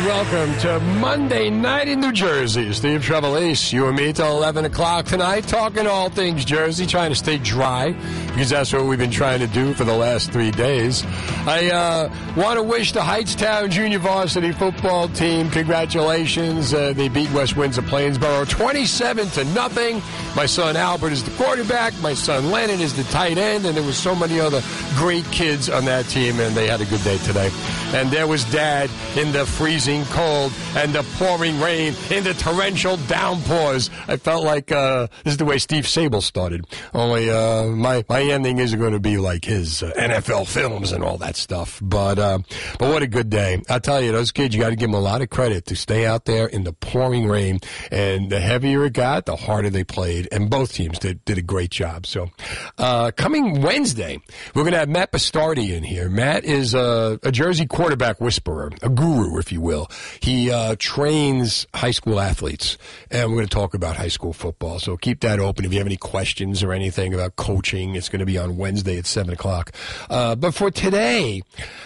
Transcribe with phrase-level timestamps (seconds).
[0.04, 2.74] Welcome to Monday night in New Jersey.
[2.74, 7.16] Steve Trevelise, you and me till 11 o'clock tonight, talking all things Jersey, trying to
[7.16, 7.92] stay dry,
[8.26, 11.02] because that's what we've been trying to do for the last three days.
[11.46, 16.74] I uh, want to wish the Hightstown Junior Varsity football team congratulations.
[16.74, 20.02] Uh, they beat West Windsor Plainsboro 27 to nothing.
[20.36, 21.98] My son Albert is the quarterback.
[22.02, 24.60] My son Lennon is the tight end, and there was so many other
[24.96, 27.50] great kids on that team, and they had a good day today.
[27.94, 32.96] And there was Dad in the freezing cold and the pouring rain in the torrential
[33.06, 33.90] downpours.
[34.08, 36.66] I felt like uh, this is the way Steve Sabol started.
[36.92, 41.04] Only uh, my my ending isn't going to be like his uh, NFL films and
[41.04, 41.78] all that stuff.
[41.82, 42.38] But uh,
[42.78, 43.62] but what a good day!
[43.68, 45.76] I tell you, those kids, you got to give them a lot of credit to
[45.76, 47.60] stay out there in the pouring rain.
[47.90, 50.28] And the heavier it got, the harder they played.
[50.32, 52.06] And both teams did did a great job.
[52.06, 52.30] So
[52.78, 54.18] uh, coming Wednesday,
[54.54, 56.08] we're going to have Matt Bastardi in here.
[56.08, 59.83] Matt is a, a Jersey quarterback whisperer, a guru, if you will.
[60.20, 62.78] He uh, trains high school athletes,
[63.10, 64.78] and we're going to talk about high school football.
[64.78, 65.64] So keep that open.
[65.64, 68.98] If you have any questions or anything about coaching, it's going to be on Wednesday
[68.98, 69.72] at 7 o'clock.
[70.10, 71.42] Uh, but for today,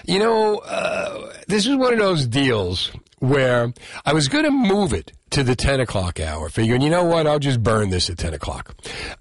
[0.06, 3.72] you know, uh, this is one of those deals where
[4.04, 7.26] I was going to move it to the 10 o'clock hour, figuring, you know what,
[7.26, 8.74] I'll just burn this at 10 o'clock.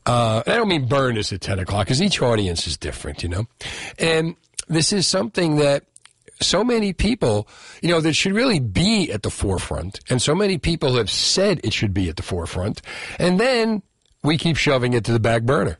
[0.05, 3.23] Uh, and I don't mean burn this at 10 o'clock, because each audience is different,
[3.23, 3.45] you know?
[3.99, 4.35] And
[4.67, 5.83] this is something that
[6.41, 7.47] so many people,
[7.81, 9.99] you know, that should really be at the forefront.
[10.09, 12.81] And so many people have said it should be at the forefront.
[13.19, 13.81] And then
[14.23, 15.79] we keep shoving it to the back burner.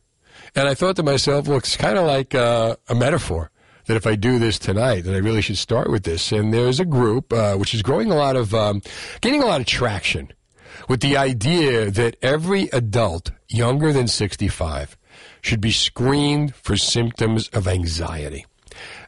[0.56, 3.52] And I thought to myself, well, it's kind of like uh, a metaphor
[3.86, 6.32] that if I do this tonight, that I really should start with this.
[6.32, 8.82] And there's a group uh, which is growing a lot of, um,
[9.22, 10.32] getting a lot of traction
[10.90, 14.98] with the idea that every adult younger than 65
[15.42, 18.46] should be screened for symptoms of anxiety.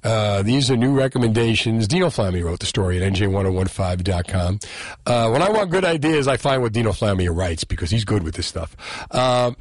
[0.03, 1.87] Uh, these are new recommendations.
[1.87, 4.59] Dino Flammia wrote the story at nj1015.com.
[5.05, 8.23] Uh, when I want good ideas, I find what Dino Flammia writes because he's good
[8.23, 8.75] with this stuff.
[9.11, 9.51] Uh,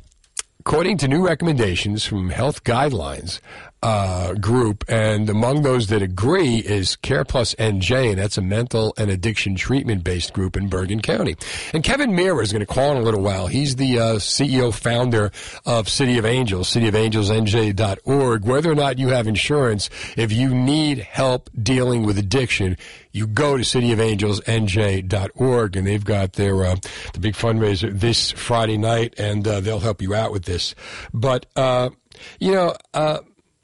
[0.60, 3.40] according to new recommendations from health guidelines
[3.82, 8.92] uh, group, and among those that agree is Care Plus NJ, and that's a mental
[8.98, 11.36] and addiction treatment based group in Bergen County.
[11.72, 13.46] And Kevin Meara is going to call in a little while.
[13.46, 15.30] He's the uh, CEO founder
[15.64, 18.44] of City of Angels, cityofangelsnj.org.
[18.44, 22.76] Whether or not you have insurance, if you need help dealing with addiction,
[23.12, 26.76] you go to cityofangelsnj.org, and they've got their uh,
[27.12, 30.74] the big fundraiser this Friday night, and uh, they'll help you out with this.
[31.14, 31.90] But uh,
[32.38, 33.18] you know, uh,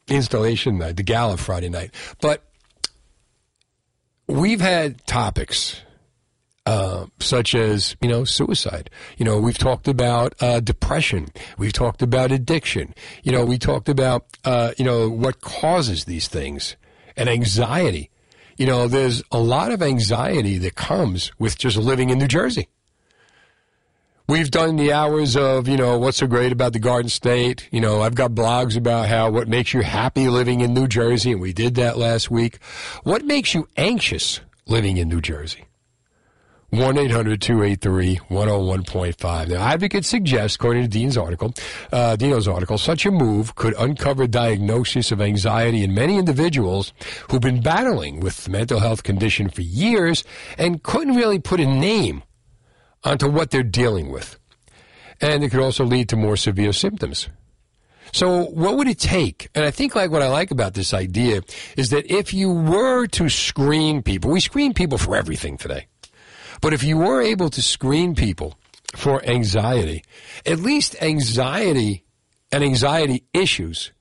[0.09, 1.93] installation night, the gala Friday night.
[2.21, 2.43] But
[4.27, 5.83] we've had topics
[6.67, 8.91] uh, such as you know suicide.
[9.19, 11.29] You know we've talked about uh, depression.
[11.59, 12.95] We've talked about addiction.
[13.23, 16.77] You know we talked about uh, you know what causes these things
[17.17, 18.11] and anxiety.
[18.57, 22.69] You know there's a lot of anxiety that comes with just living in New Jersey.
[24.27, 27.69] We've done the hours of, you know, what's so great about the Garden State.
[27.71, 31.33] You know, I've got blogs about how what makes you happy living in New Jersey,
[31.33, 32.59] and we did that last week.
[33.03, 35.67] What makes you anxious living in New Jersey?
[36.71, 39.49] 1 800 283 101.5.
[39.49, 41.53] Now, advocates suggest, according to Dean's article,
[41.93, 46.95] uh, Dino's article, such a move could uncover diagnosis of anxiety in many individuals
[47.31, 50.25] who've been battling with mental health condition for years
[50.57, 52.23] and couldn't really put a name
[53.05, 54.39] onto what they're dealing with.
[55.21, 57.29] And it could also lead to more severe symptoms.
[58.13, 59.49] So what would it take?
[59.55, 61.43] And I think like what I like about this idea
[61.77, 65.87] is that if you were to screen people, we screen people for everything today.
[66.61, 68.57] But if you were able to screen people
[68.95, 70.05] for anxiety,
[70.47, 72.05] at least anxiety
[72.53, 73.93] and anxiety issues,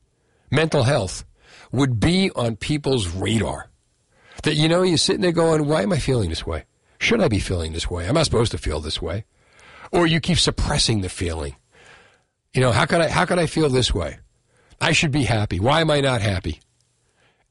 [0.52, 1.26] mental health,
[1.72, 3.72] would be on people's radar.
[4.44, 6.66] That, you know, you're sitting there going, why am I feeling this way?
[7.04, 8.08] Should I be feeling this way?
[8.08, 9.26] Am I supposed to feel this way?
[9.92, 11.56] Or you keep suppressing the feeling.
[12.54, 14.20] You know, how could I, how could I feel this way?
[14.80, 15.60] I should be happy.
[15.60, 16.60] Why am I not happy?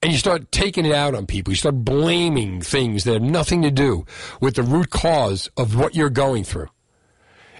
[0.02, 1.52] and you start taking it out on people.
[1.52, 4.04] You start blaming things that have nothing to do
[4.40, 6.68] with the root cause of what you're going through.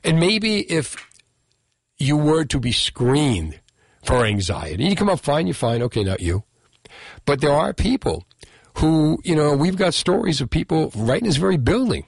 [0.03, 0.97] And maybe if
[1.99, 3.61] you were to be screened
[4.05, 6.43] for anxiety, you come up fine, you're fine, okay, not you.
[7.25, 8.25] But there are people
[8.79, 12.07] who, you know, we've got stories of people right in this very building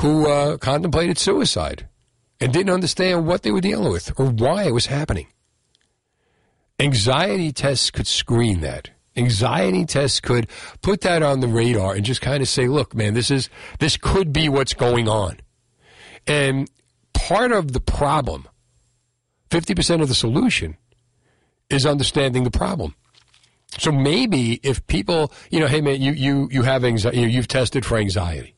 [0.00, 1.88] who uh, contemplated suicide
[2.40, 5.28] and didn't understand what they were dealing with or why it was happening.
[6.78, 8.90] Anxiety tests could screen that.
[9.16, 10.46] Anxiety tests could
[10.82, 13.96] put that on the radar and just kind of say, look, man, this is this
[13.96, 15.38] could be what's going on.
[16.26, 16.70] And
[17.14, 18.46] part of the problem,
[19.50, 20.76] 50% of the solution,
[21.70, 22.94] is understanding the problem.
[23.78, 27.84] So maybe if people, you know, hey man, you you you have anxiety, you've tested
[27.84, 28.54] for anxiety.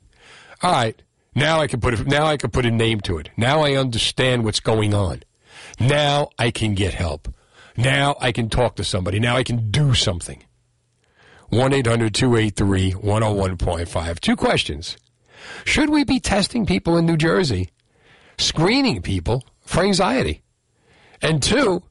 [0.63, 1.01] All right,
[1.35, 3.31] now I can put a, now I can put a name to it.
[3.37, 5.23] Now I understand what's going on.
[5.81, 7.33] Now I can get help.
[7.77, 9.21] Now I can talk to somebody.
[9.21, 10.43] Now I can do something.
[11.51, 14.21] 1 800 283 101.5.
[14.21, 14.97] Two questions.
[15.65, 17.71] Should we be testing people in New Jersey,
[18.37, 20.43] screening people for anxiety?
[21.23, 21.83] And two,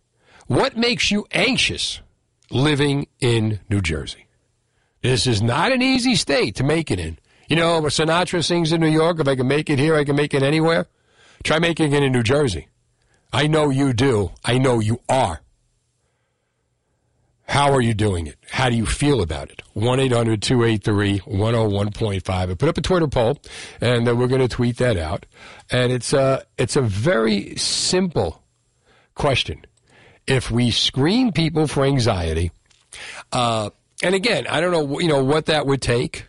[0.48, 2.02] what makes you anxious
[2.50, 4.28] living in New Jersey?
[5.02, 7.18] This is not an easy state to make it in.
[7.48, 10.16] You know, Sinatra sings in New York, if I can make it here, I can
[10.16, 10.88] make it anywhere.
[11.44, 12.68] Try making it in New Jersey.
[13.32, 14.32] I know you do.
[14.44, 15.42] I know you are.
[17.48, 18.36] How are you doing it?
[18.52, 19.62] How do you feel about it?
[19.74, 22.30] 1 800 283 101.5.
[22.30, 23.38] I put up a Twitter poll,
[23.80, 25.26] and then we're going to tweet that out.
[25.72, 28.44] And it's, uh, it's a very simple
[29.16, 29.66] question.
[30.28, 32.52] If we screen people for anxiety,
[33.32, 33.70] uh,
[34.04, 36.26] and again, I don't know, you know, what that would take.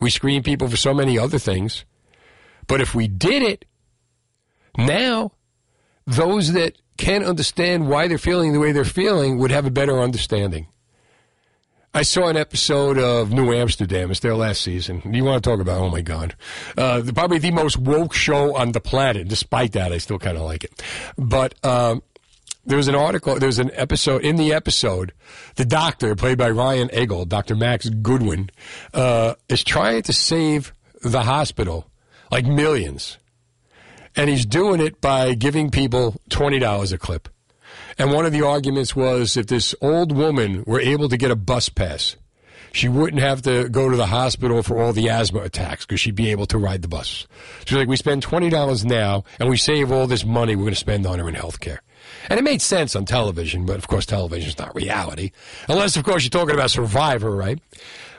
[0.00, 1.84] We screen people for so many other things.
[2.66, 3.64] But if we did it,
[4.76, 5.32] now
[6.06, 9.98] those that can't understand why they're feeling the way they're feeling would have a better
[10.00, 10.66] understanding.
[11.94, 14.10] I saw an episode of New Amsterdam.
[14.10, 15.02] It's their last season.
[15.12, 15.80] You want to talk about?
[15.80, 16.36] Oh my God,
[16.76, 19.26] uh, probably the most woke show on the planet.
[19.26, 20.82] Despite that, I still kind of like it.
[21.16, 22.02] But um,
[22.68, 23.38] there was an article.
[23.38, 24.24] There was an episode.
[24.24, 25.12] In the episode,
[25.56, 27.56] the doctor, played by Ryan Eggold, Dr.
[27.56, 28.50] Max Goodwin,
[28.94, 30.72] uh, is trying to save
[31.02, 31.90] the hospital
[32.30, 33.18] like millions
[34.18, 37.28] and he's doing it by giving people $20 a clip.
[37.98, 41.36] And one of the arguments was if this old woman were able to get a
[41.36, 42.16] bus pass,
[42.72, 46.14] she wouldn't have to go to the hospital for all the asthma attacks because she'd
[46.14, 47.26] be able to ride the bus.
[47.64, 50.80] She's like, we spend $20 now and we save all this money we're going to
[50.80, 51.80] spend on her in health care.
[52.28, 55.32] And it made sense on television, but of course, television is not reality.
[55.68, 57.58] Unless, of course, you're talking about Survivor, right?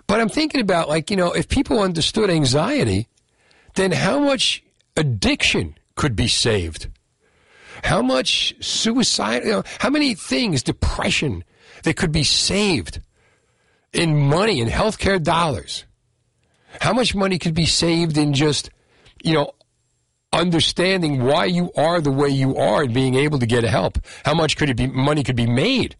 [0.07, 3.07] But I'm thinking about, like, you know, if people understood anxiety,
[3.75, 4.63] then how much
[4.97, 6.87] addiction could be saved?
[7.83, 11.43] How much suicide, you know, how many things, depression,
[11.83, 12.99] that could be saved
[13.93, 15.85] in money, in healthcare dollars?
[16.81, 18.69] How much money could be saved in just,
[19.23, 19.53] you know,
[20.31, 23.97] understanding why you are the way you are and being able to get help?
[24.25, 25.95] How much could it be, money could be made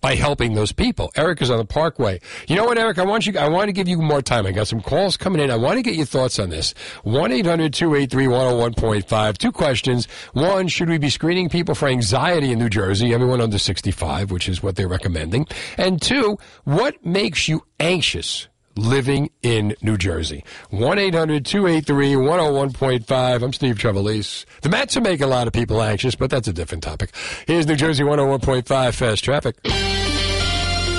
[0.00, 1.10] by helping those people.
[1.16, 2.20] Eric is on the Parkway.
[2.46, 2.98] You know what, Eric?
[2.98, 3.38] I want you.
[3.38, 4.46] I want to give you more time.
[4.46, 5.50] I got some calls coming in.
[5.50, 6.74] I want to get your thoughts on this.
[7.02, 9.38] One 1-800-283-101.5.
[9.38, 10.06] Two questions.
[10.32, 13.12] One: Should we be screening people for anxiety in New Jersey?
[13.12, 15.46] Everyone under sixty-five, which is what they're recommending.
[15.76, 18.48] And two: What makes you anxious?
[18.78, 20.44] Living in New Jersey.
[20.70, 23.42] 1 800 283 101.5.
[23.42, 24.44] I'm Steve Trevelise.
[24.62, 27.14] The Mets will make a lot of people anxious, but that's a different topic.
[27.46, 29.56] Here's New Jersey 101.5 Fast Traffic.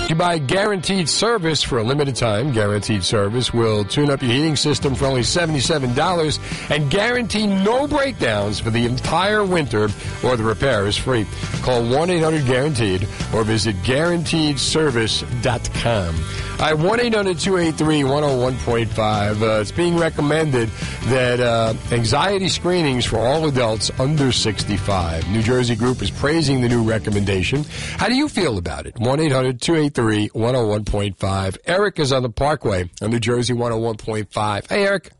[0.10, 2.52] You buy guaranteed service for a limited time.
[2.52, 8.60] Guaranteed service will tune up your heating system for only $77 and guarantee no breakdowns
[8.60, 9.88] for the entire winter
[10.24, 11.28] or the repair is free.
[11.62, 13.04] Call 1-800-GUARANTEED
[13.36, 16.49] or visit guaranteedservice.com.
[16.60, 19.42] I 1 800 283 101.5.
[19.42, 20.68] Uh, it's being recommended
[21.06, 25.30] that uh, anxiety screenings for all adults under 65.
[25.30, 27.64] New Jersey Group is praising the new recommendation.
[27.96, 29.00] How do you feel about it?
[29.00, 31.58] 1 800 283 101.5.
[31.66, 34.70] Eric is on the Parkway on New Jersey 101.5.
[34.70, 35.12] Hey, Eric.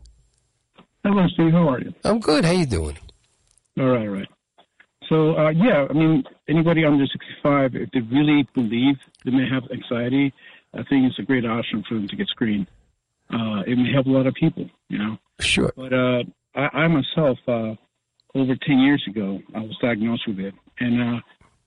[1.02, 1.52] Hello, Steve.
[1.52, 1.94] How are you?
[2.04, 2.44] I'm good.
[2.44, 2.98] How you doing?
[3.78, 4.28] All right, all right.
[5.08, 9.64] So, uh, yeah, I mean, anybody under 65, if they really believe they may have
[9.72, 10.32] anxiety,
[10.74, 12.68] I think it's a great option for them to get screened.
[13.32, 15.18] Uh, it may help a lot of people, you know.
[15.40, 15.72] Sure.
[15.76, 16.22] But uh,
[16.54, 17.74] I, I myself, uh,
[18.34, 20.54] over 10 years ago, I was diagnosed with it.
[20.78, 21.20] And uh,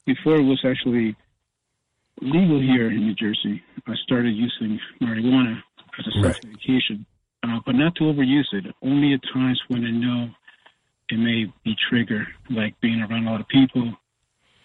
[0.05, 1.15] before it was actually
[2.21, 5.61] legal here in New Jersey, I started using marijuana
[5.99, 6.43] as a Right.
[6.43, 7.05] medication,
[7.43, 8.65] uh, but not to overuse it.
[8.81, 10.29] Only at times when I know
[11.09, 13.93] it may be trigger, like being around a lot of people,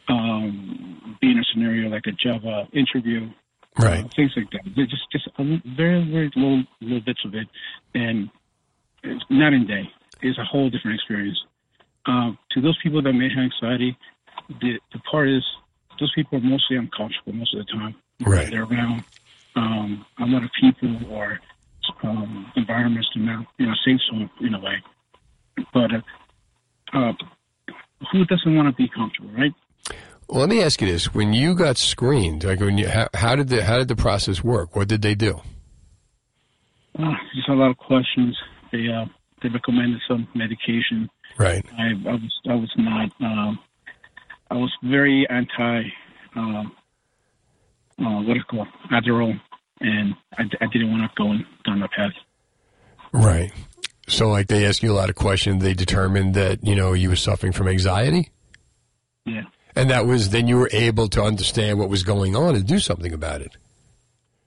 [0.09, 3.28] um, being in a scenario like a job uh, interview,
[3.79, 4.05] Right.
[4.05, 4.63] uh, things like that.
[4.75, 5.45] They're just just a
[5.77, 7.47] very very little little bits of it,
[7.95, 8.29] and
[9.03, 9.89] it's night and day.
[10.23, 11.39] It's a whole different experience.
[12.07, 13.97] Um, to those people that may have anxiety,
[14.61, 15.43] the the part is
[16.01, 17.95] those people are mostly uncomfortable most of the time.
[18.21, 18.51] Right.
[18.51, 19.05] They're around
[19.57, 21.41] um, a lot of people or
[22.03, 24.83] um, environments to now you know safe zone in a way.
[25.73, 26.01] But uh,
[26.93, 27.13] uh,
[28.13, 29.53] who doesn't want to be comfortable, right?
[30.29, 33.37] Well, let me ask you this: When you got screened, like when you, how, how
[33.37, 34.77] did the how did the process work?
[34.77, 35.41] What did they do?
[36.99, 38.37] Uh, just a lot of questions.
[38.71, 39.07] They uh,
[39.43, 41.09] they recommended some medication.
[41.39, 41.65] Right.
[41.79, 43.11] I, I was I was not.
[43.21, 43.59] Um,
[44.51, 45.83] I was very anti.
[46.37, 46.73] Um,
[48.01, 49.41] uh, what is it called Adderall,
[49.81, 51.33] and I, I didn't want to go
[51.65, 52.13] down that path.
[53.13, 53.51] Right.
[54.09, 55.63] So, like, they asked you a lot of questions.
[55.63, 58.31] They determined that you know you were suffering from anxiety,
[59.25, 59.43] Yeah.
[59.77, 62.79] And that was then you were able to understand what was going on and do
[62.79, 63.57] something about it.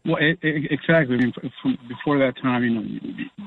[0.06, 1.16] Well, it, it, exactly.
[1.16, 2.82] I mean, from before that time, you know,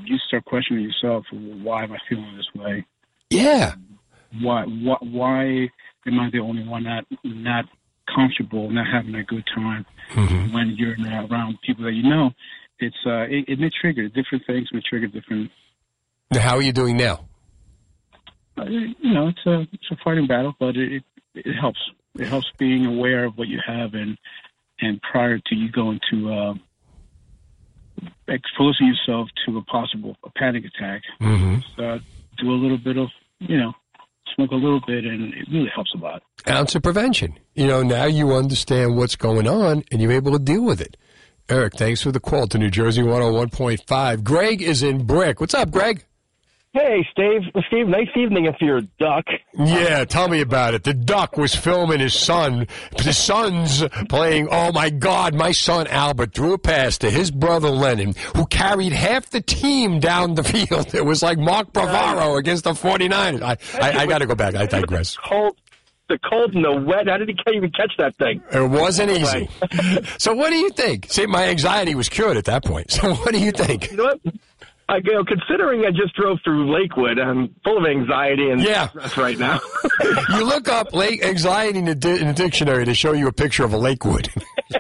[0.05, 1.25] you, start questioning yourself.
[1.33, 2.87] Why am I feeling this way?
[3.31, 3.75] Yeah.
[4.41, 4.65] Why?
[4.65, 5.45] Why, why
[6.07, 7.65] am I the only one not not
[8.15, 9.85] comfortable, not having a good time
[10.53, 12.31] when you're not around people that you know?
[12.79, 14.69] It's uh, it, it may trigger different things.
[14.73, 15.51] May trigger different.
[16.31, 17.27] Now, how are you doing now?
[18.57, 21.03] Uh, you know, it's a it's a fighting battle, but it,
[21.35, 21.81] it helps.
[22.19, 24.17] It helps being aware of what you have and
[24.81, 26.55] and prior to you going to uh,
[28.29, 31.03] exposing yourself to a possible a panic attack.
[31.21, 31.81] Mm-hmm.
[31.81, 31.99] uh,
[32.39, 33.73] do a little bit of, you know,
[34.35, 36.23] smoke a little bit, and it really helps a lot.
[36.49, 37.39] Ounce of prevention.
[37.55, 40.97] You know, now you understand what's going on and you're able to deal with it.
[41.49, 44.25] Eric, thanks for the call to New Jersey 101.5.
[44.25, 45.41] Greg is in Brick.
[45.41, 46.05] What's up, Greg?
[46.75, 47.43] Hey, Steve.
[47.69, 49.25] Steve, nice evening if you're a duck.
[49.57, 50.83] Yeah, tell me about it.
[50.83, 52.67] The duck was filming his son,
[52.99, 54.49] his son's playing.
[54.51, 58.93] Oh my God, my son Albert threw a pass to his brother Lennon, who carried
[58.93, 60.93] half the team down the field.
[60.97, 63.41] It was like Mark Bavaro against the 49ers.
[63.41, 64.57] I, I, I got to go back.
[64.57, 65.17] I digress.
[65.17, 65.57] Cold,
[66.09, 67.07] the cold and the wet.
[67.07, 68.43] How did he even catch that thing?
[68.53, 69.49] It wasn't easy.
[70.19, 71.07] so, what do you think?
[71.09, 72.91] See, my anxiety was cured at that point.
[73.05, 73.91] So, what do you think?
[73.91, 74.35] You know what?
[74.89, 78.89] I you know, considering I just drove through Lakewood, I'm full of anxiety and Yeah.
[78.89, 79.61] stress right now.
[80.31, 83.33] You look up lake anxiety in the, di- in the dictionary to show you a
[83.33, 84.29] picture of a Lakewood.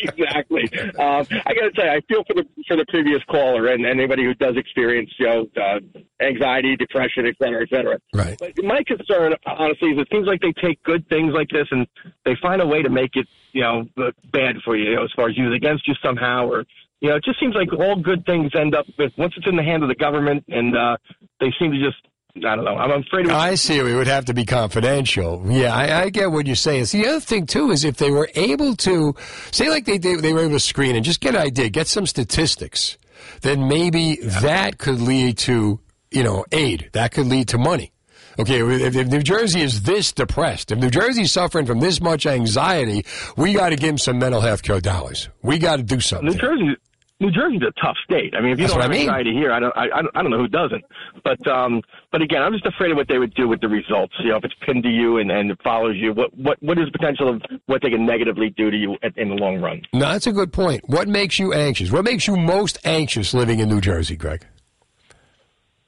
[0.00, 0.64] exactly.
[0.98, 3.84] Um, I got to tell you, I feel for the for the previous caller and
[3.86, 5.80] anybody who does experience, you know, uh,
[6.20, 7.98] anxiety, depression, et cetera, et cetera.
[8.14, 8.36] Right.
[8.38, 11.86] But my concern, honestly, is it seems like they take good things like this and
[12.24, 13.84] they find a way to make it, you know,
[14.32, 16.64] bad for you, you know, as far as use against you somehow, or
[17.04, 19.56] you know, it just seems like all good things end up with once it's in
[19.56, 20.96] the hand of the government, and uh,
[21.38, 21.98] they seem to just,
[22.38, 22.78] I don't know.
[22.78, 23.26] I'm afraid.
[23.26, 23.78] Of, I see.
[23.78, 25.44] It would have to be confidential.
[25.44, 26.86] Yeah, I, I get what you're saying.
[26.86, 29.14] See, the other thing too is if they were able to
[29.50, 31.88] say, like they they, they were able to screen and just get an idea, get
[31.88, 32.96] some statistics,
[33.42, 35.80] then maybe that could lead to
[36.10, 36.88] you know aid.
[36.94, 37.92] That could lead to money.
[38.38, 42.26] Okay, if, if New Jersey is this depressed, if New Jersey's suffering from this much
[42.26, 43.04] anxiety,
[43.36, 45.28] we got to give them some mental health care dollars.
[45.42, 46.30] We got to do something.
[46.30, 46.76] New Jersey.
[47.20, 48.34] New Jersey's a tough state.
[48.36, 49.02] I mean, if you That's don't have I mean.
[49.08, 50.84] anxiety here, I don't, I, I don't- know who doesn't.
[51.22, 51.80] But, um,
[52.10, 54.12] but again, I'm just afraid of what they would do with the results.
[54.18, 56.76] You know, if it's pinned to you and, and it follows you, what, what, what
[56.78, 59.60] is the potential of what they can negatively do to you at, in the long
[59.60, 59.82] run?
[59.92, 60.82] No, that's a good point.
[60.88, 61.92] What makes you anxious?
[61.92, 64.44] What makes you most anxious living in New Jersey, Greg?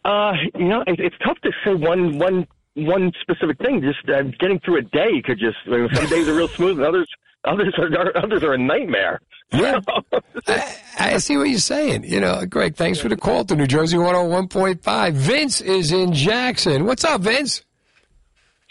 [0.04, 3.82] Uh, you know, it, it's tough to say one, one, one specific thing.
[3.82, 5.56] Just uh, getting through a day could just.
[5.66, 7.08] I mean, some days are real smooth, and others,
[7.46, 9.20] others are, others are a nightmare.
[9.52, 9.80] Yeah.
[10.46, 12.04] I, I see what you're saying.
[12.04, 15.12] You know, Greg, thanks for the call to New Jersey 101.5.
[15.12, 16.84] Vince is in Jackson.
[16.84, 17.62] What's up, Vince?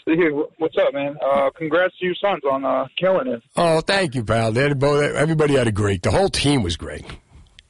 [0.04, 0.14] Hey,
[0.58, 1.16] what's up, man?
[1.20, 3.42] Uh, congrats to your sons on uh, killing it.
[3.56, 4.52] Oh, thank you, pal.
[4.52, 6.02] They had both, everybody had a great.
[6.02, 7.04] The whole team was great.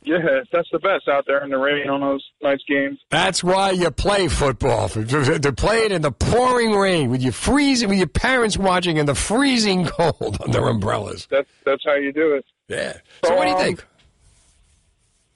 [0.07, 0.19] Yeah,
[0.53, 2.99] that's the best out there in the rain on those nice games.
[3.11, 4.89] That's why you play football.
[4.89, 9.07] To play it in the pouring rain with your freezing, with your parents watching in
[9.07, 11.27] the freezing cold under umbrellas.
[11.29, 12.45] That's that's how you do it.
[12.69, 12.99] Yeah.
[13.25, 13.85] So, what do you Um, think?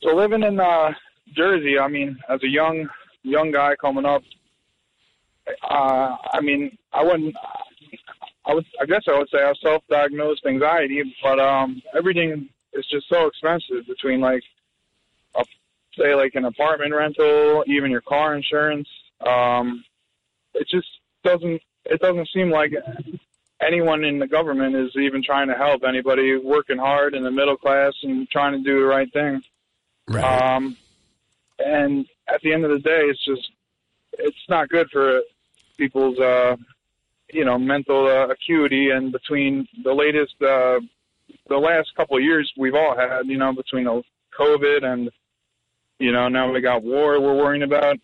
[0.03, 0.93] So living in uh,
[1.35, 2.89] Jersey, I mean, as a young
[3.25, 4.23] young guy coming up,
[5.69, 7.35] uh, I mean, I wouldn't.
[8.47, 8.65] I would.
[8.81, 13.85] I guess I would say I self-diagnosed anxiety, but um, everything is just so expensive
[13.89, 14.43] between like,
[15.37, 15.45] a,
[15.99, 18.89] say like an apartment rental, even your car insurance.
[19.27, 19.85] Um,
[20.55, 20.89] it just
[21.25, 21.61] doesn't.
[21.87, 22.73] It doesn't seem like
[23.61, 27.57] anyone in the government is even trying to help anybody working hard in the middle
[27.57, 29.41] class and trying to do the right thing.
[30.09, 30.25] Right.
[30.25, 30.77] Um,
[31.59, 33.51] and at the end of the day, it's just
[34.13, 35.21] it's not good for
[35.77, 36.57] people's uh,
[37.33, 38.91] you know mental uh, acuity.
[38.91, 40.81] And between the latest uh,
[41.49, 44.03] the last couple of years we've all had, you know, between the
[44.39, 45.11] COVID and
[46.01, 47.97] you know now we got war we're worrying about.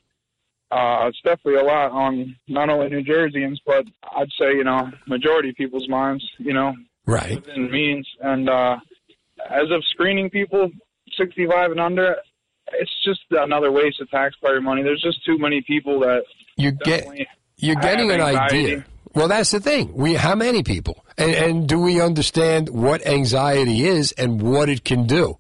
[0.71, 3.85] Uh, it's definitely a lot on not only New Jerseyans, but
[4.17, 6.25] I'd say you know majority of people's minds.
[6.39, 6.75] You know,
[7.07, 7.37] Right.
[7.37, 8.07] within means.
[8.21, 8.77] And uh,
[9.49, 10.71] as of screening people
[11.17, 12.17] 65 and under,
[12.73, 14.83] it's just another waste of taxpayer money.
[14.83, 16.25] There's just too many people that
[16.57, 17.07] you get.
[17.59, 18.85] You're getting an idea.
[19.15, 19.95] Well, that's the thing.
[19.95, 24.85] We how many people, and, and do we understand what anxiety is and what it
[24.85, 25.39] can do?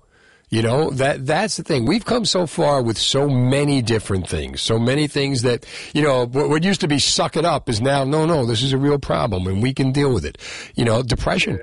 [0.49, 1.87] You know that that's the thing.
[1.87, 6.25] We've come so far with so many different things, so many things that you know
[6.27, 8.47] what, what used to be suck it up is now no, no.
[8.47, 10.39] This is a real problem, and we can deal with it.
[10.77, 11.61] You know, depression.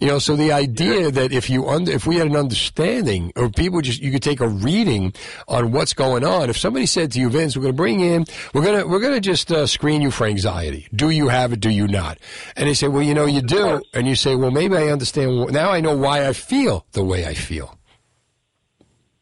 [0.00, 3.48] You know, so the idea that if you under, if we had an understanding, or
[3.48, 5.12] people just you could take a reading
[5.46, 6.50] on what's going on.
[6.50, 8.98] If somebody said to you, Vince, we're going to bring in, we're going to we're
[8.98, 10.88] going to just uh, screen you for anxiety.
[10.92, 11.60] Do you have it?
[11.60, 12.18] Do you not?
[12.56, 13.80] And they say, well, you know, you do.
[13.92, 15.52] And you say, well, maybe I understand.
[15.52, 17.78] Now I know why I feel the way I feel.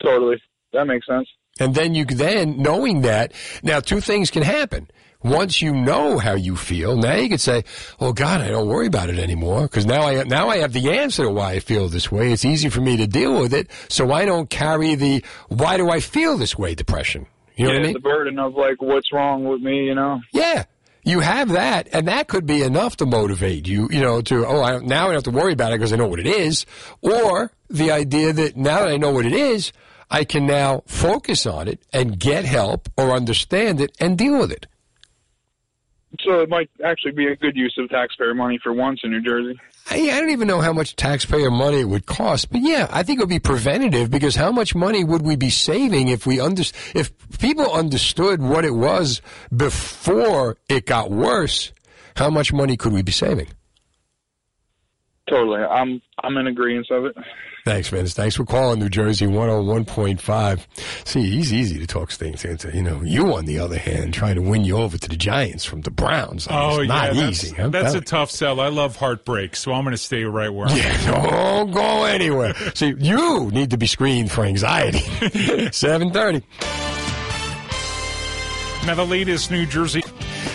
[0.02, 0.36] Totally
[0.72, 1.28] that makes sense.
[1.60, 3.32] And then you then knowing that
[3.62, 4.90] now two things can happen.
[5.22, 7.62] Once you know how you feel, now you can say,
[8.00, 10.98] "Oh God, I don't worry about it anymore because now I now I have the
[10.98, 12.32] answer to why I feel this way.
[12.32, 15.90] It's easy for me to deal with it, so I don't carry the why do
[15.90, 17.94] I feel this way depression." You know yeah, what I mean?
[17.94, 20.20] the burden of like what's wrong with me, you know.
[20.32, 20.64] Yeah.
[21.04, 24.62] You have that, and that could be enough to motivate you, you know, to, oh,
[24.62, 26.64] I, now I don't have to worry about it because I know what it is.
[27.00, 29.72] Or the idea that now that I know what it is,
[30.12, 34.52] I can now focus on it and get help or understand it and deal with
[34.52, 34.66] it.
[36.20, 39.22] So it might actually be a good use of taxpayer money for once in New
[39.22, 39.58] Jersey.
[39.90, 43.02] I, I don't even know how much taxpayer money it would cost, but yeah, I
[43.02, 46.38] think it would be preventative because how much money would we be saving if we
[46.38, 46.62] under,
[46.94, 49.22] if people understood what it was
[49.56, 51.72] before it got worse?
[52.16, 53.48] How much money could we be saving?
[55.30, 57.16] Totally, I'm I'm in agreement of it.
[57.64, 58.12] Thanks, Vince.
[58.12, 61.06] Thanks for calling New Jersey 101.5.
[61.06, 62.74] See, he's easy to talk things into.
[62.74, 65.64] You know, you, on the other hand, trying to win you over to the Giants
[65.64, 66.48] from the Browns.
[66.48, 67.54] I mean, Oh yeah, not that's, easy.
[67.56, 68.58] That's a tough sell.
[68.60, 70.76] I love heartbreak, so I'm going to stay right where I'm.
[70.76, 72.54] Yeah, don't go anywhere.
[72.74, 74.98] See, you need to be screened for anxiety.
[75.70, 76.44] 730.
[78.86, 80.02] Now the latest New Jersey.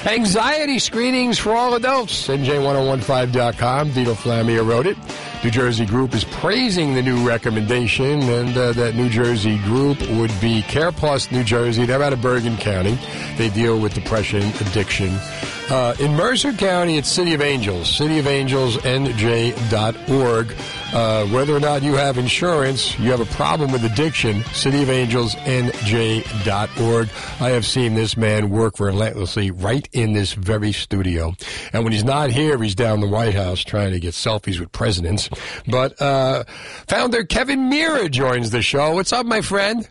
[0.05, 2.27] Anxiety screenings for all adults.
[2.27, 3.89] NJ1015.com.
[3.91, 4.97] Vito Flammia wrote it.
[5.43, 10.31] New Jersey Group is praising the new recommendation, and uh, that New Jersey group would
[10.41, 11.85] be Care Plus New Jersey.
[11.85, 12.97] They're out of Bergen County.
[13.37, 15.15] They deal with depression, addiction.
[15.69, 20.55] Uh, in Mercer County, it's City of Angels, cityofangelsnj.org.
[20.93, 27.09] Uh, whether or not you have insurance, you have a problem with addiction, cityofangelsnj.org.
[27.41, 31.33] I have seen this man work relentlessly right in this very studio.
[31.73, 34.71] And when he's not here, he's down the White House trying to get selfies with
[34.71, 35.29] presidents.
[35.67, 36.45] But uh,
[36.87, 38.93] founder Kevin Meara joins the show.
[38.93, 39.85] What's up, my friend?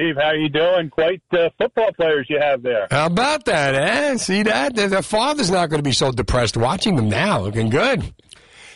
[0.00, 0.88] Steve, how you doing?
[0.88, 2.86] Quite uh, football players you have there.
[2.90, 4.16] How about that, eh?
[4.16, 4.74] See that?
[4.74, 7.40] The, the father's not going to be so depressed watching them now.
[7.40, 8.14] Looking good.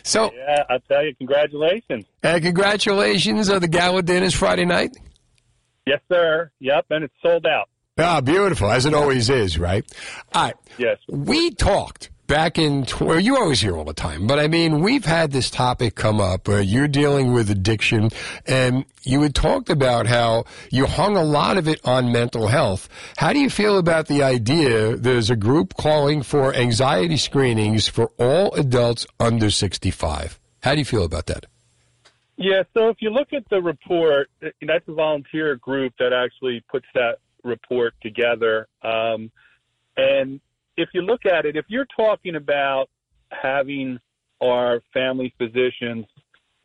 [0.03, 2.05] So, Yeah, I'll tell you, congratulations.
[2.23, 4.95] uh, congratulations on the gala dinners Friday night.
[5.87, 6.51] Yes, sir.
[6.59, 7.69] Yep, and it's sold out.
[7.97, 9.83] Ah, beautiful, as it always is, right?
[10.31, 10.55] All right.
[10.77, 10.99] Yes.
[11.09, 15.05] We talked back in, well, you always hear all the time, but I mean, we've
[15.05, 18.09] had this topic come up where you're dealing with addiction,
[18.45, 22.89] and you had talked about how you hung a lot of it on mental health.
[23.17, 28.11] How do you feel about the idea there's a group calling for anxiety screenings for
[28.17, 30.39] all adults under 65?
[30.63, 31.45] How do you feel about that?
[32.37, 36.63] Yeah, so if you look at the report, uh, that's a volunteer group that actually
[36.69, 38.67] puts that report together.
[38.81, 39.31] Um,
[39.95, 40.41] and
[40.77, 42.89] if you look at it, if you're talking about
[43.29, 43.99] having
[44.41, 46.05] our family physicians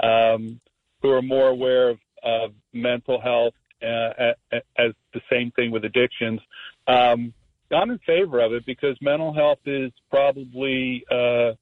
[0.03, 0.61] um,
[1.03, 4.33] who are more aware of, of mental health uh,
[4.79, 6.41] as the same thing with addictions,
[6.87, 7.33] um,
[7.73, 11.53] I'm in favor of it because mental health is probably uh,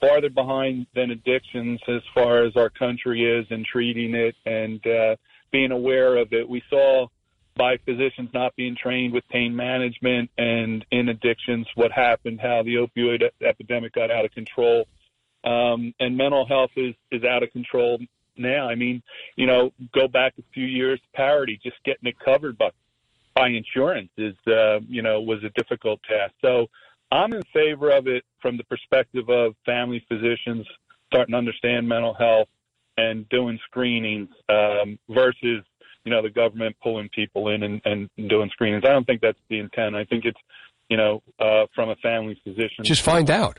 [0.00, 5.16] farther behind than addictions as far as our country is in treating it and uh,
[5.50, 6.48] being aware of it.
[6.48, 7.08] We saw
[7.56, 12.74] by physicians not being trained with pain management and in addictions what happened, how the
[12.74, 14.86] opioid epidemic got out of control.
[15.44, 17.98] Um, and mental health is, is out of control
[18.36, 18.68] now.
[18.68, 19.02] I mean,
[19.36, 22.70] you know, go back a few years, parity, just getting it covered by,
[23.34, 26.34] by insurance is, uh, you know, was a difficult task.
[26.42, 26.66] So
[27.10, 30.66] I'm in favor of it from the perspective of family physicians
[31.06, 32.48] starting to understand mental health
[32.98, 35.62] and doing screenings um, versus
[36.06, 38.84] you know the government pulling people in and, and doing screenings.
[38.86, 39.96] I don't think that's the intent.
[39.96, 40.38] I think it's
[40.88, 42.84] you know uh, from a family physician.
[42.84, 43.58] Just find out.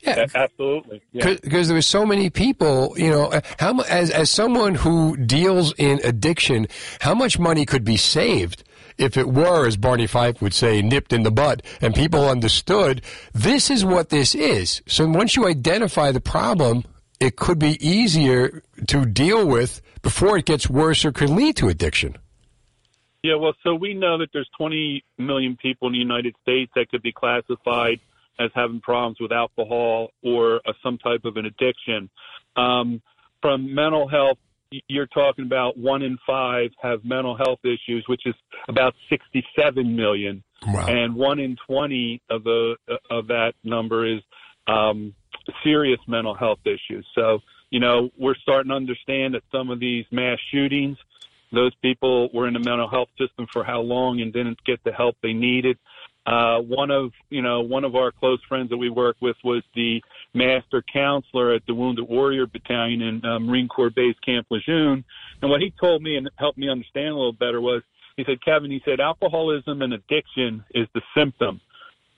[0.00, 0.26] Yeah.
[0.34, 1.02] Absolutely.
[1.10, 1.36] Yeah.
[1.42, 6.00] because there were so many people, you know, how as as someone who deals in
[6.04, 6.68] addiction,
[7.00, 8.62] how much money could be saved
[8.98, 13.02] if it were, as Barney Fife would say, nipped in the bud, and people understood
[13.32, 14.82] this is what this is.
[14.86, 16.84] So once you identify the problem,
[17.18, 21.66] it could be easier to deal with before it gets worse or could lead to
[21.66, 22.16] addiction.
[23.24, 26.88] Yeah, well, so we know that there's 20 million people in the United States that
[26.90, 27.98] could be classified
[28.38, 32.08] as having problems with alcohol or uh, some type of an addiction.
[32.54, 33.02] Um,
[33.42, 34.38] from mental health,
[34.86, 38.34] you're talking about one in five have mental health issues, which is
[38.68, 40.86] about 67 million, Wow.
[40.86, 42.76] and one in 20 of the
[43.10, 44.20] of that number is
[44.68, 45.14] um,
[45.64, 47.04] serious mental health issues.
[47.16, 47.40] So,
[47.76, 50.96] you know, we're starting to understand that some of these mass shootings
[51.52, 54.92] those people were in the mental health system for how long and didn't get the
[54.92, 55.76] help they needed.
[56.26, 59.62] Uh, one of you know one of our close friends that we work with was
[59.74, 65.04] the master counselor at the Wounded Warrior Battalion in uh, Marine Corps Base Camp Lejeune,
[65.42, 67.82] and what he told me and helped me understand a little better was
[68.16, 71.60] he said, Kevin, he said alcoholism and addiction is the symptom,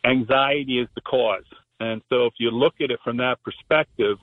[0.05, 1.45] anxiety is the cause,
[1.81, 4.19] and so if you look at it from that perspective,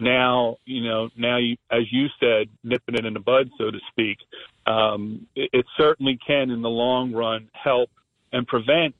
[0.00, 3.78] now you know now you as you said nipping it in the bud so to
[3.90, 4.18] speak
[4.66, 7.90] um, it, it certainly can in the long run help
[8.32, 8.94] and prevent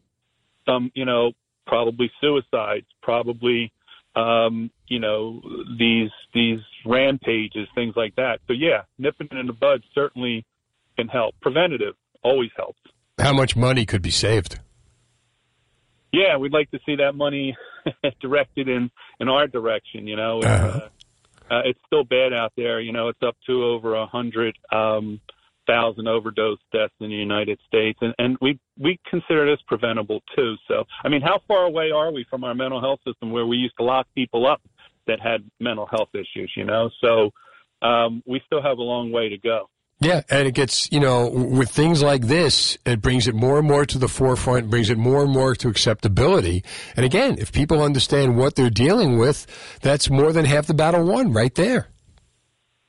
[0.67, 1.33] some you know
[1.67, 3.73] probably suicides probably
[4.17, 5.41] um, you know
[5.79, 8.41] these these rampages things like that.
[8.47, 10.45] So yeah nipping it in the bud certainly
[10.97, 11.35] can help.
[11.41, 12.81] Preventative always helps.
[13.19, 14.59] How much money could be saved?
[16.13, 17.57] yeah, we'd like to see that money
[18.21, 18.91] directed in
[19.21, 20.07] in our direction.
[20.07, 20.79] You know, it's, Uh-huh.
[21.51, 22.81] uh, uh, it's still bad out there.
[22.81, 25.21] You know, it's up to over a hundred um,
[25.67, 30.55] thousand overdose deaths in the United States, and and we we consider this preventable too.
[30.69, 33.57] So, I mean, how far away are we from our mental health system where we
[33.57, 34.61] used to lock people up
[35.07, 36.53] that had mental health issues?
[36.57, 37.31] You know, so
[37.83, 39.69] um, we still have a long way to go.
[40.03, 43.69] Yeah, and it gets, you know, with things like this, it brings it more and
[43.69, 46.65] more to the forefront, brings it more and more to acceptability.
[46.97, 49.47] And again, if people understand what they're dealing with,
[49.83, 51.89] that's more than half the battle won right there.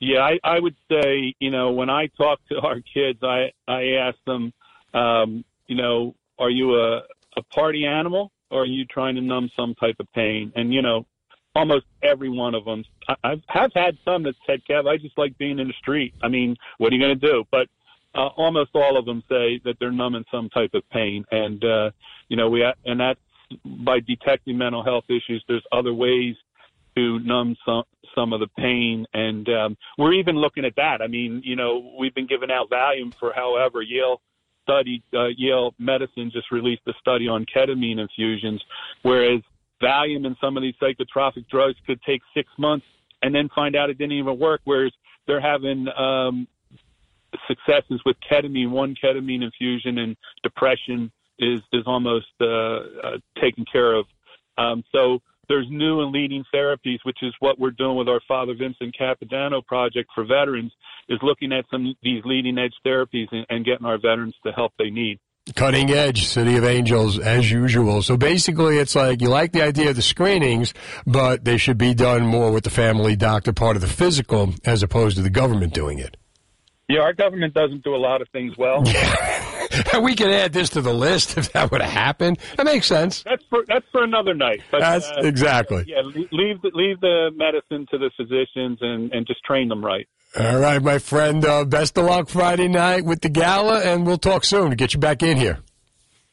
[0.00, 3.82] Yeah, I, I would say, you know, when I talk to our kids, I I
[4.00, 4.52] ask them,
[4.94, 7.02] um, you know, are you a
[7.36, 10.50] a party animal or are you trying to numb some type of pain?
[10.56, 11.06] And you know,
[11.54, 15.18] almost every one of them, I, I have had some that said, "Kev, I just
[15.18, 17.44] like being in the street." I mean, what are you going to do?
[17.50, 17.68] But
[18.14, 21.90] uh, almost all of them say that they're numbing some type of pain, and uh,
[22.28, 23.20] you know, we and that's
[23.64, 25.44] by detecting mental health issues.
[25.48, 26.36] There's other ways
[26.96, 27.84] to numb some
[28.14, 31.00] some of the pain, and um, we're even looking at that.
[31.00, 34.20] I mean, you know, we've been giving out Valium for however Yale
[34.62, 38.62] study uh, Yale Medicine just released a study on ketamine infusions,
[39.02, 39.40] whereas
[39.82, 42.86] Valium and some of these psychotropic drugs could take six months
[43.22, 44.60] and then find out it didn't even work.
[44.64, 44.92] Whereas
[45.26, 46.46] they're having um,
[47.48, 53.94] successes with ketamine, one ketamine infusion, and depression is is almost uh, uh, taken care
[53.94, 54.06] of.
[54.58, 58.54] Um, so there's new and leading therapies, which is what we're doing with our Father
[58.54, 60.72] Vincent Capodanno project for veterans,
[61.08, 64.72] is looking at some these leading edge therapies and, and getting our veterans the help
[64.78, 65.18] they need.
[65.56, 68.00] Cutting edge, City of Angels, as usual.
[68.02, 70.72] So basically, it's like you like the idea of the screenings,
[71.04, 74.84] but they should be done more with the family doctor part of the physical as
[74.84, 76.16] opposed to the government doing it.
[76.88, 78.82] Yeah, our government doesn't do a lot of things well.
[80.02, 82.38] we could add this to the list if that would have happened.
[82.56, 83.24] That makes sense.
[83.24, 84.62] That's for that's for another night.
[84.70, 85.84] But, That's uh, exactly.
[85.88, 90.06] Yeah, leave the, leave the medicine to the physicians and and just train them right.
[90.34, 91.44] All right, my friend.
[91.44, 94.94] Uh, best of luck Friday night with the gala, and we'll talk soon to get
[94.94, 95.58] you back in here.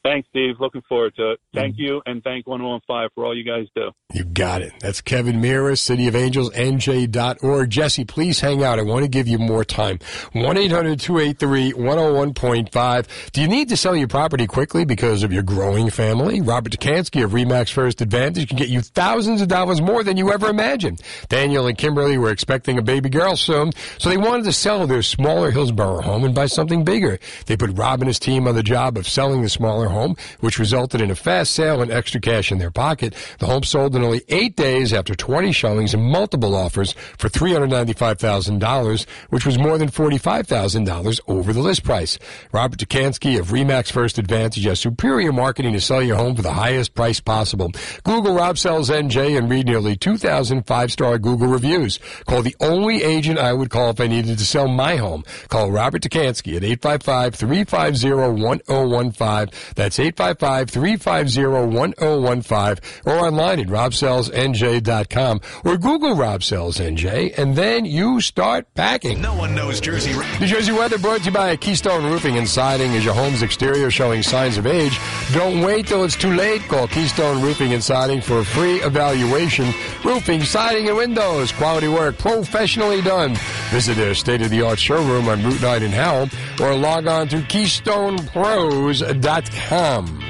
[0.03, 0.55] Thanks, Steve.
[0.59, 1.39] Looking forward to it.
[1.53, 1.81] Thank mm-hmm.
[1.81, 3.91] you, and thank 1015 for all you guys do.
[4.13, 4.71] You got it.
[4.79, 7.69] That's Kevin Meara, City of Angels, NJ.org.
[7.69, 8.79] Jesse, please hang out.
[8.79, 9.99] I want to give you more time.
[10.31, 13.31] 1 800 283 101.5.
[13.31, 16.39] Do you need to sell your property quickly because of your growing family?
[16.39, 20.31] Robert Dekanski of Remax First Advantage can get you thousands of dollars more than you
[20.31, 21.01] ever imagined.
[21.27, 25.01] Daniel and Kimberly were expecting a baby girl soon, so they wanted to sell their
[25.01, 27.19] smaller Hillsborough home and buy something bigger.
[27.47, 30.59] They put Rob and his team on the job of selling the smaller home, which
[30.59, 33.13] resulted in a fast sale and extra cash in their pocket.
[33.39, 39.07] The home sold in only eight days after 20 showings and multiple offers for $395,000,
[39.29, 42.17] which was more than $45,000 over the list price.
[42.51, 46.53] Robert Dekanski of Remax First Advantage has superior marketing to sell your home for the
[46.53, 47.71] highest price possible.
[48.03, 51.99] Google Rob Sells NJ and read nearly 2,000 five-star Google reviews.
[52.27, 55.23] Call the only agent I would call if I needed to sell my home.
[55.47, 59.53] Call Robert Dekanski at 855-350-1015.
[59.79, 68.73] That's 855-350-1015 or online at robsellsnj.com or Google Rob Sells NJ and then you start
[68.73, 69.21] packing.
[69.21, 70.11] No one knows Jersey.
[70.41, 72.91] New Jersey weather brought to you by Keystone Roofing and Siding.
[72.91, 74.99] Is your home's exterior showing signs of age?
[75.31, 76.61] Don't wait till it's too late.
[76.63, 79.73] Call Keystone Roofing and Siding for a free evaluation.
[80.03, 81.53] Roofing, siding, and windows.
[81.53, 83.37] Quality work, professionally done.
[83.69, 86.27] Visit their state-of-the-art showroom on Route 9 in Howell
[86.59, 89.68] or log on to KeystonePros.com.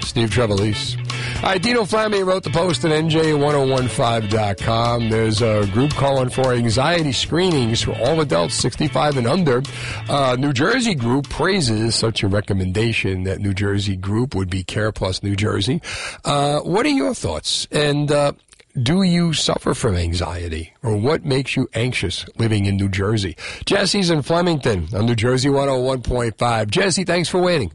[0.02, 0.98] Steve Trevelise.
[1.38, 5.10] All right, Dino Flammia wrote the post at NJ1015.com.
[5.10, 9.64] There's a group calling for anxiety screenings for all adults 65 and under.
[10.10, 13.24] Uh, New Jersey group praises such a recommendation.
[13.24, 15.82] That New Jersey group would be Care Plus New Jersey.
[16.26, 17.66] Uh, what are your thoughts?
[17.72, 18.34] And uh,
[18.82, 23.38] do you suffer from anxiety or what makes you anxious living in New Jersey?
[23.66, 26.70] Jesse's in Flemington on New Jersey 101.5.
[26.70, 27.72] Jesse, thanks for waiting.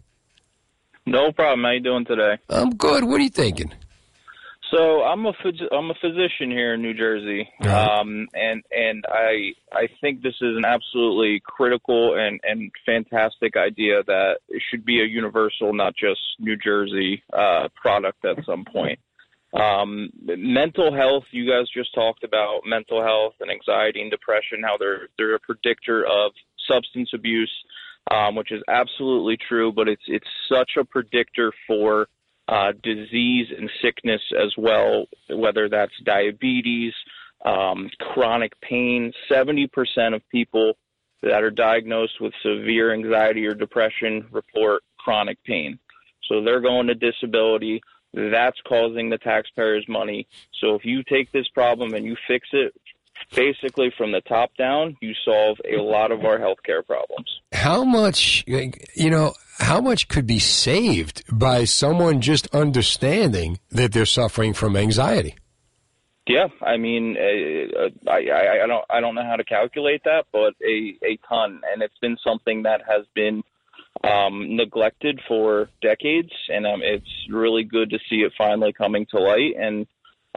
[1.06, 1.64] No problem.
[1.64, 2.38] How you doing today?
[2.48, 3.04] I'm good.
[3.04, 3.72] What are you thinking?
[4.70, 5.32] So I'm a
[5.72, 10.56] I'm a physician here in New Jersey, um, and and I I think this is
[10.56, 16.20] an absolutely critical and and fantastic idea that it should be a universal, not just
[16.40, 18.98] New Jersey uh, product at some point.
[19.52, 24.76] Um, mental health, you guys just talked about mental health and anxiety and depression, how
[24.78, 26.32] they're they're a predictor of
[26.66, 27.52] substance abuse,
[28.10, 32.08] um, which is absolutely true, but it's it's such a predictor for
[32.48, 36.92] uh, disease and sickness as well, whether that's diabetes,
[37.44, 39.12] um, chronic pain.
[39.30, 39.68] 70%
[40.14, 40.74] of people
[41.22, 45.78] that are diagnosed with severe anxiety or depression report chronic pain.
[46.28, 47.80] So they're going to disability.
[48.12, 50.26] That's causing the taxpayers money.
[50.60, 52.74] So if you take this problem and you fix it
[53.34, 57.40] basically from the top down, you solve a lot of our healthcare problems.
[57.52, 64.06] How much, you know, how much could be saved by someone just understanding that they're
[64.06, 65.36] suffering from anxiety?
[66.26, 70.24] Yeah, I mean, uh, I, I I don't I don't know how to calculate that,
[70.32, 73.42] but a a ton, and it's been something that has been
[74.02, 79.18] um, neglected for decades, and um, it's really good to see it finally coming to
[79.18, 79.54] light.
[79.58, 79.86] And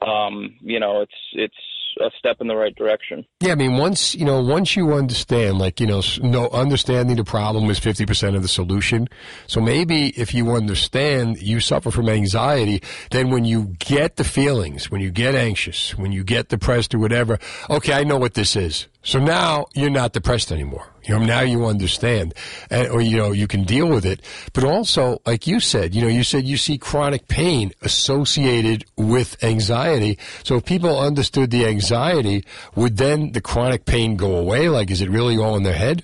[0.01, 1.55] um, you know, it's it's
[1.99, 3.25] a step in the right direction.
[3.39, 7.23] Yeah, I mean, once you know, once you understand, like you know, no understanding the
[7.23, 9.07] problem is fifty percent of the solution.
[9.47, 12.81] So maybe if you understand you suffer from anxiety,
[13.11, 16.99] then when you get the feelings, when you get anxious, when you get depressed or
[16.99, 18.87] whatever, okay, I know what this is.
[19.03, 20.87] So now you're not depressed anymore.
[21.07, 22.33] You know, now you understand,
[22.69, 24.21] and, or you know, you can deal with it.
[24.53, 29.41] But also, like you said, you know, you said you see chronic pain associated with
[29.43, 30.17] anxiety.
[30.43, 32.43] So if people understood the anxiety,
[32.75, 34.69] would then the chronic pain go away?
[34.69, 36.03] Like, is it really all in their head?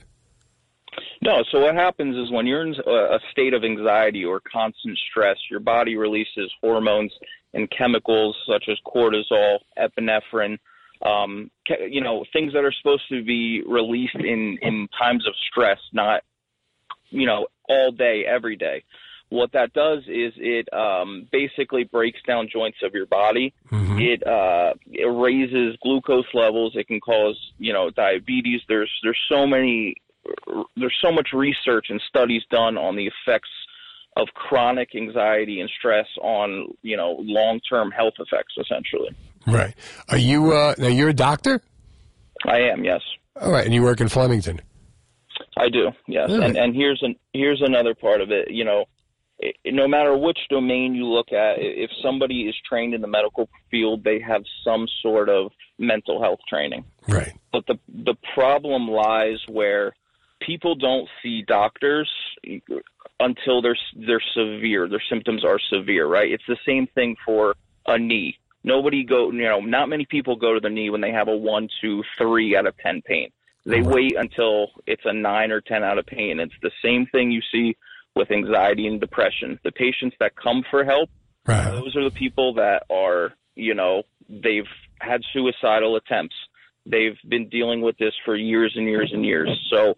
[1.22, 4.98] No, so what happens is when you're in a a state of anxiety or constant
[5.10, 7.14] stress, your body releases hormones
[7.54, 10.58] and chemicals such as cortisol, epinephrine,
[11.06, 15.34] um, ca- you know, things that are supposed to be released in, in times of
[15.50, 16.24] stress, not,
[17.10, 18.84] you know, all day, every day.
[19.30, 23.54] What that does is it um, basically breaks down joints of your body.
[24.00, 26.74] It uh, it raises glucose levels.
[26.76, 28.62] It can cause you know diabetes.
[28.68, 29.96] There's there's so many
[30.78, 33.50] there's so much research and studies done on the effects
[34.16, 39.16] of chronic anxiety and stress on you know long term health effects essentially.
[39.46, 39.76] Right.
[40.10, 40.54] Are you?
[40.54, 41.62] Uh, now you're a doctor.
[42.46, 43.02] I am yes.
[43.40, 44.62] All right, and you work in Flemington.
[45.58, 46.30] I do, yes.
[46.30, 46.46] Really?
[46.46, 48.52] And and here's an here's another part of it.
[48.52, 48.86] You know,
[49.42, 53.50] i no matter which domain you look at, if somebody is trained in the medical
[53.70, 56.86] field, they have some sort of mental health training.
[57.08, 57.34] Right.
[57.52, 59.94] But the the problem lies where
[60.42, 62.10] people don't see doctors
[63.20, 64.88] until they're they're severe.
[64.88, 66.32] Their symptoms are severe, right?
[66.32, 68.38] It's the same thing for a knee.
[68.64, 71.36] Nobody go, you know, not many people go to the knee when they have a
[71.36, 73.30] one, two, three out of ten pain.
[73.66, 73.92] They uh-huh.
[73.94, 76.40] wait until it's a nine or ten out of pain.
[76.40, 77.76] It's the same thing you see
[78.16, 79.60] with anxiety and depression.
[79.64, 81.10] The patients that come for help,
[81.46, 84.68] those are the people that are, you know, they've
[85.00, 86.36] had suicidal attempts.
[86.86, 89.50] They've been dealing with this for years and years and years.
[89.70, 89.98] So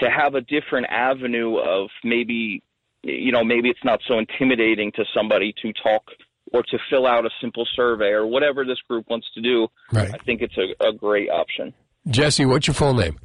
[0.00, 2.62] to have a different avenue of maybe,
[3.02, 6.04] you know, maybe it's not so intimidating to somebody to talk
[6.52, 10.12] or to fill out a simple survey or whatever this group wants to do, Right.
[10.12, 11.72] I think it's a, a great option.
[12.08, 13.18] Jesse, what's your full name?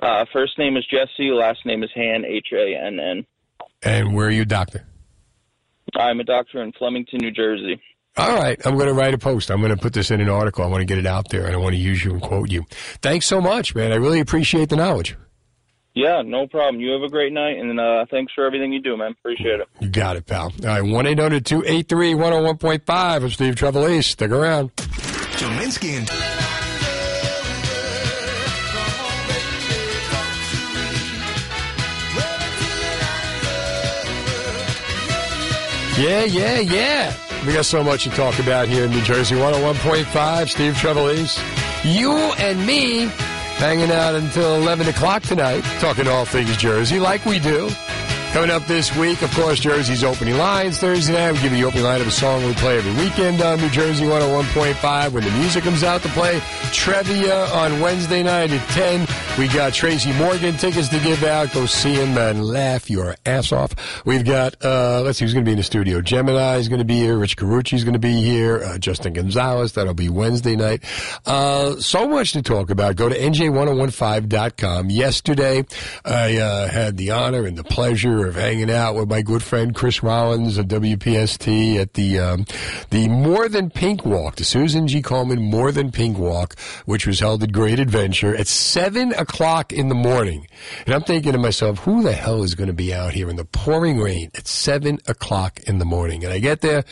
[0.00, 3.26] Uh, first name is Jesse, last name is Hann, H A N N.
[3.82, 4.86] And where are you, a doctor?
[5.96, 7.80] I'm a doctor in Flemington, New Jersey.
[8.16, 9.50] All right, I'm going to write a post.
[9.50, 10.64] I'm going to put this in an article.
[10.64, 12.50] I want to get it out there, and I want to use you and quote
[12.50, 12.64] you.
[13.00, 13.92] Thanks so much, man.
[13.92, 15.16] I really appreciate the knowledge.
[15.98, 16.80] Yeah, no problem.
[16.80, 19.16] You have a great night, and uh, thanks for everything you do, man.
[19.18, 19.68] Appreciate it.
[19.80, 20.52] You got it, pal.
[20.62, 22.82] All right, 1 800 283 101.5.
[22.88, 24.04] I'm Steve Trevelise.
[24.04, 24.76] Stick around.
[24.76, 26.08] Dominski and
[35.98, 37.44] Yeah, yeah, yeah.
[37.44, 39.34] We got so much to talk about here in New Jersey.
[39.34, 41.42] 101.5, Steve Trevelise.
[41.82, 43.10] You and me
[43.58, 47.68] hanging out until 11 o'clock tonight, talking all things Jersey like we do.
[48.32, 51.32] Coming up this week, of course, Jersey's opening lines Thursday night.
[51.32, 53.70] We give you the opening line of a song we play every weekend on New
[53.70, 55.12] Jersey 101.5.
[55.12, 59.08] When the music comes out to play, trivia on Wednesday night at 10.
[59.38, 61.52] We got Tracy Morgan tickets to give out.
[61.54, 64.04] Go see him and laugh your ass off.
[64.04, 66.02] We've got, uh, let's see who's going to be in the studio.
[66.02, 67.16] Gemini is going to be here.
[67.16, 68.62] Rich Carucci is going to be here.
[68.62, 70.84] Uh, Justin Gonzalez, that'll be Wednesday night.
[71.24, 72.94] Uh, so much to talk about.
[72.96, 74.90] Go to nj1015.com.
[74.90, 75.64] Yesterday,
[76.04, 79.74] I uh, had the honor and the pleasure of hanging out with my good friend
[79.74, 82.46] Chris Rollins of WPST at the um,
[82.90, 85.02] the More Than Pink Walk, the Susan G.
[85.02, 89.88] Komen More Than Pink Walk, which was held at Great Adventure at seven o'clock in
[89.88, 90.46] the morning.
[90.86, 93.36] And I'm thinking to myself, who the hell is going to be out here in
[93.36, 96.24] the pouring rain at seven o'clock in the morning?
[96.24, 96.84] And I get there.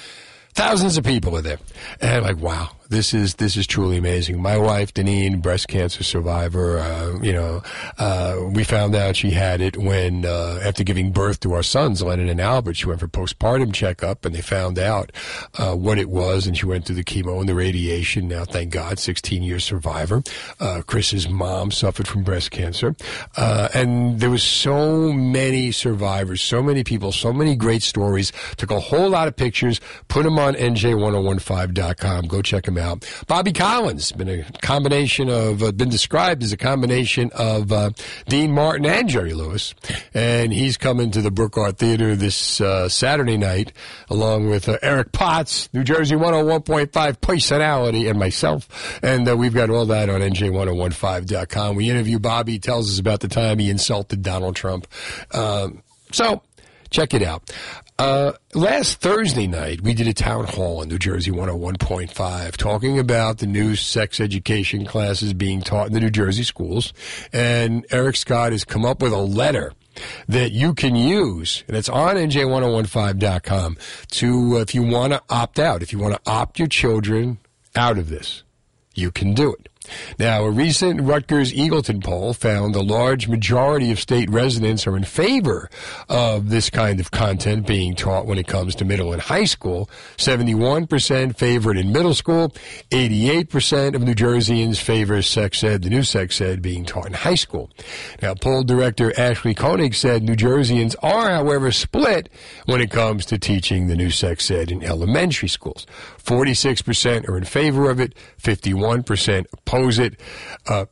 [0.55, 1.59] Thousands of people are there,
[2.01, 4.41] and I'm like, wow, this is this is truly amazing.
[4.41, 6.79] My wife, Deneen, breast cancer survivor.
[6.79, 7.63] Uh, you know,
[7.99, 12.03] uh, we found out she had it when uh, after giving birth to our sons,
[12.03, 12.75] Lennon and Albert.
[12.75, 15.13] She went for postpartum checkup, and they found out
[15.59, 18.29] uh, what it was, and she went through the chemo and the radiation.
[18.29, 20.23] Now, thank God, 16 year survivor.
[20.61, 22.95] Uh, Chris's mom suffered from breast cancer,
[23.37, 28.33] uh, and there was so many survivors, so many people, so many great stories.
[28.57, 32.27] Took a whole lot of pictures, put them on nj1015.com.
[32.27, 33.09] Go check them out.
[33.27, 37.91] Bobby Collins been a combination of uh, been described as a combination of uh,
[38.29, 39.75] Dean Martin and Jerry Lewis,
[40.15, 43.73] and he's coming to the Brook Art Theater this uh, Saturday night
[44.09, 49.71] along with uh, Eric Potts, New Jersey 101.5 personality, and myself, and uh, we've got
[49.71, 51.77] all that on nj1015.com.
[51.77, 54.87] We interview Bobby, he tells us about the time he insulted Donald Trump.
[55.33, 56.43] Um, so
[56.91, 57.51] check it out.
[57.99, 63.39] Uh, last Thursday night, we did a town hall in New Jersey 101.5 talking about
[63.39, 66.93] the new sex education classes being taught in the New Jersey schools.
[67.33, 69.73] And Eric Scott has come up with a letter
[70.29, 73.79] that you can use, and it's on nj1015.com
[74.11, 77.39] to, uh, if you want to opt out, if you want to opt your children
[77.75, 78.43] out of this,
[78.95, 79.71] you can do it.
[80.19, 85.05] Now, a recent Rutgers Eagleton poll found a large majority of state residents are in
[85.05, 85.69] favor
[86.09, 89.89] of this kind of content being taught when it comes to middle and high school.
[90.17, 92.55] 71% favor it in middle school.
[92.91, 97.35] 88% of New Jerseyans favor sex ed, the new sex ed being taught in high
[97.35, 97.71] school.
[98.23, 102.29] Now, poll director Ashley Koning said New Jerseyans are, however, split
[102.67, 105.87] when it comes to teaching the new sex ed in elementary schools.
[106.23, 109.47] 46% are in favor of it, 51%
[109.77, 110.21] oppose it.
[110.67, 110.87] Uh,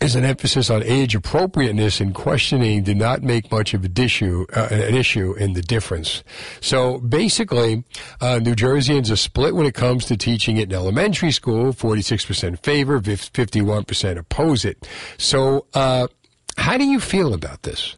[0.00, 4.44] is an emphasis on age appropriateness and questioning did not make much of an issue,
[4.56, 6.24] uh, an issue in the difference.
[6.60, 7.84] So basically,
[8.20, 11.72] uh, New Jerseyans are split when it comes to teaching it in elementary school.
[11.72, 14.88] 46% favor, 51% oppose it.
[15.18, 16.08] So, uh,
[16.56, 17.96] how do you feel about this?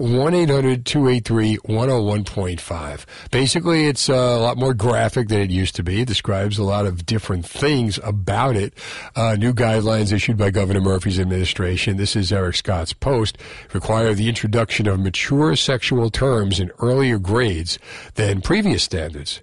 [0.00, 3.04] 1 800 283 101.5.
[3.30, 6.00] Basically, it's uh, a lot more graphic than it used to be.
[6.00, 8.72] It describes a lot of different things about it.
[9.14, 11.98] Uh, new guidelines issued by Governor Murphy's administration.
[11.98, 13.36] This is Eric Scott's post.
[13.74, 17.78] Require the introduction of mature sexual terms in earlier grades
[18.14, 19.42] than previous standards.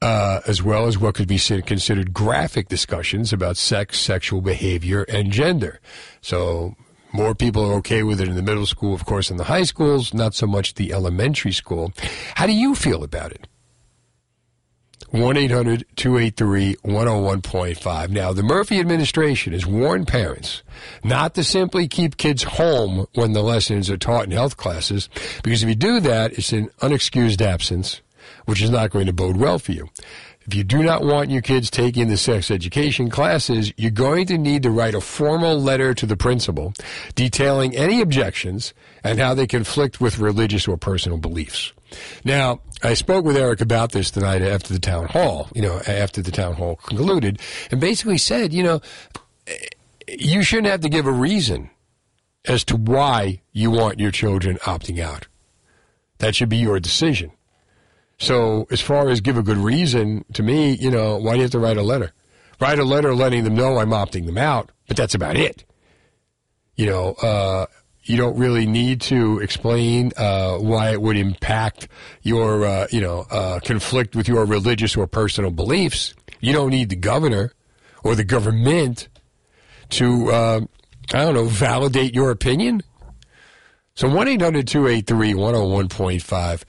[0.00, 5.32] Uh, as well as what could be considered graphic discussions about sex, sexual behavior, and
[5.32, 5.80] gender.
[6.20, 6.76] So
[7.12, 9.62] more people are okay with it in the middle school, of course, in the high
[9.62, 11.92] schools, not so much the elementary school.
[12.34, 13.46] How do you feel about it?
[15.10, 18.10] 1 800 283 101.5.
[18.10, 20.62] Now, the Murphy administration has warned parents
[21.02, 25.08] not to simply keep kids home when the lessons are taught in health classes,
[25.42, 28.02] because if you do that, it's an unexcused absence,
[28.44, 29.88] which is not going to bode well for you.
[30.48, 34.38] If you do not want your kids taking the sex education classes, you're going to
[34.38, 36.72] need to write a formal letter to the principal
[37.14, 38.72] detailing any objections
[39.04, 41.74] and how they conflict with religious or personal beliefs.
[42.24, 46.22] Now, I spoke with Eric about this tonight after the town hall, you know, after
[46.22, 48.80] the town hall concluded, and basically said, you know,
[50.08, 51.68] you shouldn't have to give a reason
[52.46, 55.26] as to why you want your children opting out.
[56.20, 57.32] That should be your decision.
[58.18, 61.42] So as far as give a good reason, to me, you know, why do you
[61.42, 62.12] have to write a letter?
[62.60, 65.64] Write a letter letting them know I'm opting them out, but that's about it.
[66.74, 67.66] You know, uh,
[68.02, 71.88] you don't really need to explain uh, why it would impact
[72.22, 76.14] your, uh, you know, uh, conflict with your religious or personal beliefs.
[76.40, 77.52] You don't need the governor
[78.02, 79.08] or the government
[79.90, 80.60] to, uh,
[81.12, 82.82] I don't know, validate your opinion.
[83.94, 86.64] So 1 800 283 101.5.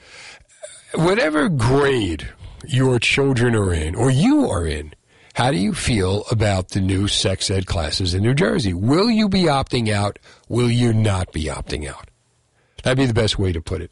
[0.95, 2.29] Whatever grade
[2.65, 4.95] your children are in or you are in,
[5.35, 8.73] how do you feel about the new sex ed classes in New Jersey?
[8.73, 10.17] Will you be opting out?
[10.47, 12.09] Will you not be opting out?
[12.81, 13.91] That'd be the best way to put it.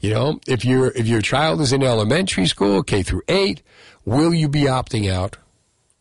[0.00, 3.62] You know, if your if your child is in elementary school, K through eight,
[4.04, 5.38] will you be opting out,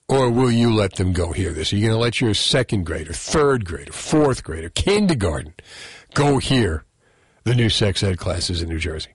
[0.07, 2.85] or will you let them go hear This are you going to let your second
[2.85, 5.55] grader, third grader, fourth grader, kindergarten
[6.13, 6.83] go hear
[7.45, 9.14] The new sex ed classes in New Jersey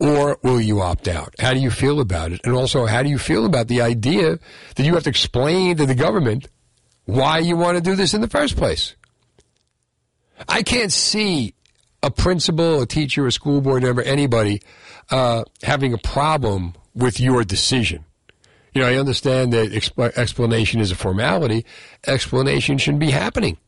[0.00, 1.34] or will you opt out?
[1.38, 2.40] How do you feel about it?
[2.44, 4.38] And also, how do you feel about the idea
[4.76, 6.48] that you have to explain to the government
[7.04, 8.94] why you want to do this in the first place?
[10.48, 11.54] I can't see
[12.02, 14.62] a principal, a teacher, a school board member, anybody
[15.10, 18.04] uh, having a problem with your decision.
[18.74, 21.64] You know, I understand that exp- explanation is a formality.
[22.06, 23.58] Explanation shouldn't be happening.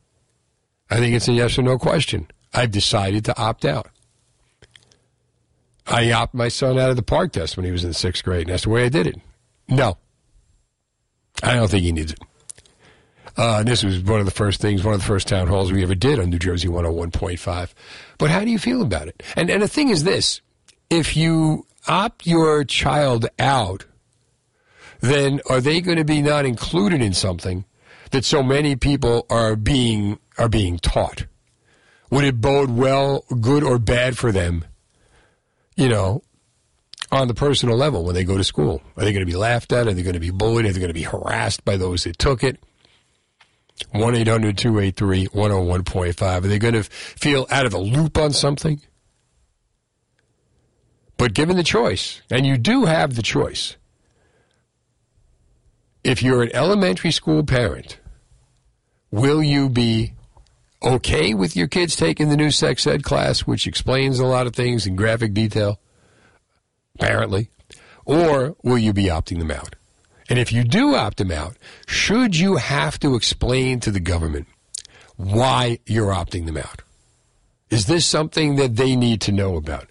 [0.91, 2.29] I think it's a yes or no question.
[2.53, 3.89] I've decided to opt out.
[5.91, 8.43] I opted my son out of the PARCC test when he was in sixth grade,
[8.43, 9.17] and that's the way I did it.
[9.69, 9.99] No,
[11.43, 12.21] I don't think he needs it.
[13.37, 15.83] Uh, this was one of the first things, one of the first town halls we
[15.83, 17.73] ever did on New Jersey 101.5.
[18.19, 19.23] But how do you feel about it?
[19.37, 20.41] And, and the thing is this
[20.91, 23.87] if you opt your child out,
[25.01, 27.65] then are they going to be not included in something
[28.11, 31.27] that so many people are being are being taught?
[32.11, 34.65] Would it bode well, good or bad for them
[35.81, 36.23] you know,
[37.11, 38.83] on the personal level when they go to school?
[38.97, 39.89] Are they going to be laughed at?
[39.89, 40.67] Are they going to be bullied?
[40.67, 42.63] Are they going to be harassed by those that took it?
[43.93, 46.23] 1 800 283 101.5.
[46.23, 48.83] Are they going to feel out of the loop on something?
[51.17, 53.77] But given the choice, and you do have the choice,
[56.05, 57.99] if you're an elementary school parent,
[59.11, 60.13] will you be
[60.83, 64.55] okay with your kids taking the new sex ed class, which explains a lot of
[64.55, 65.81] things in graphic detail,
[66.95, 67.51] apparently,
[68.05, 69.77] or will you be opting them out?
[70.29, 71.57] And if you do opt them out,
[71.87, 74.47] should you have to explain to the government
[75.17, 76.83] why you're opting them out?
[77.69, 79.89] Is this something that they need to know about?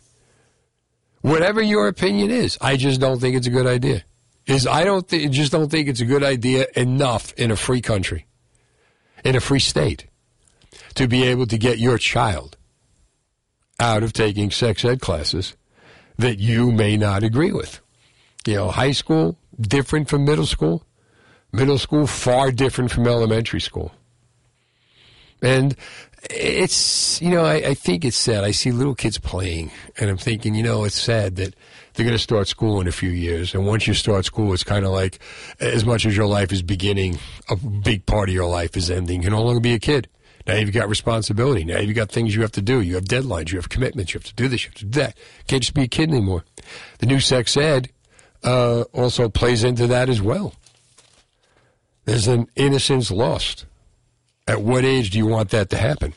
[1.22, 4.04] Whatever your opinion is, I just don't think it's a good idea.
[4.48, 7.82] Is I don't th- just don't think it's a good idea enough in a free
[7.82, 8.26] country,
[9.24, 10.08] in a free state
[11.00, 12.58] to be able to get your child
[13.80, 15.56] out of taking sex ed classes
[16.18, 17.80] that you may not agree with.
[18.46, 20.84] You know, high school, different from middle school.
[21.54, 23.94] Middle school, far different from elementary school.
[25.42, 25.74] And
[26.30, 28.44] it's, you know, I, I, think it's sad.
[28.44, 31.56] I see little kids playing, and I'm thinking, you know, it's sad that
[31.94, 33.56] they're going to start school in a few years.
[33.56, 35.20] And once you start school, it's kind of like
[35.62, 37.20] as much as your life is beginning,
[37.50, 39.22] a big part of your life is ending.
[39.22, 40.10] You can no longer be a kid.
[40.50, 41.64] Now you've got responsibility.
[41.64, 42.82] Now you've got things you have to do.
[42.82, 43.52] You have deadlines.
[43.52, 44.14] You have commitments.
[44.14, 44.64] You have to do this.
[44.64, 45.18] You have to do that.
[45.48, 46.44] Can't just be a kid anymore.
[47.00, 47.90] The new sex ed
[48.44, 50.56] uh, also plays into that as well.
[52.06, 53.66] There's an innocence lost.
[54.48, 56.14] At what age do you want that to happen?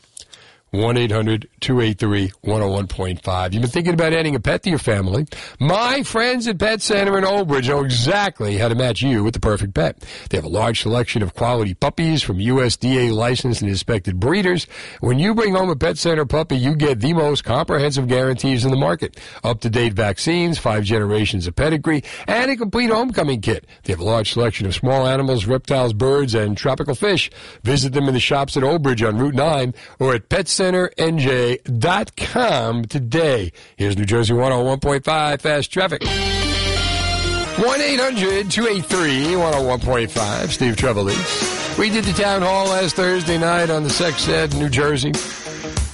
[0.73, 3.53] 1 800 283 101.5.
[3.53, 5.27] You've been thinking about adding a pet to your family?
[5.59, 9.35] My friends at Pet Center in Old Bridge know exactly how to match you with
[9.35, 10.03] the perfect pet.
[10.31, 14.65] They have a large selection of quality puppies from USDA licensed and inspected breeders.
[14.99, 18.71] When you bring home a Pet Center puppy, you get the most comprehensive guarantees in
[18.71, 19.19] the market.
[19.43, 23.67] Up to date vaccines, five generations of pedigree, and a complete homecoming kit.
[23.83, 27.29] They have a large selection of small animals, reptiles, birds, and tropical fish.
[27.61, 30.62] Visit them in the shops at Old Bridge on Route 9 or at Pet Center
[30.63, 33.51] centernj.com today.
[33.75, 36.01] Here's New Jersey 101.5 Fast Traffic.
[36.03, 40.47] 1 800 283 101.5.
[40.49, 41.77] Steve Trevelise.
[41.77, 45.11] We did the town hall last Thursday night on the sex ed in New Jersey.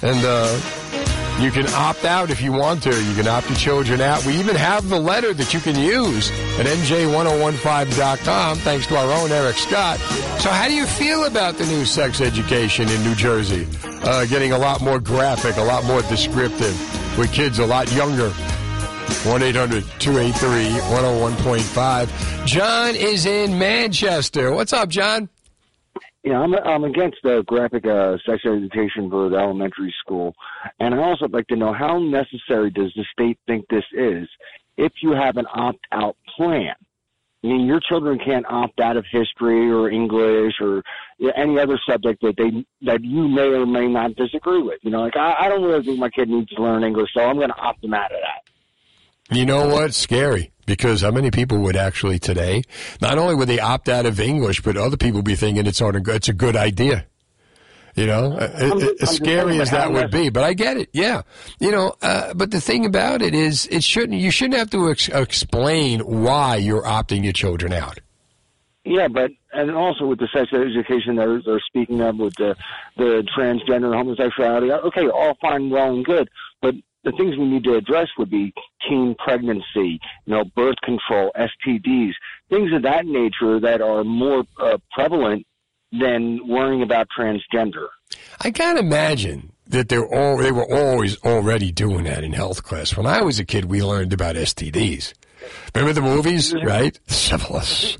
[0.02, 0.58] And, uh,
[1.40, 2.90] you can opt out if you want to.
[2.90, 4.26] You can opt your children out.
[4.26, 6.30] We even have the letter that you can use
[6.60, 10.00] at nj1015.com, thanks to our own Eric Scott.
[10.40, 13.68] So, how do you feel about the new sex education in New Jersey?
[14.04, 18.30] Uh, getting a lot more graphic, a lot more descriptive, with kids a lot younger.
[18.30, 22.46] 1 800 283 101.5.
[22.46, 24.52] John is in Manchester.
[24.54, 25.30] What's up, John?
[26.24, 30.36] Yeah, I'm I'm against the graphic uh, sex education for the elementary school,
[30.80, 34.28] and I also like to know how necessary does the state think this is
[34.78, 36.76] if you have an opt out plan.
[37.42, 40.84] I mean, your children can't opt out of history or English or
[41.38, 44.80] any other subject that they that you may or may not disagree with.
[44.82, 47.22] You know, like I, I don't really think my kid needs to learn English, so
[47.22, 49.38] I'm going to opt them out of that.
[49.38, 49.94] You know what?
[49.94, 52.62] Scary because how many people would actually today?
[53.02, 56.30] Not only would they opt out of English, but other people be thinking it's it's
[56.30, 57.06] a good idea.
[57.96, 60.90] You know, uh, I'm as I'm scary as that would be, but I get it.
[60.94, 61.24] Yeah,
[61.60, 64.22] you know, uh, but the thing about it is, it shouldn't.
[64.22, 68.00] You shouldn't have to ex- explain why you're opting your children out.
[68.86, 72.56] Yeah, but and also with the sex education they're they're speaking of with the
[72.96, 74.72] the transgender homosexuality.
[74.72, 76.30] Okay, all fine, well and good,
[76.62, 78.54] but the things we need to address would be
[78.88, 82.12] teen pregnancy, you know, birth control, STDs,
[82.50, 85.46] things of that nature that are more uh, prevalent
[85.92, 87.88] than worrying about transgender.
[88.42, 92.98] I can't imagine that they're all they were always already doing that in health class.
[92.98, 95.14] When I was a kid, we learned about STDs.
[95.74, 97.00] Remember the movies, right?
[97.08, 97.98] Syphilis.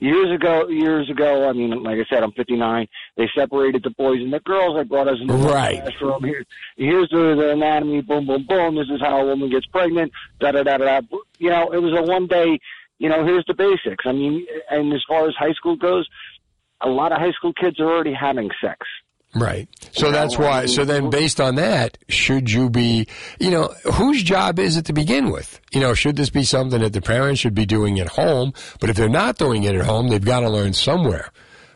[0.00, 2.86] Years ago, years ago, I mean, like I said, I'm 59.
[3.16, 4.76] They separated the boys and the girls.
[4.76, 5.84] They brought us into Right.
[5.84, 6.24] the classroom.
[6.24, 6.44] Here,
[6.76, 8.00] here's the, the anatomy.
[8.00, 8.76] Boom, boom, boom.
[8.76, 10.10] This is how a woman gets pregnant.
[10.40, 11.00] Da da da da.
[11.00, 11.16] da.
[11.38, 12.58] You know, it was a one day.
[12.98, 14.04] You know, here's the basics.
[14.06, 16.08] I mean, and as far as high school goes,
[16.80, 18.78] a lot of high school kids are already having sex.
[19.34, 19.68] Right.
[19.92, 20.66] So You that's know, why.
[20.66, 23.06] So then, based on that, should you be,
[23.38, 25.60] you know, whose job is it to begin with?
[25.72, 28.52] You know, should this be something that the parents should be doing at home?
[28.80, 31.30] But if they're not doing it at home, they've got to learn somewhere.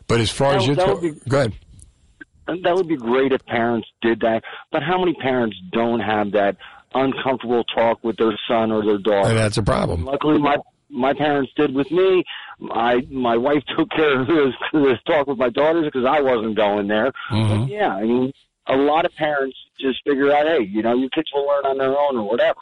[0.07, 1.53] But as far as That- you're, that to- would be- go ahead.
[2.47, 4.43] That would be great if parents did that.
[4.71, 6.57] But how many parents don't have that
[6.95, 9.31] uncomfortable talk with their son or their daughter?
[9.31, 10.05] And that's a problem.
[10.05, 10.57] Luckily, my
[10.95, 12.25] my parents did with me.
[12.59, 16.57] My my wife took care of this, this talk with my daughters because I wasn't
[16.57, 17.13] going there.
[17.31, 17.61] Mhm.
[17.61, 18.33] But yeah, I mean,
[18.67, 21.79] a lot of parents just figure out, hey, you know, your kids will learn on
[21.79, 22.61] their own or whatever.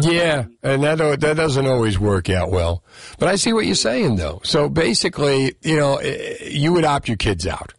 [0.00, 2.82] Yeah, and that that doesn't always work out well.
[3.18, 4.40] But I see what you're saying, though.
[4.42, 7.74] So basically, you know, eh, you would opt your kids out.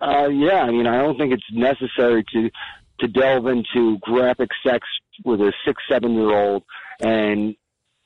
[0.00, 2.50] Uh, yeah, I mean, I don't think it's necessary to
[3.00, 4.86] to delve into graphic sex
[5.24, 6.62] with a six, seven year old.
[7.00, 7.54] And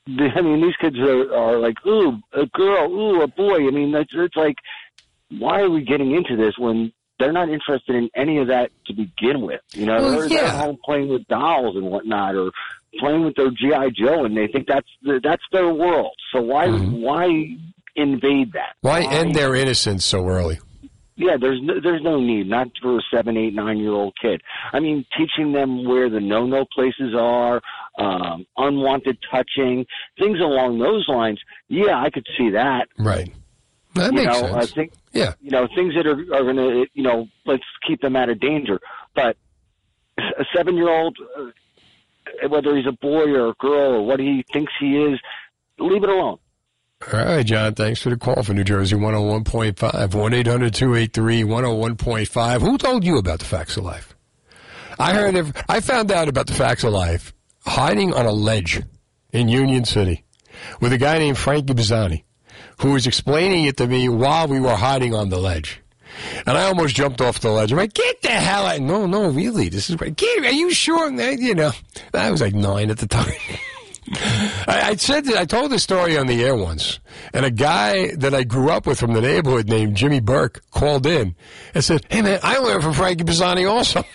[0.06, 3.66] I mean, these kids are, are like, ooh, a girl, ooh, a boy.
[3.68, 4.56] I mean, it's, it's like,
[5.30, 8.94] why are we getting into this when they're not interested in any of that to
[8.94, 9.60] begin with?
[9.72, 12.50] You know, Well, they're, they're home playing with dolls and whatnot, or
[12.98, 16.14] playing with their GI Joe, and they think that's the, that's their world.
[16.32, 17.56] So why why
[17.94, 18.74] invade that?
[18.84, 18.88] Mm-hmm.
[18.88, 20.58] Why end their innocence so early?
[21.14, 24.42] Yeah, there's no, there's no need, not for a seven, eight, nine year old kid.
[24.72, 27.60] I mean, teaching them where the no no places are,
[28.02, 29.86] um, unwanted touching,
[30.18, 31.40] things along those lines.
[31.68, 32.88] Yeah, I could see that.
[32.98, 33.32] Right.
[33.94, 34.56] That you makes know, sense.
[34.56, 35.34] I think Yeah.
[35.40, 38.40] you know things that are are going to you know let's keep them out of
[38.40, 38.80] danger.
[39.14, 39.36] But
[40.18, 44.44] a seven year old, uh, whether he's a boy or a girl or what he
[44.52, 45.20] thinks he is,
[45.78, 46.38] leave it alone.
[47.12, 47.74] All right, John.
[47.74, 50.14] Thanks for the call for New Jersey 101.5.
[50.14, 52.60] 1 800 283 101.5.
[52.60, 54.14] Who told you about the facts of life?
[54.98, 57.32] I heard, of, I found out about the facts of life
[57.64, 58.82] hiding on a ledge
[59.32, 60.24] in Union City
[60.80, 62.24] with a guy named Frankie Bizzani
[62.80, 65.80] who was explaining it to me while we were hiding on the ledge.
[66.46, 67.72] And I almost jumped off the ledge.
[67.72, 68.80] I'm like, get the hell out.
[68.80, 69.68] No, no, really.
[69.68, 70.16] This is great.
[70.16, 71.10] Get, are you sure?
[71.10, 71.72] You know,
[72.12, 73.32] I was like nine at the time.
[74.66, 76.98] I, I said that I told this story on the air once,
[77.32, 81.06] and a guy that I grew up with from the neighborhood named Jimmy Burke called
[81.06, 81.36] in
[81.72, 84.04] and said, "Hey man, I learned from Frankie Pisani also."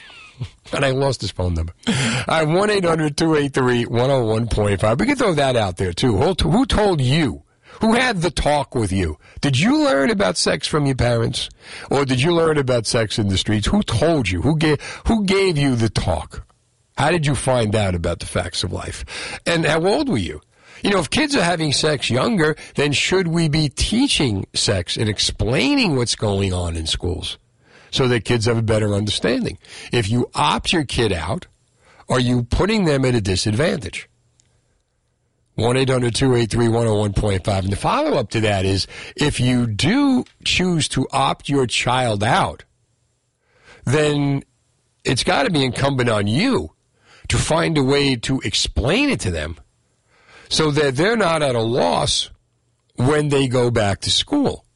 [0.74, 1.74] And I lost his phone number.
[1.88, 5.00] I have 1 800 283 101.5.
[5.00, 6.18] We can throw that out there too.
[6.18, 7.44] Who told you?
[7.82, 9.18] Who had the talk with you?
[9.40, 11.50] Did you learn about sex from your parents?
[11.92, 13.68] Or did you learn about sex in the streets?
[13.68, 14.42] Who told you?
[14.42, 16.48] Who gave, who gave you the talk?
[16.98, 19.06] How did you find out about the facts of life?
[19.46, 20.42] And how old were you?
[20.84, 25.08] You know, if kids are having sex younger, then should we be teaching sex and
[25.08, 27.38] explaining what's going on in schools
[27.98, 29.58] so that kids have a better understanding?
[29.92, 31.48] If you opt your kid out,
[32.08, 34.08] are you putting them at a disadvantage?
[35.56, 37.60] 1 800 283 101.5.
[37.64, 38.86] And the follow up to that is
[39.16, 42.64] if you do choose to opt your child out,
[43.86, 44.44] then
[45.04, 46.74] it's got to be incumbent on you
[47.30, 49.58] to find a way to explain it to them
[50.50, 52.30] so that they're not at a loss
[52.96, 54.67] when they go back to school.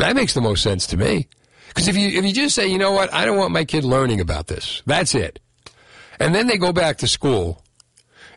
[0.00, 1.28] That makes the most sense to me.
[1.68, 3.84] Because if you if you just say, you know what, I don't want my kid
[3.84, 5.38] learning about this, that's it,
[6.18, 7.62] and then they go back to school,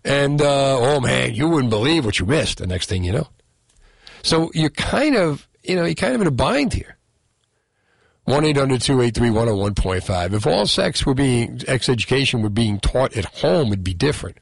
[0.04, 2.60] and uh, oh man, you wouldn't believe what you missed.
[2.60, 3.30] The next thing you know,
[4.22, 6.98] so you're kind of you know you're kind of in a bind here.
[8.26, 13.84] One 101.5 If all sex were being, sex education were being taught at home, it'd
[13.84, 14.38] be different.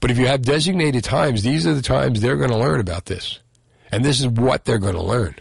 [0.00, 3.06] But if you have designated times, these are the times they're going to learn about
[3.06, 3.40] this.
[3.90, 5.36] And this is what they're going to learn.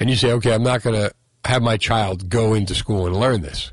[0.00, 1.12] And you say, okay, I'm not going to
[1.44, 3.72] have my child go into school and learn this.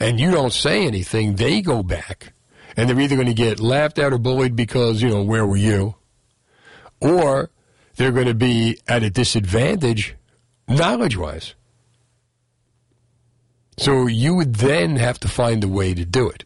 [0.00, 2.32] And you don't say anything, they go back.
[2.76, 5.56] And they're either going to get laughed at or bullied because, you know, where were
[5.56, 5.96] you?
[7.00, 7.50] Or
[7.96, 10.14] they're going to be at a disadvantage
[10.68, 11.54] knowledge wise.
[13.78, 16.44] So you would then have to find a way to do it.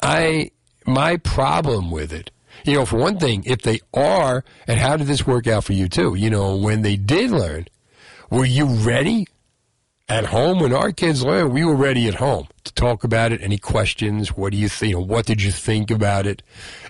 [0.00, 0.52] I
[0.86, 2.30] my problem with it,
[2.64, 5.72] you know, for one thing, if they are, and how did this work out for
[5.72, 6.14] you too?
[6.14, 7.66] You know, when they did learn,
[8.30, 9.26] were you ready
[10.08, 10.60] at home?
[10.60, 13.42] When our kids learned, we were ready at home to talk about it.
[13.42, 14.36] Any questions?
[14.36, 14.96] What do you think?
[14.96, 16.42] What did you think about it?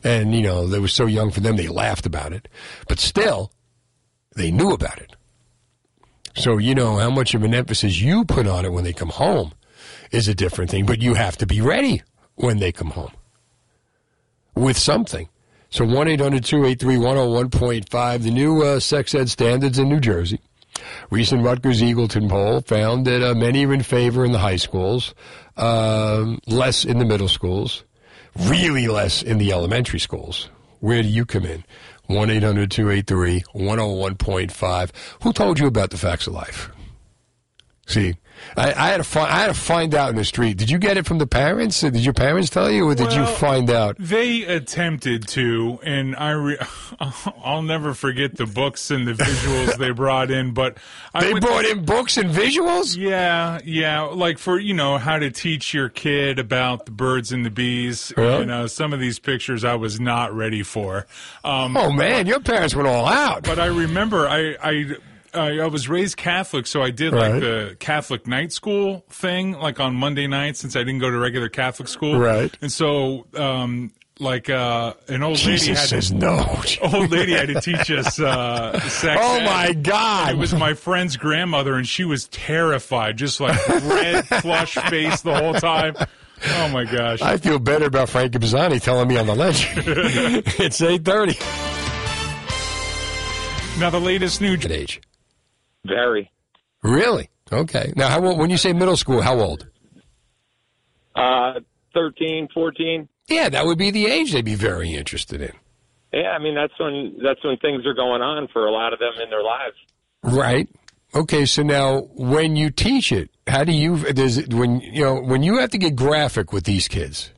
[0.04, 2.48] And you know, they were so young for them, they laughed about it,
[2.86, 3.52] but still,
[4.36, 5.16] they knew about it.
[6.36, 9.08] So you know how much of an emphasis you put on it when they come
[9.08, 9.52] home
[10.12, 12.02] is a different thing, but you have to be ready
[12.36, 13.12] when they come home
[14.54, 15.28] with something.
[15.70, 20.40] So 1 800 283 101.5, the new uh, sex ed standards in New Jersey.
[21.10, 25.12] Recent Rutgers Eagleton poll found that uh, many are in favor in the high schools,
[25.56, 27.82] um, less in the middle schools,
[28.38, 30.48] really less in the elementary schools.
[30.78, 31.64] Where do you come in?
[32.06, 34.90] 1 800 283 101.5.
[35.22, 36.70] Who told you about the facts of life?
[37.90, 38.14] See,
[38.56, 39.30] I, I had to find.
[39.30, 40.56] I had to find out in the street.
[40.56, 41.80] Did you get it from the parents?
[41.80, 43.96] Did your parents tell you, or did you find out?
[43.98, 46.58] They attempted to, and I re-
[47.44, 50.54] I'll never forget the books and the visuals they brought in.
[50.54, 50.78] But
[51.12, 52.96] I They brought in books and visuals.
[52.96, 57.44] Yeah, yeah, like for you know how to teach your kid about the birds and
[57.44, 58.12] the bees.
[58.16, 58.38] Yeah.
[58.38, 61.06] You know, some of these pictures I was not ready for.
[61.44, 63.42] Um, Oh man, your parents went all out.
[63.42, 64.94] but I remember I I.
[65.34, 67.32] I I was raised Catholic, so I did Right.
[67.32, 71.18] like the Catholic night school thing, like on Monday nights, since I didn't go to
[71.18, 72.18] regular Catholic school.
[72.18, 72.52] Right.
[72.60, 76.60] And so, um, like uh, an old lady Jesus had says to, no.
[76.82, 79.20] old lady had to teach us uh, sex.
[79.22, 80.32] Oh my God!
[80.32, 85.34] It was my friend's grandmother, and she was terrified, just like red, flush face the
[85.34, 85.94] whole time.
[86.54, 87.22] Oh my gosh!
[87.22, 89.68] I feel better about Frank Pisani telling me on the ledge.
[89.76, 91.36] it's eight thirty.
[93.78, 95.00] Now the latest new At age.
[95.84, 96.30] Very.
[96.82, 97.28] Really?
[97.52, 97.92] Okay.
[97.96, 99.66] Now, how old, when you say middle school, how old?
[101.14, 101.60] Uh,
[101.94, 103.08] 13, 14.
[103.28, 105.52] Yeah, that would be the age they'd be very interested in.
[106.12, 108.98] Yeah, I mean that's when that's when things are going on for a lot of
[108.98, 109.76] them in their lives.
[110.24, 110.68] Right.
[111.14, 111.46] Okay.
[111.46, 113.96] So now, when you teach it, how do you?
[114.12, 117.32] Does it, when you know when you have to get graphic with these kids?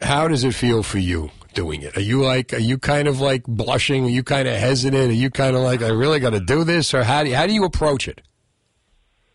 [0.00, 1.96] How does it feel for you doing it?
[1.96, 2.52] Are you like?
[2.54, 4.04] Are you kind of like blushing?
[4.04, 5.10] Are you kind of hesitant?
[5.10, 7.34] Are you kind of like, I really got to do this, or how do you,
[7.34, 8.22] how do you approach it?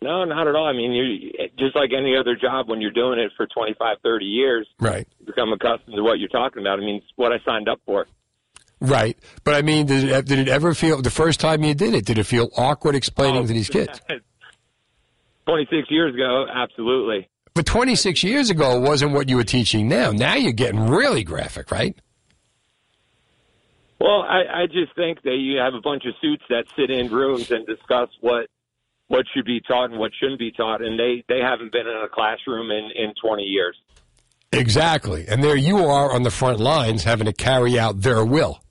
[0.01, 0.65] No, not at all.
[0.67, 4.26] I mean, you just like any other job when you're doing it for 25, 30
[4.26, 5.05] years, Right.
[5.19, 6.80] you become accustomed to what you're talking about.
[6.80, 8.07] I mean, it's what I signed up for.
[8.80, 9.15] Right.
[9.43, 12.05] But I mean, did it, did it ever feel the first time you did it?
[12.05, 13.47] Did it feel awkward explaining Oh.
[13.47, 13.74] to these oh.
[13.74, 14.01] kids?
[15.47, 17.28] 26 years ago, absolutely.
[17.53, 20.11] But 26 years ago wasn't what you were teaching now.
[20.11, 21.95] Now you're getting really graphic, right?
[24.02, 27.12] Well, I, I just think that you have a bunch of suits that sit in
[27.12, 28.47] rooms and discuss what
[29.10, 32.02] what should be taught and what shouldn't be taught, and they they haven't been in
[32.04, 33.78] a classroom in in 20 years.
[34.52, 35.28] Exactly.
[35.28, 38.64] And there you are on the front lines having to carry out their will.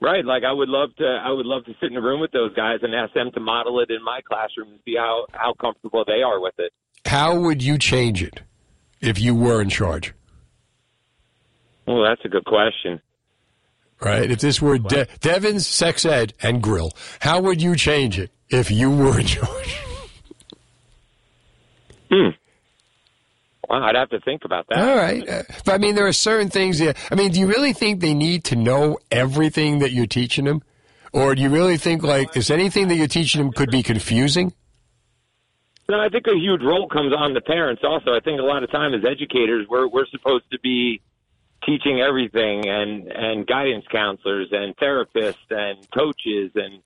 [0.00, 0.24] Right.
[0.24, 2.54] Like I would love to I would love to sit in a room with those
[2.54, 6.04] guys and ask them to model it in my classroom and see how how comfortable
[6.06, 6.72] they are with it.
[7.04, 8.42] How would you change it
[9.00, 10.14] if you were in charge?
[11.84, 13.00] Well, that's a good question.
[14.02, 14.30] Right?
[14.30, 18.70] If this were De- Devon's Sex Ed and Grill, how would you change it if
[18.70, 19.80] you were in charge?
[23.70, 24.78] Well, I'd have to think about that.
[24.78, 25.26] All right.
[25.28, 26.80] Uh, but I mean, there are certain things.
[26.80, 30.44] That, I mean, do you really think they need to know everything that you're teaching
[30.44, 30.62] them?
[31.12, 34.52] Or do you really think, like, is anything that you're teaching them could be confusing?
[35.88, 38.12] No, I think a huge role comes on the parents also.
[38.12, 41.00] I think a lot of time as educators, we're we're supposed to be
[41.64, 46.82] teaching everything and and guidance counselors and therapists and coaches and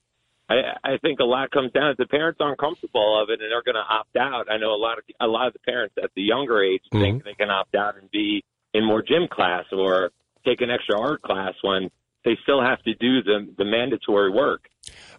[0.49, 3.51] I, I think a lot comes down if the parents aren't comfortable of it and
[3.51, 4.51] they're going to opt out.
[4.51, 7.19] I know a lot of a lot of the parents at the younger age think
[7.19, 7.29] mm-hmm.
[7.29, 8.45] they can opt out and be
[8.75, 10.11] in more gym class or
[10.45, 11.91] take an extra art class when
[12.25, 14.69] they still have to do the the mandatory work.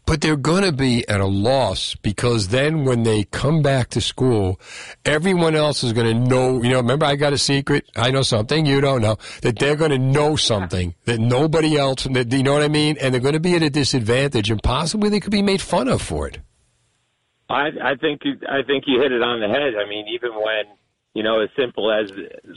[0.05, 4.01] But they're going to be at a loss because then when they come back to
[4.01, 4.59] school,
[5.03, 6.61] everyone else is going to know.
[6.61, 7.89] You know, remember I got a secret.
[7.95, 9.17] I know something you don't know.
[9.41, 12.03] That they're going to know something that nobody else.
[12.03, 12.97] That you know what I mean.
[13.01, 15.87] And they're going to be at a disadvantage, and possibly they could be made fun
[15.87, 16.39] of for it.
[17.49, 19.73] I, I think you, I think you hit it on the head.
[19.75, 20.65] I mean, even when
[21.15, 22.11] you know, as simple as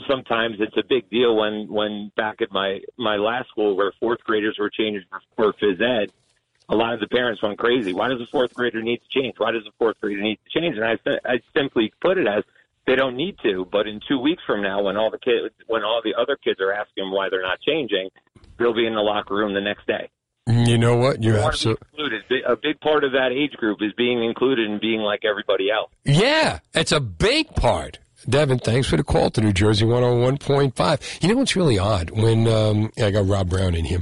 [0.07, 4.19] sometimes it's a big deal when when back at my my last school where fourth
[4.25, 5.03] graders were changing
[5.35, 6.11] for phys ed,
[6.69, 7.93] a lot of the parents went crazy.
[7.93, 9.35] Why does a fourth grader need to change?
[9.37, 10.77] Why does a fourth grader need to change?
[10.77, 12.43] And I I simply put it as
[12.85, 13.67] they don't need to.
[13.71, 16.59] But in two weeks from now, when all the kids when all the other kids
[16.61, 18.09] are asking why they're not changing,
[18.57, 20.09] they'll be in the locker room the next day.
[20.47, 21.21] You know what?
[21.21, 22.17] You're want to be absolutely.
[22.17, 22.43] included.
[22.47, 25.91] A big part of that age group is being included and being like everybody else.
[26.05, 27.99] Yeah, it's a big part.
[28.27, 31.23] Devin, thanks for the call to New Jersey 101.5.
[31.23, 32.09] You know what's really odd?
[32.09, 34.01] When um, I got Rob Brown in here.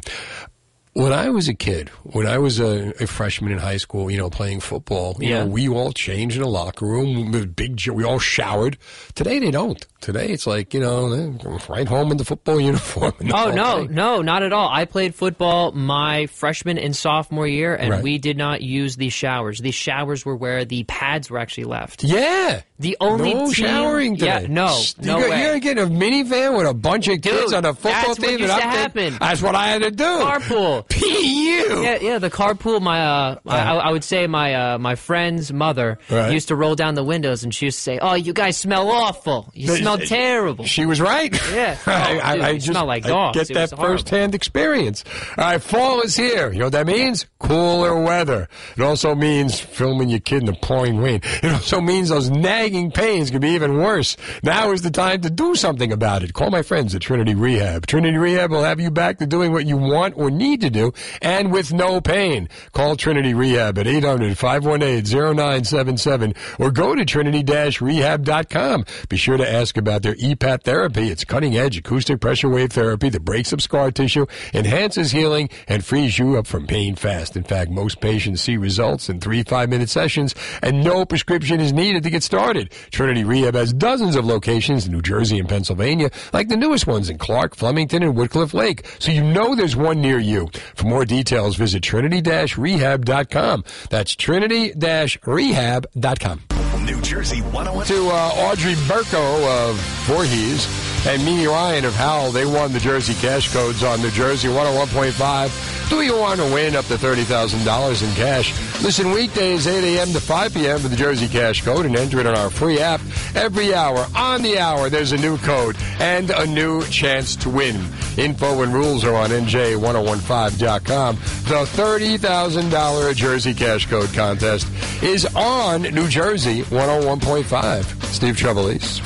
[0.98, 4.18] When I was a kid, when I was a, a freshman in high school, you
[4.18, 5.44] know, playing football, you Yeah.
[5.44, 7.32] know, we all changed in a locker room.
[7.56, 8.78] Big, we all showered.
[9.14, 9.86] Today they don't.
[10.00, 13.14] Today it's like you know, eh, right home in the football uniform.
[13.20, 13.94] the Oh no, thing.
[13.96, 14.70] no, not at all.
[14.72, 18.04] I played football my freshman and sophomore year, and Right.
[18.04, 19.60] we did not use the showers.
[19.60, 22.04] The showers were where the pads were actually left.
[22.04, 22.62] Yeah.
[22.80, 24.42] The only no team- showering today.
[24.44, 25.42] Yeah, no, you no got, way.
[25.42, 28.28] You're gonna a minivan with a bunch of kids Dude, on a football that's what
[28.30, 28.40] team.
[28.40, 29.18] used and to happen.
[29.20, 30.04] That's what I had to do.
[30.04, 30.87] Carpool.
[30.90, 31.06] Pu.
[31.06, 32.20] Yeah, yeah.
[32.20, 32.82] The carpool.
[32.82, 36.32] My, uh, I, I would say my uh, my friend's mother Right.
[36.32, 38.90] used to roll down the windows, and she used to say, "Oh, you guys smell
[38.90, 39.52] awful.
[39.54, 41.34] You But- smell terrible." She was right.
[41.54, 41.78] Yeah.
[41.88, 45.04] I, Oh, I, dude, I just smell like I get that first-hand experience.
[45.38, 46.52] All right, fall is here.
[46.52, 47.26] You know what that means?
[47.40, 48.48] Cooler weather.
[48.76, 51.22] It also means filming your kid in the pouring rain.
[51.24, 54.18] It also means those nagging pains can be even worse.
[54.44, 56.34] Now is the time to do something about it.
[56.34, 57.88] Call my friends at Trinity Rehab.
[57.88, 60.77] Trinity Rehab will have you back to doing what you want or need to do,
[61.22, 62.50] and with no pain.
[62.74, 68.86] Call Trinity Rehab at 800-518-0977 or go to trinity-rehab.com.
[69.10, 71.10] Be sure to ask about their EPAT therapy.
[71.10, 76.20] It's cutting-edge acoustic pressure wave therapy that breaks up scar tissue, enhances healing, and frees
[76.20, 77.36] you up from pain fast.
[77.36, 82.04] In fact, most patients see results in three five-minute sessions, and no prescription is needed
[82.04, 82.72] to get started.
[82.92, 87.10] Trinity Rehab has dozens of locations in New Jersey and Pennsylvania, like the newest ones
[87.10, 90.48] in Clark, Flemington, and Woodcliff Lake, so you know there's one near you.
[90.76, 93.64] For more details, visit trinity-rehab.com.
[93.90, 96.42] That's trinity-rehab.com.
[96.86, 97.86] New Jersey 101.
[97.88, 100.66] To uh, Audrey Burko of Voorhees
[101.06, 105.90] and Mimi Ryan of Howell, they won the Jersey Cash Codes on New Jersey 101.5.
[105.90, 108.52] Do you want to win up to $30,000 in cash?
[108.84, 110.10] Listen weekdays 8 a.m.
[110.10, 110.80] to 5 p.m.
[110.80, 113.00] for the Jersey Cash Code and enter it on our free app.
[113.36, 117.76] Every hour, on the hour, there's a new code and a new chance to win.
[118.18, 121.16] Info and rules are on NJ1015.com.
[121.16, 124.68] The $30,000 Jersey Cash Code contest
[125.02, 128.04] is on New Jersey 101.5.
[128.08, 129.00] Steve Trevelise,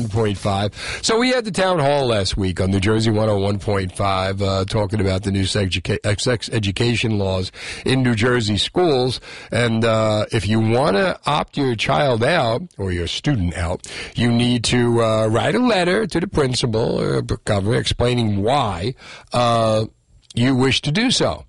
[0.00, 1.04] 1-800-283-101.5.
[1.04, 5.22] So we had the town hall last week on New Jersey 101.5 uh, talking about
[5.22, 7.52] the new sex, educa- sex education laws
[7.84, 9.20] in New Jersey schools.
[9.50, 14.30] And uh, if you want to opt your child out or your student out, you
[14.30, 18.94] need to uh, write a letter to the principal or governor explaining why
[19.32, 19.86] uh,
[20.34, 21.44] you wish to do so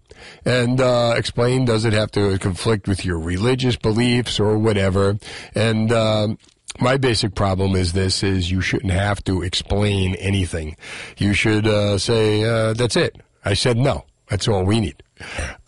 [0.46, 5.18] and uh, explain does it have to conflict with your religious beliefs or whatever
[5.56, 6.38] and um,
[6.80, 10.76] my basic problem is this is you shouldn't have to explain anything.
[11.18, 13.18] You should uh, say uh, that's it.
[13.44, 14.06] I said no.
[14.30, 15.04] That's all we need.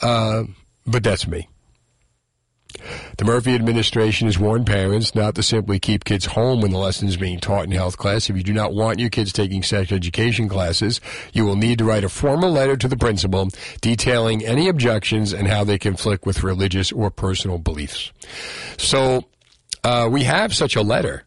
[0.01, 0.43] Uh,
[0.85, 1.47] but that's me.
[3.17, 7.07] The Murphy administration has warned parents not to simply keep kids home when the lesson
[7.07, 8.29] is being taught in health class.
[8.29, 11.01] If you do not want your kids taking sex education classes,
[11.33, 13.49] you will need to write a formal letter to the principal
[13.81, 18.11] detailing any objections and how they conflict with religious or personal beliefs.
[18.77, 19.25] So
[19.83, 21.25] uh, we have such a letter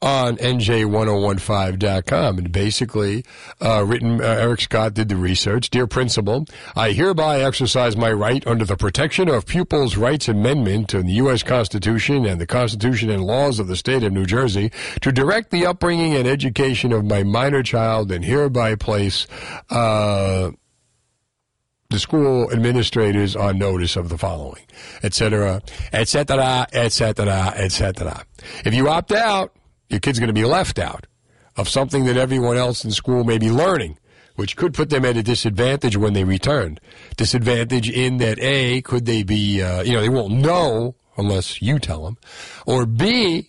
[0.00, 3.24] on nj1015.com and basically
[3.60, 5.70] uh, written uh, eric scott did the research.
[5.70, 11.06] Dear principal i hereby exercise my right under the protection of pupils rights amendment in
[11.06, 14.70] the u.s constitution and the constitution and laws of the state of new jersey
[15.00, 19.26] to direct the upbringing and education of my minor child and hereby place
[19.70, 20.52] uh,
[21.90, 24.62] the school administrators on notice of the following,
[25.02, 28.24] et cetera, et cetera, et cetera, et cetera.
[28.62, 29.56] If you opt out,
[29.88, 31.06] your kid's going to be left out
[31.56, 33.98] of something that everyone else in school may be learning,
[34.36, 36.78] which could put them at a disadvantage when they return.
[37.16, 41.78] Disadvantage in that A, could they be, uh, you know, they won't know unless you
[41.78, 42.18] tell them,
[42.66, 43.48] or B,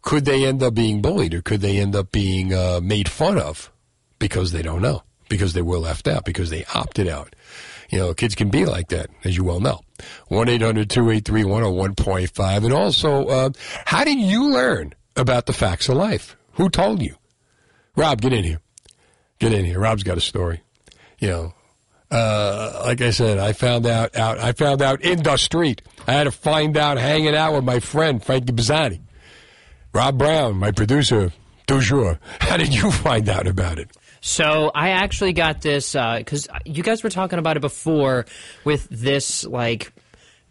[0.00, 3.36] could they end up being bullied or could they end up being uh, made fun
[3.36, 3.72] of
[4.20, 7.34] because they don't know, because they were left out, because they opted out.
[7.90, 9.80] You know, kids can be like that, as you well know.
[10.28, 12.64] 1 800 283 101.5.
[12.64, 13.50] And also, uh,
[13.84, 16.36] how did you learn about the facts of life?
[16.52, 17.16] Who told you?
[17.96, 18.60] Rob, get in here.
[19.40, 19.80] Get in here.
[19.80, 20.62] Rob's got a story.
[21.18, 21.54] You know,
[22.10, 25.82] uh, like I said, I found out, out, I found out in the street.
[26.06, 29.00] I had to find out hanging out with my friend, Frankie Bazzani.
[29.92, 31.32] Rob Brown, my producer,
[31.66, 32.18] toujours.
[32.40, 33.90] How did you find out about it?
[34.20, 38.26] So I actually got this uh, because you guys were talking about it before
[38.64, 39.92] with this like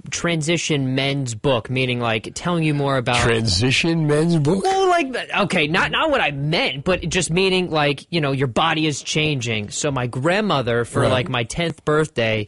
[0.09, 4.63] transition men's book, meaning like telling you more about Transition men's book?
[4.63, 8.47] Well, like okay, not not what I meant, but just meaning like you know your
[8.47, 9.69] body is changing.
[9.69, 11.11] So my grandmother for Right.
[11.11, 12.47] like my tenth birthday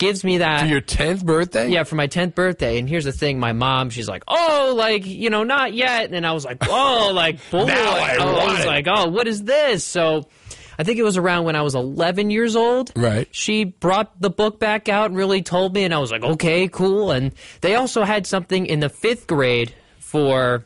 [0.00, 1.68] gives me that For your 10th birthday?
[1.68, 2.78] Yeah, for my 10th birthday.
[2.78, 6.12] And here's the thing my mom, she's like, oh, like, you know, not yet.
[6.12, 7.66] And I was like, oh, like, boy.
[7.66, 8.66] Now I oh, want was it.
[8.66, 9.84] like, oh, what is this?
[9.84, 10.26] So
[10.76, 12.90] I think it was around when I was 11 years old.
[12.96, 13.28] Right.
[13.30, 15.84] She brought the book back out and really told me.
[15.84, 17.12] And I was like, okay, cool.
[17.12, 20.64] And they also had something in the fifth grade for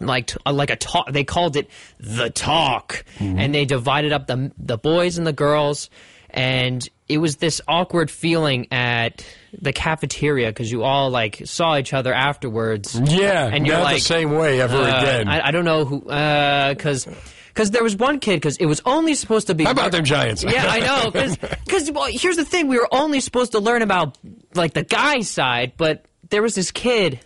[0.00, 4.50] like uh, like a talk they called it the talk and they divided up the
[4.56, 5.90] the boys and the girls
[6.34, 9.24] and it was this awkward feeling at
[9.60, 13.96] the cafeteria because you all like saw each other afterwards Yeah, and you're not like
[13.96, 15.28] the same way ever uh, again.
[15.28, 17.06] I, I don't know who because
[17.48, 20.04] because there was one kid because it was only supposed to be How about them
[20.04, 20.44] Giants?
[20.44, 21.10] yeah, I know.
[21.64, 24.18] Because well, here's the thing: we were only supposed to learn about
[24.54, 27.20] like the guy side, but there was this kid,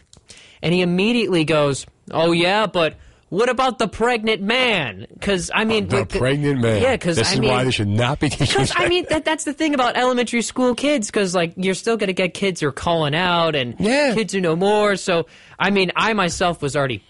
[0.63, 2.97] and he immediately goes, "Oh yeah, but."
[3.35, 5.09] What about the pregnant man?
[5.13, 6.81] Because I mean, the like, pregnant man.
[6.81, 8.47] Yeah, because this I is mean, why they should not be teaching.
[8.47, 11.97] because I mean that that's the thing about elementary school kids because like you're still
[11.97, 14.15] gonna get kids who are calling out and yeah.
[14.15, 14.95] kids who know more.
[14.95, 15.27] So
[15.59, 17.03] I mean, I myself was already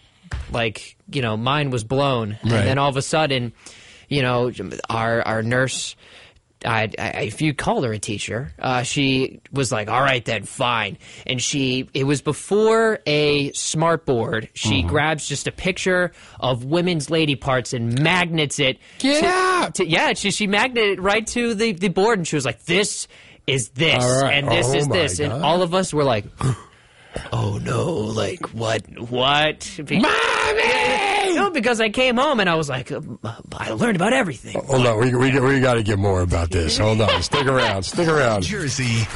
[0.50, 2.52] like you know mine was blown, Right.
[2.54, 3.52] and then all of a sudden,
[4.08, 4.50] you know,
[4.88, 5.94] our our nurse.
[6.64, 10.44] I, I, if you called her a teacher, uh, she was like, "All right, then,
[10.44, 14.48] fine." And she, it was before a smart board.
[14.54, 14.88] She Mm-hmm.
[14.88, 18.78] grabs just a picture of women's lady parts and magnets it.
[18.98, 19.74] Get to- out!
[19.76, 22.64] to- yeah, she she magneted it right to the the board, and she was like,
[22.64, 23.08] "This
[23.46, 24.32] is this, right.
[24.34, 26.24] and this Oh is this," and all of us were like.
[27.32, 27.92] Oh no!
[27.92, 28.82] Like what?
[29.08, 29.70] What?
[29.88, 30.00] Mommy!
[31.34, 33.18] No, because I came home and I was like, um,
[33.52, 34.60] I learned about everything.
[34.66, 36.78] Hold on, we, we, we got to get more about this.
[36.78, 38.42] Hold on, stick around, stick around.
[38.42, 39.06] Jersey.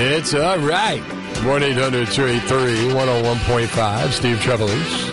[0.00, 1.02] It's all right.
[1.44, 4.10] 1 800 283 101.5.
[4.10, 5.10] Steve Trevelise.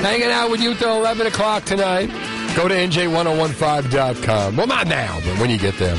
[0.00, 2.08] Hanging out with you till 11 o'clock tonight.
[2.56, 4.56] Go to NJ1015.com.
[4.56, 5.96] Well, not now, but when you get there.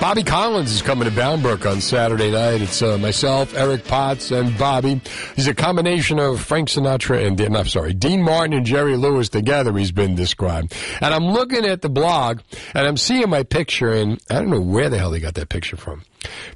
[0.00, 2.62] Bobby Collins is coming to Bound Brook on Saturday night.
[2.62, 5.00] It's uh, myself, Eric Potts, and Bobby.
[5.34, 9.76] He's a combination of Frank Sinatra and, I'm sorry, Dean Martin and Jerry Lewis together,
[9.76, 10.72] he's been described.
[11.00, 12.40] And I'm looking at the blog,
[12.74, 15.48] and I'm seeing my picture, and I don't know where the hell they got that
[15.48, 16.04] picture from.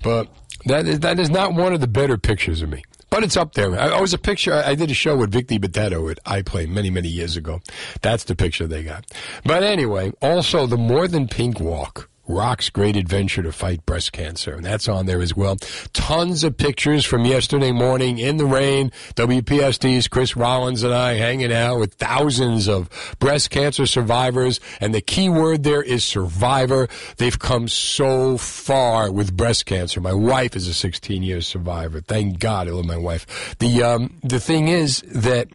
[0.04, 0.28] But
[0.66, 2.84] that is, that is not one of the better pictures of me.
[3.10, 3.78] But it's up there.
[3.78, 4.54] I, I was a picture.
[4.54, 7.60] I, I did a show with Vic DiBitetto at iPlay many, many years ago.
[8.02, 9.04] That's the picture they got.
[9.44, 12.08] But anyway, also the More Than Pink Walk.
[12.32, 14.54] Rock's great adventure to fight breast cancer.
[14.54, 15.56] And that's on there as well.
[15.92, 18.90] Tons of pictures from yesterday morning in the rain.
[19.14, 24.60] WPST's Chris Rollins and I hanging out with thousands of breast cancer survivors.
[24.80, 26.88] And the key word there is survivor.
[27.18, 30.00] They've come so far with breast cancer.
[30.00, 32.00] My wife is a 16 year survivor.
[32.00, 33.56] Thank God I love my wife.
[33.58, 35.48] The, um, the thing is that,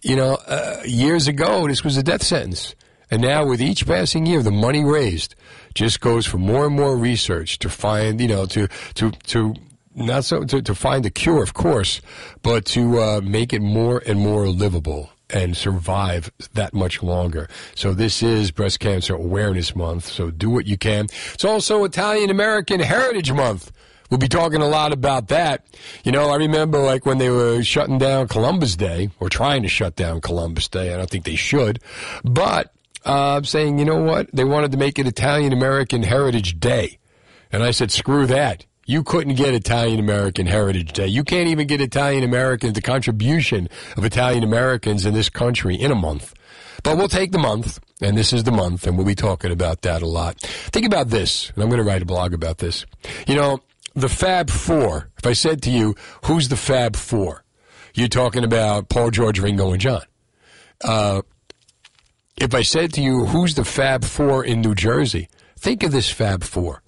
[0.00, 2.74] you know, uh, years ago, this was a death sentence.
[3.12, 5.34] And now, with each passing year, the money raised
[5.74, 9.54] just goes for more and more research to find, you know, to to to
[9.94, 12.00] not so to, to find a cure, of course,
[12.42, 17.48] but to uh, make it more and more livable and survive that much longer.
[17.74, 20.04] So this is Breast Cancer Awareness Month.
[20.04, 21.06] So do what you can.
[21.32, 23.72] It's also Italian American Heritage Month.
[24.10, 25.64] We'll be talking a lot about that.
[26.04, 29.68] You know, I remember like when they were shutting down Columbus Day or trying to
[29.68, 30.92] shut down Columbus Day.
[30.92, 31.80] I don't think they should,
[32.22, 32.74] but
[33.04, 34.28] uh, saying, you know what?
[34.32, 36.98] They wanted to make it Italian American Heritage Day.
[37.50, 38.66] And I said, screw that.
[38.86, 41.06] You couldn't get Italian American Heritage Day.
[41.06, 45.92] You can't even get Italian Americans, the contribution of Italian Americans in this country in
[45.92, 46.34] a month.
[46.82, 49.82] But we'll take the month, and this is the month, and we'll be talking about
[49.82, 50.40] that a lot.
[50.40, 52.84] Think about this, and I'm going to write a blog about this.
[53.28, 53.60] You know,
[53.94, 55.94] the Fab Four, if I said to you,
[56.24, 57.44] who's the Fab Four?
[57.94, 60.02] You're talking about Paul, George, Ringo, and John.
[60.82, 61.22] Uh,
[62.42, 65.28] if I said to you, who's the Fab Four in New Jersey?
[65.56, 66.82] Think of this Fab Four.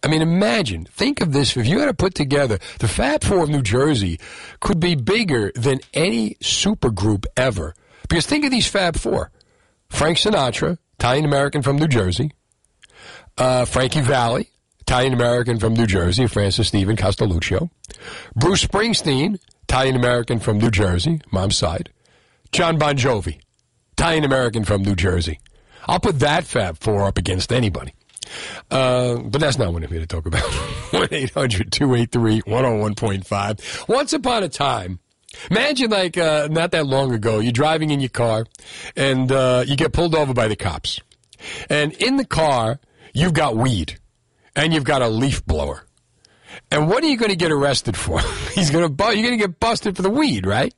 [0.00, 1.56] I mean, imagine, think of this.
[1.56, 4.20] If you had to put together the Fab Four of New Jersey,
[4.60, 7.74] could be bigger than any supergroup ever.
[8.08, 9.32] Because think of these Fab Four:
[9.88, 12.30] Frank Sinatra, Italian American from New Jersey;
[13.38, 17.70] uh, Frankie Valli, Italian American from New Jersey; Francis Stephen Castelluccio;
[18.36, 21.90] Bruce Springsteen, Italian American from New Jersey, mom's side;
[22.52, 23.40] John Bon Jovi,
[23.98, 25.40] Italian American from New Jersey.
[25.88, 27.94] I'll put that Fab Four up against anybody.
[28.70, 30.42] Uh, but that's not what I'm here to talk about.
[30.90, 33.88] 1 800 283 101.5.
[33.88, 34.98] Once upon a time,
[35.50, 38.44] imagine like uh, not that long ago, you're driving in your car
[38.96, 41.00] and uh, you get pulled over by the cops.
[41.70, 42.78] And in the car,
[43.14, 43.98] you've got weed
[44.54, 45.86] and you've got a leaf blower.
[46.70, 48.20] And what are you going to get arrested for?
[48.54, 50.74] He's going to bu- you're going to get busted for the weed, right?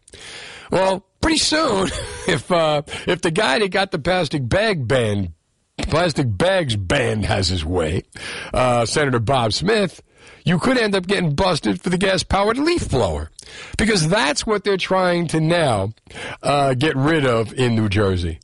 [0.70, 1.88] Well, pretty soon,
[2.26, 5.34] if uh, if the guy that got the plastic bag ban,
[5.76, 8.02] plastic bags banned has his way,
[8.54, 10.02] uh, Senator Bob Smith,
[10.46, 13.30] you could end up getting busted for the gas powered leaf blower,
[13.76, 15.92] because that's what they're trying to now
[16.42, 18.40] uh, get rid of in New Jersey.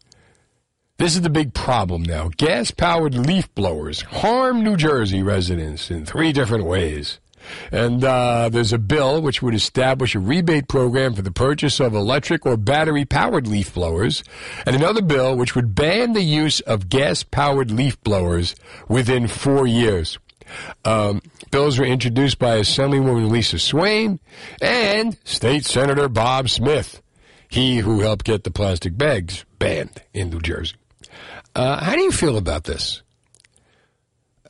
[0.98, 2.28] This is the big problem now.
[2.36, 7.18] Gas powered leaf blowers harm New Jersey residents in three different ways.
[7.70, 11.94] And uh, there's a bill which would establish a rebate program for the purchase of
[11.94, 14.22] electric or battery powered leaf blowers,
[14.66, 18.54] and another bill which would ban the use of gas powered leaf blowers
[18.88, 20.18] within four years.
[20.84, 24.20] Um, bills were introduced by Assemblywoman Lisa Swain
[24.60, 27.02] and State Senator Bob Smith,
[27.48, 30.74] he who helped get the plastic bags banned in New Jersey.
[31.54, 33.02] Uh, how do you feel about this?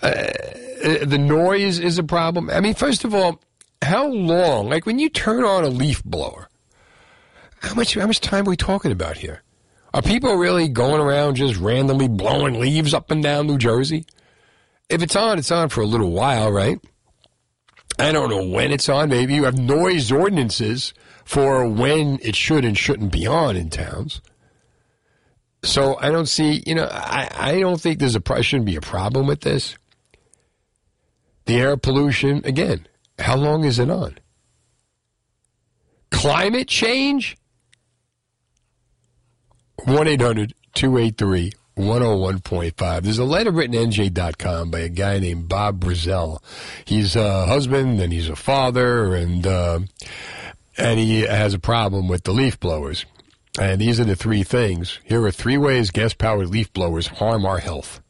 [0.04, 2.50] Uh, the noise is a problem.
[2.50, 3.40] I mean, first of all,
[3.80, 4.68] how long?
[4.68, 6.48] Like when you turn on a leaf blower,
[7.60, 9.42] how much how much time are we talking about here?
[9.94, 14.04] Are people really going around just randomly blowing leaves up and down New Jersey?
[14.90, 16.78] If it's on, it's on for a little while, right?
[17.98, 19.08] I don't know when it's on.
[19.08, 20.92] Maybe you have noise ordinances
[21.24, 24.20] for when it should and shouldn't be on in towns.
[25.62, 28.82] So I don't see, you know, I, I don't think there's a shouldn't be a
[28.82, 29.76] problem with this.
[31.46, 32.86] The air pollution, again,
[33.18, 34.18] how long is it on?
[36.10, 37.36] Climate change?
[39.84, 43.02] 1 800 283 101.5.
[43.02, 46.38] There's a letter written NJ.com by a guy named Bob Brazel.
[46.84, 49.80] He's a husband and he's a father, and, uh,
[50.78, 53.06] and he has a problem with the leaf blowers.
[53.58, 55.00] And these are the three things.
[55.04, 58.00] Here are three ways gas powered leaf blowers harm our health.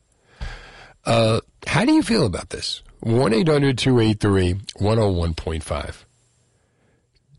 [1.05, 2.83] Uh, how do you feel about this?
[3.05, 5.95] 1 800 283 101.5.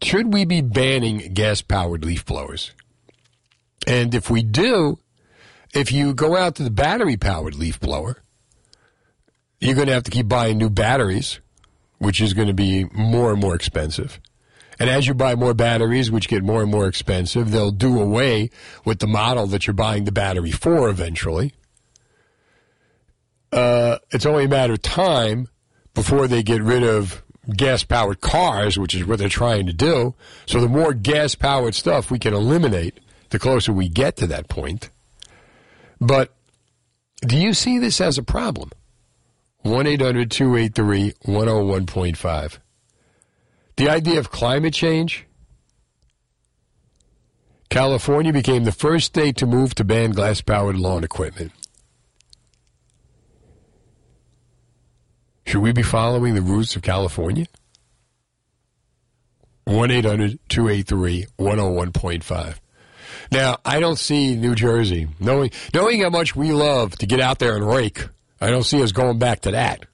[0.04, 2.72] Should we be banning gas powered leaf blowers?
[3.88, 5.00] And if we do,
[5.74, 8.22] if you go out to the battery powered leaf blower,
[9.60, 11.40] you're going to have to keep buying new batteries,
[11.98, 14.20] which is going to be more and more expensive.
[14.78, 18.52] And as you buy more batteries, which get more and more expensive, they'll do away
[18.86, 21.56] with the model that you're buying the battery for eventually.
[23.52, 25.48] Uh, it's only a matter of time
[25.96, 30.14] before they get rid of gas powered cars, which is what they're trying to do.
[30.46, 34.48] So the more gas powered stuff we can eliminate, the closer we get to that
[34.48, 34.90] point.
[36.00, 36.34] But
[37.22, 38.72] do you see this as a problem?
[39.62, 42.60] 1 800 283 101.5.
[43.78, 45.26] The idea of climate change.
[47.70, 51.52] California became the first state to move to ban glass powered lawn equipment.
[55.46, 57.46] Should we be following the roots of California?
[59.66, 62.56] 1 800 283 101.5.
[63.32, 67.40] Now, I don't see New Jersey, knowing, knowing how much we love to get out
[67.40, 68.08] there and rake,
[68.40, 69.86] I don't see us going back to that.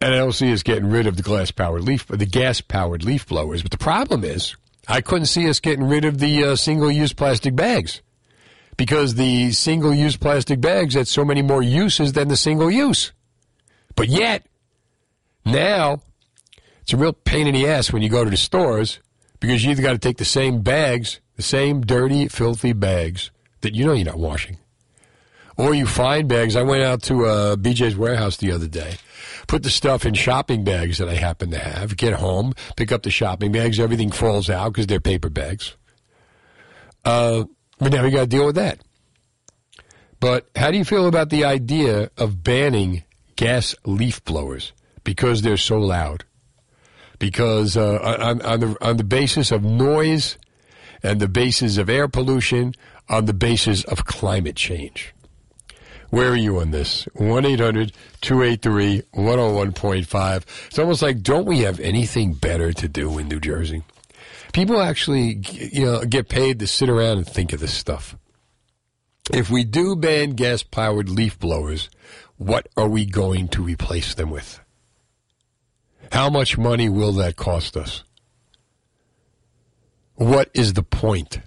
[0.00, 3.04] And I don't see us getting rid of the glass powered leaf, the gas powered
[3.04, 3.62] leaf blowers.
[3.62, 4.54] But the problem is,
[4.86, 8.00] I couldn't see us getting rid of the uh, single use plastic bags
[8.78, 13.12] because the single use plastic bags had so many more uses than the single use.
[13.94, 14.46] But yet,
[15.44, 16.00] now,
[16.80, 19.00] it's a real pain in the ass when you go to the stores
[19.40, 23.74] because you either got to take the same bags, the same dirty, filthy bags that
[23.74, 24.58] you know you're not washing.
[25.56, 26.54] Or you find bags.
[26.54, 28.94] I went out to uh, BJ's warehouse the other day,
[29.48, 33.02] put the stuff in shopping bags that I happen to have, get home, pick up
[33.02, 35.74] the shopping bags, everything falls out because they're paper bags.
[37.04, 37.44] Uh,
[37.78, 38.80] but now we got to deal with that.
[40.20, 43.04] But how do you feel about the idea of banning
[43.36, 44.72] gas leaf blowers
[45.04, 46.24] because they're so loud?
[47.18, 50.38] Because uh, on, on, the, on the basis of noise
[51.02, 52.74] and the basis of air pollution,
[53.08, 55.14] on the basis of climate change.
[56.10, 57.04] Where are you on this?
[57.14, 60.66] 1 800 283 101.5.
[60.66, 63.82] It's almost like, don't we have anything better to do in New Jersey?
[64.52, 68.16] People actually you know, get paid to sit around and think of this stuff.
[69.32, 71.90] If we do ban gas powered leaf blowers,
[72.36, 74.60] what are we going to replace them with?
[76.12, 78.04] How much money will that cost us?
[80.14, 81.40] What is the point?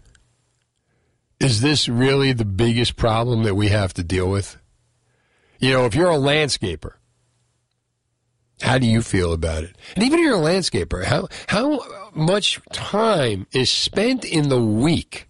[1.39, 4.57] Is this really the biggest problem that we have to deal with?
[5.59, 6.93] You know, if you're a landscaper,
[8.61, 9.75] how do you feel about it?
[9.95, 11.81] And even if you're a landscaper, how how
[12.13, 15.27] much time is spent in the week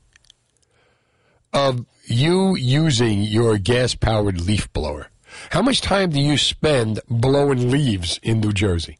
[1.54, 5.08] of you using your gas powered leaf blower?
[5.52, 8.98] How much time do you spend blowing leaves in New Jersey?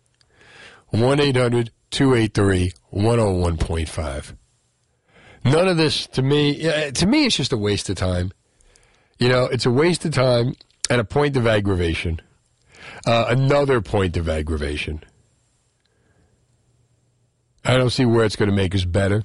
[0.90, 4.36] 1 800 283 101.5.
[5.44, 8.32] None of this to me, to me, it's just a waste of time.
[9.20, 10.56] You know, it's a waste of time
[10.90, 12.22] and a point of aggravation.
[13.06, 15.04] Uh, another point of aggravation.
[17.64, 19.24] I don't see where it's going to make us better.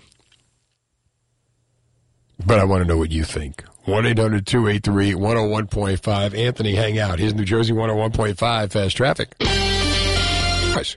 [2.44, 3.64] But I want to know what you think.
[3.86, 6.38] 1 800 283 101.5.
[6.38, 7.18] Anthony, hang out.
[7.18, 9.34] Here's New Jersey 101.5 Fast Traffic.
[9.40, 10.96] Nice.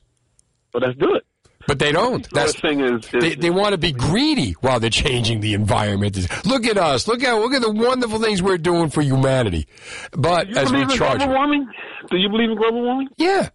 [0.73, 1.25] Well, do it.
[1.68, 2.28] But they don't.
[2.32, 5.53] The other thing is, is They, they want to be greedy while they're changing the
[5.53, 6.18] environment.
[6.45, 7.07] Look at us.
[7.07, 9.68] Look at look at the wonderful things we're doing for humanity.
[10.12, 11.68] But do you as we in charge, global warming?
[12.10, 13.10] Do you believe in global warming?
[13.18, 13.49] yeah.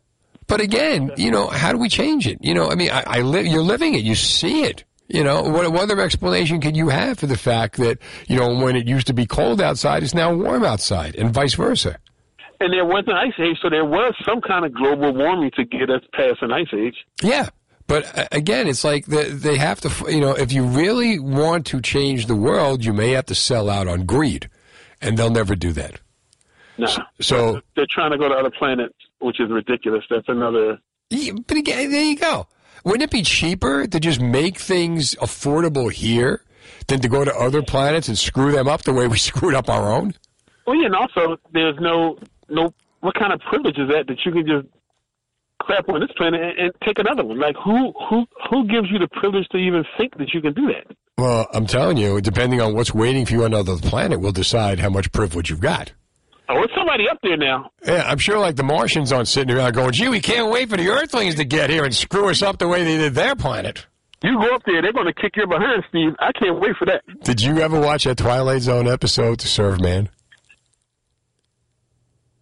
[0.47, 2.37] But again, you know, how do we change it?
[2.43, 4.05] You know, I mean, I, I li- you're living it.
[4.05, 4.85] You see it.
[5.09, 7.99] You know, what, what other explanation can you have for the fact that
[8.29, 11.55] you know when it used to be cold outside, it's now warm outside, and vice
[11.55, 11.97] versa?
[12.61, 15.65] And there was an ice age, so there was some kind of global warming to
[15.65, 16.97] get us past an ice age.
[17.23, 17.49] Yeah.
[17.87, 21.66] But uh, again, it's like the, they have to, you know, if you really want
[21.66, 24.49] to change the world, you may have to sell out on greed,
[25.01, 26.01] and they'll never do that.
[26.78, 26.89] No.
[27.20, 30.05] So, They're trying to go to other planets, which is ridiculous.
[30.11, 30.80] That's another.
[31.11, 32.49] But again, there you go.
[32.85, 36.43] Wouldn't it be cheaper to just make things affordable here
[36.89, 39.68] than to go to other planets and screw them up the way we screwed up
[39.68, 40.14] our own?
[40.66, 42.18] Well, yeah, and also there's no
[42.49, 42.74] no.
[43.01, 44.66] What kind of privilege is that that you can just
[45.65, 47.39] crap on this planet and, and take another one?
[47.39, 50.67] Like who who who gives you the privilege to even think that you can do
[50.69, 50.97] that?
[51.17, 54.79] Well, I'm telling you, depending on what's waiting for you on another planet, will decide
[54.79, 55.93] how much privilege you've got.
[56.49, 57.71] Oh, it's somebody up there now.
[57.87, 60.77] Yeah, I'm sure like the Martians aren't sitting around going, gee, we can't wait for
[60.77, 63.87] the Earthlings to get here and screw us up the way they did their planet.
[64.23, 66.11] You go up there, they're going to kick your behind, Steve.
[66.19, 67.03] I can't wait for that.
[67.23, 70.11] Did you ever watch that Twilight Zone episode, To Serve Man?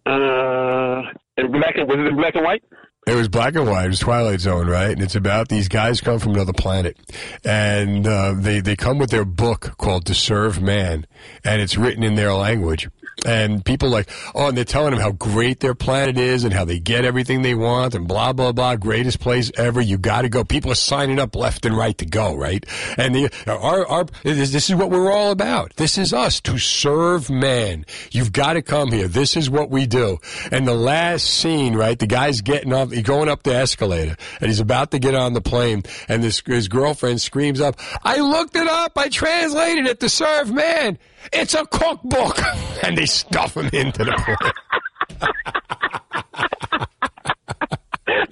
[0.05, 1.01] Uh,
[1.37, 2.63] in black and was it in black and white?
[3.05, 3.85] It was black and white.
[3.85, 4.91] It was Twilight Zone, right?
[4.91, 6.97] And it's about these guys come from another planet,
[7.43, 11.05] and uh, they they come with their book called "To Serve Man,"
[11.43, 12.89] and it's written in their language.
[13.25, 16.65] And people like, oh, and they're telling them how great their planet is and how
[16.65, 19.79] they get everything they want and blah blah blah, greatest place ever.
[19.81, 20.43] You got to go.
[20.43, 22.65] People are signing up left and right to go, right?
[22.97, 25.75] And the, our our this, is what we're all about.
[25.75, 27.85] This is us to serve man.
[28.11, 29.07] You've got to come here.
[29.07, 30.17] This is what we do.
[30.51, 31.97] And the last scene, right?
[31.97, 35.33] The guy's getting off, he's going up the escalator, and he's about to get on
[35.33, 38.97] the plane, and this his girlfriend screams up, "I looked it up.
[38.97, 40.97] I translated it to serve man.
[41.31, 42.39] It's a cookbook,"
[42.83, 45.29] and they stuff them into the plane.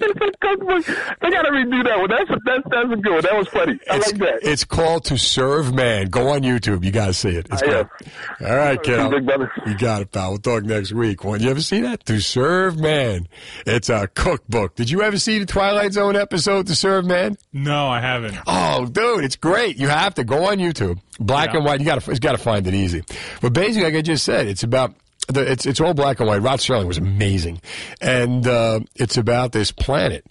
[0.01, 2.09] they got to redo that one.
[2.09, 3.21] That's a, that's that's a good one.
[3.21, 3.79] That was funny.
[3.89, 4.39] I it's, like that.
[4.43, 6.07] It's called To Serve Man.
[6.07, 6.83] Go on YouTube.
[6.83, 7.47] You got to see it.
[7.51, 8.49] It's I uh, great.
[8.49, 9.09] All right, kiddo.
[9.09, 9.51] Big brother.
[9.65, 10.31] You got it, pal.
[10.31, 11.23] We'll talk next week.
[11.23, 12.05] When you ever see that?
[12.05, 13.27] To Serve Man.
[13.65, 14.75] It's a cookbook.
[14.75, 17.37] Did you ever see the Twilight Zone episode, To Serve Man?
[17.53, 18.37] No, I haven't.
[18.47, 19.77] Oh, dude, it's great.
[19.77, 20.99] You have to go on YouTube.
[21.19, 21.57] Black Yeah.
[21.57, 21.79] and white.
[21.79, 22.11] You got to.
[22.11, 23.03] You got to find it easy.
[23.41, 24.95] But basically, like I just said, it's about.
[25.27, 26.41] The, it's it's all black and white.
[26.41, 27.61] Rod Sterling was amazing,
[28.01, 30.25] and uh, it's about this planet.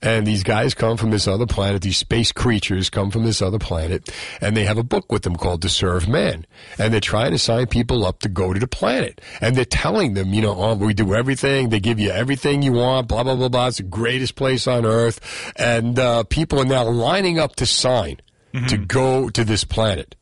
[0.00, 1.82] And these guys come from this other planet.
[1.82, 4.08] These space creatures come from this other planet,
[4.40, 6.46] and they have a book with them called "To Serve Man."
[6.78, 9.20] And they're trying to sign people up to go to the planet.
[9.40, 11.68] And they're telling them, you know, oh, we do everything.
[11.68, 13.08] They give you everything you want.
[13.08, 13.66] Blah blah blah blah.
[13.66, 15.52] It's the greatest place on earth.
[15.56, 18.20] And uh, people are now lining up to sign
[18.68, 20.14] to go to this planet.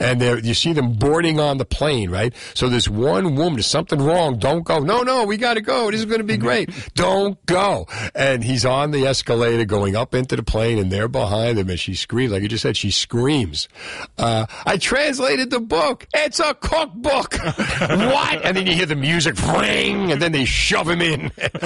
[0.00, 2.34] And you see them boarding on the plane, right?
[2.54, 4.38] So this one woman, there's something wrong.
[4.38, 4.78] Don't go.
[4.78, 5.90] No, no, we got to go.
[5.90, 6.70] This is going to be great.
[6.94, 7.86] Don't go.
[8.14, 11.78] And he's on the escalator going up into the plane, and they're behind him, and
[11.78, 13.68] she screams, like you just said, she screams.
[14.16, 16.06] Uh, I translated the book.
[16.14, 17.34] It's a cookbook.
[17.38, 18.44] what?
[18.44, 21.30] And then you hear the music ring, and then they shove him in.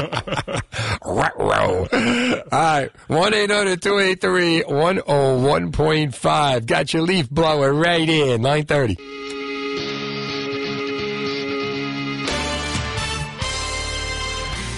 [1.05, 1.89] Ruh-roh.
[1.91, 2.91] All right.
[3.09, 6.67] 1 800 283 101.5.
[6.67, 7.73] Got your leaf blower
[8.03, 8.43] right in.
[8.43, 8.97] 930.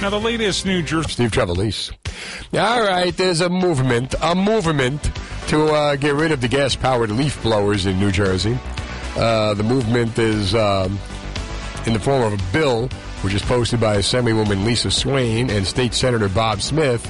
[0.03, 1.09] Now, the latest New Jersey.
[1.11, 1.93] Steve Trevelise.
[2.53, 3.17] All right.
[3.17, 5.03] There's a movement, a movement
[5.49, 8.59] to uh, get rid of the gas powered leaf blowers in New Jersey.
[9.17, 10.99] Uh, the movement is um,
[11.87, 12.89] in the form of a bill
[13.23, 17.03] which is posted by Assemblywoman Lisa Swain and State Senator Bob Smith,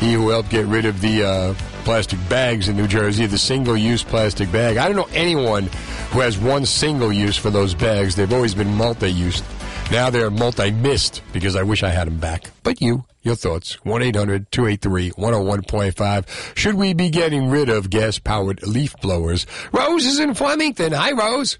[0.00, 1.54] he who helped get rid of the uh,
[1.84, 4.76] plastic bags in New Jersey, the single use plastic bag.
[4.76, 5.68] I don't know anyone
[6.10, 8.16] who has one single use for those bags.
[8.16, 9.42] They've always been multi use.
[9.90, 12.50] Now they're multi-missed because I wish I had them back.
[12.62, 16.56] But you, your thoughts, 1-800-283-101.5.
[16.56, 19.44] Should we be getting rid of gas-powered leaf blowers?
[19.72, 20.92] Rose is in Flemington.
[20.92, 21.58] Hi, Rose.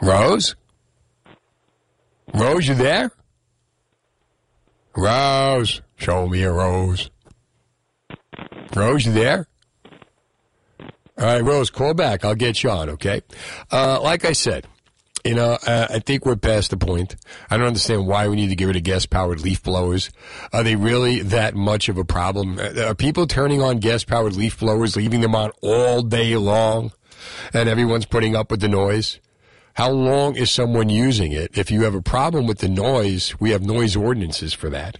[0.00, 0.56] Rose?
[2.32, 3.10] Rose, you there?
[4.96, 7.10] Rose, show me a rose.
[8.74, 9.48] Rose, you there?
[10.80, 12.24] All right, Rose, call back.
[12.24, 13.22] I'll get you on, okay?
[13.72, 14.66] Uh, like I said,
[15.24, 17.16] you know, uh, I think we're past the point.
[17.50, 20.10] I don't understand why we need to get rid of gas-powered leaf blowers.
[20.52, 22.58] Are they really that much of a problem?
[22.60, 26.92] Uh, Are people turning on gas-powered leaf blowers, leaving them on all day long,
[27.52, 29.18] and everyone's putting up with the noise?
[29.74, 31.56] How long is someone using it?
[31.58, 34.98] If you have a problem with the noise, we have noise ordinances for that.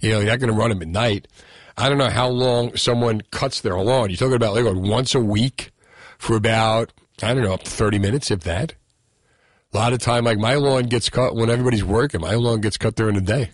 [0.00, 1.28] You know, you're not going to run them at night.
[1.76, 4.10] I don't know how long someone cuts their lawn.
[4.10, 5.72] You're talking about like once a week
[6.18, 6.92] for about,
[7.22, 8.74] I don't know, up to 30 minutes, if that.
[9.72, 12.20] A lot of time, like my lawn gets cut when everybody's working.
[12.20, 13.50] My lawn gets cut during the day.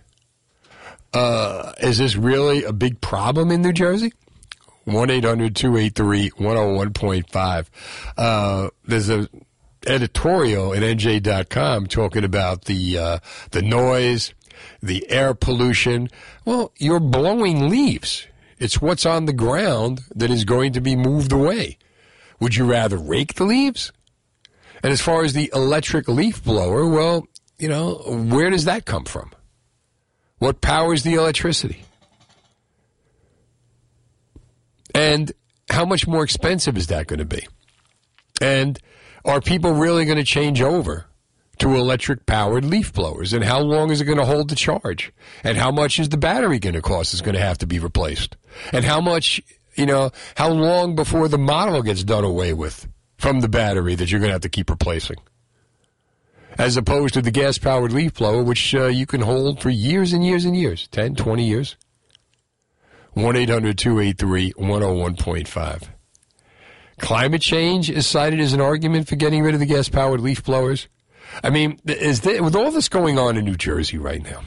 [1.13, 4.13] Uh, is this really a big problem in New Jersey?
[4.85, 7.65] 1 800 283 101.5.
[8.17, 9.27] Uh, There's a
[9.87, 13.19] editorial at NJ.com talking about the uh,
[13.51, 14.33] the noise,
[14.81, 16.09] the air pollution.
[16.45, 18.27] Well, you're blowing leaves.
[18.59, 21.77] It's what's on the ground that is going to be moved away.
[22.39, 23.91] Would you rather rake the leaves?
[24.83, 27.27] And as far as the electric leaf blower, well,
[27.57, 27.95] you know,
[28.29, 29.31] where does that come from?
[30.39, 31.83] What powers the electricity?
[34.93, 35.31] And
[35.69, 37.47] how much more expensive is that going to be?
[38.41, 38.79] And
[39.23, 41.05] are people really going to change over
[41.61, 43.33] to electric powered leaf blowers?
[43.33, 45.13] And how long is it going to hold the charge?
[45.43, 47.13] And how much is the battery going to cost?
[47.13, 48.35] Is going to have to be replaced?
[48.73, 49.41] And how much,
[49.75, 54.11] you know, how long before the model gets done away with from the battery that
[54.11, 55.17] you're going to have to keep replacing?
[56.57, 60.13] As opposed to the gas powered leaf blower, which uh, you can hold for years
[60.13, 61.77] and years and years 10, 20 years.
[63.13, 65.89] 1 800 283 101.5.
[66.97, 70.43] Climate change is cited as an argument for getting rid of the gas powered leaf
[70.43, 70.87] blowers.
[71.43, 74.41] I mean, is there, with all this going on in New Jersey right now,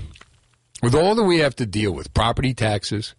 [0.83, 3.15] with all that we have to deal with, property taxes,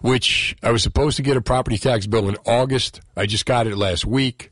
[0.00, 3.00] which I was supposed to get a property tax bill in August.
[3.16, 4.50] I just got it last week.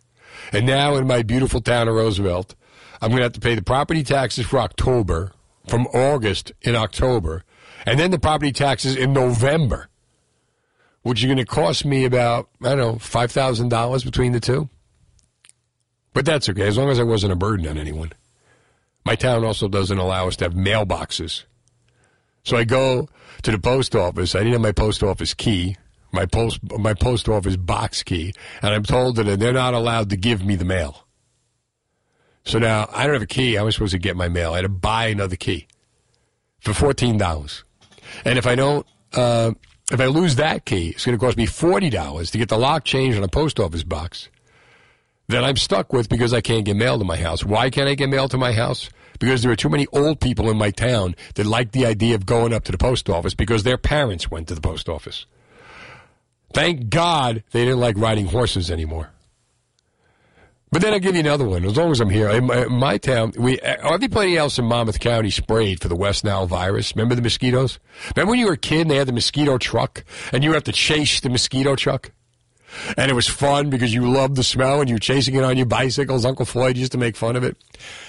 [0.52, 2.54] And now in my beautiful town of Roosevelt,
[3.00, 5.32] I'm going to have to pay the property taxes for October,
[5.68, 7.44] from August in October,
[7.86, 9.88] and then the property taxes in November,
[11.02, 14.68] which are going to cost me about, I don't know, $5,000 between the two.
[16.12, 18.12] But that's okay, as long as I wasn't a burden on anyone.
[19.04, 21.44] My town also doesn't allow us to have mailboxes.
[22.42, 23.08] So I go
[23.42, 24.34] to the post office.
[24.34, 25.76] I didn't have my post office key,
[26.12, 28.32] my post my post office box key,
[28.62, 31.06] and I'm told that they're not allowed to give me the mail.
[32.44, 33.56] So now I don't have a key.
[33.56, 34.52] I supposed to get my mail?
[34.52, 35.66] I had to buy another key
[36.60, 37.64] for fourteen dollars.
[38.24, 39.52] And if I don't, uh,
[39.90, 42.58] if I lose that key, it's going to cost me forty dollars to get the
[42.58, 44.28] lock changed on a post office box
[45.28, 47.44] that I'm stuck with because I can't get mail to my house.
[47.44, 48.90] Why can't I get mail to my house?
[49.18, 52.26] Because there are too many old people in my town that like the idea of
[52.26, 55.26] going up to the post office because their parents went to the post office.
[56.52, 59.10] Thank God they didn't like riding horses anymore.
[60.70, 61.64] But then I'll give you another one.
[61.64, 64.98] As long as I'm here, in my, in my town, we everybody else in Monmouth
[64.98, 66.96] County sprayed for the West Nile virus.
[66.96, 67.78] Remember the mosquitoes?
[68.16, 70.64] Remember when you were a kid and they had the mosquito truck and you have
[70.64, 72.10] to chase the mosquito truck?
[72.96, 75.56] And it was fun because you loved the smell and you were chasing it on
[75.56, 76.24] your bicycles.
[76.24, 77.56] Uncle Floyd used to make fun of it.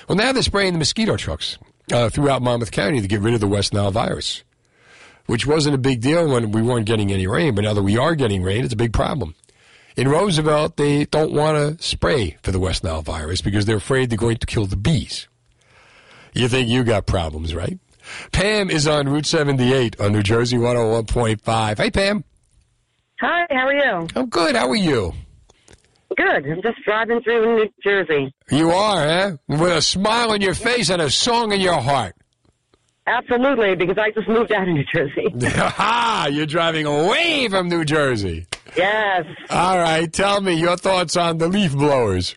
[0.07, 1.57] Well, now they're spraying the mosquito trucks
[1.91, 4.43] uh, throughout Monmouth County to get rid of the West Nile virus,
[5.25, 7.55] which wasn't a big deal when we weren't getting any rain.
[7.55, 9.35] But now that we are getting rain, it's a big problem.
[9.95, 14.09] In Roosevelt, they don't want to spray for the West Nile virus because they're afraid
[14.09, 15.27] they're going to kill the bees.
[16.33, 17.79] You think you got problems, right?
[18.33, 21.77] Pam is on Route 78 on New Jersey 101.5.
[21.77, 22.23] Hey, Pam.
[23.19, 24.07] Hi, how are you?
[24.15, 24.55] I'm good.
[24.55, 25.13] How are you?
[26.17, 26.45] Good.
[26.45, 28.33] I'm just driving through New Jersey.
[28.51, 29.37] You are, huh?
[29.47, 32.15] With a smile on your face and a song in your heart.
[33.07, 35.27] Absolutely, because I just moved out of New Jersey.
[35.55, 36.27] Ha!
[36.31, 38.47] You're driving away from New Jersey.
[38.75, 39.25] Yes.
[39.49, 40.11] All right.
[40.11, 42.35] Tell me your thoughts on the leaf blowers.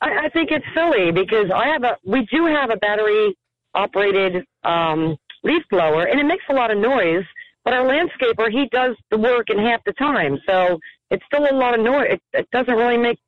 [0.00, 3.36] I, I think it's silly because I have a, we do have a battery
[3.74, 7.24] operated um, leaf blower, and it makes a lot of noise.
[7.64, 10.78] But our landscaper, he does the work in half the time, so
[11.10, 12.08] it's still a lot of noise.
[12.10, 13.18] It, it doesn't really make.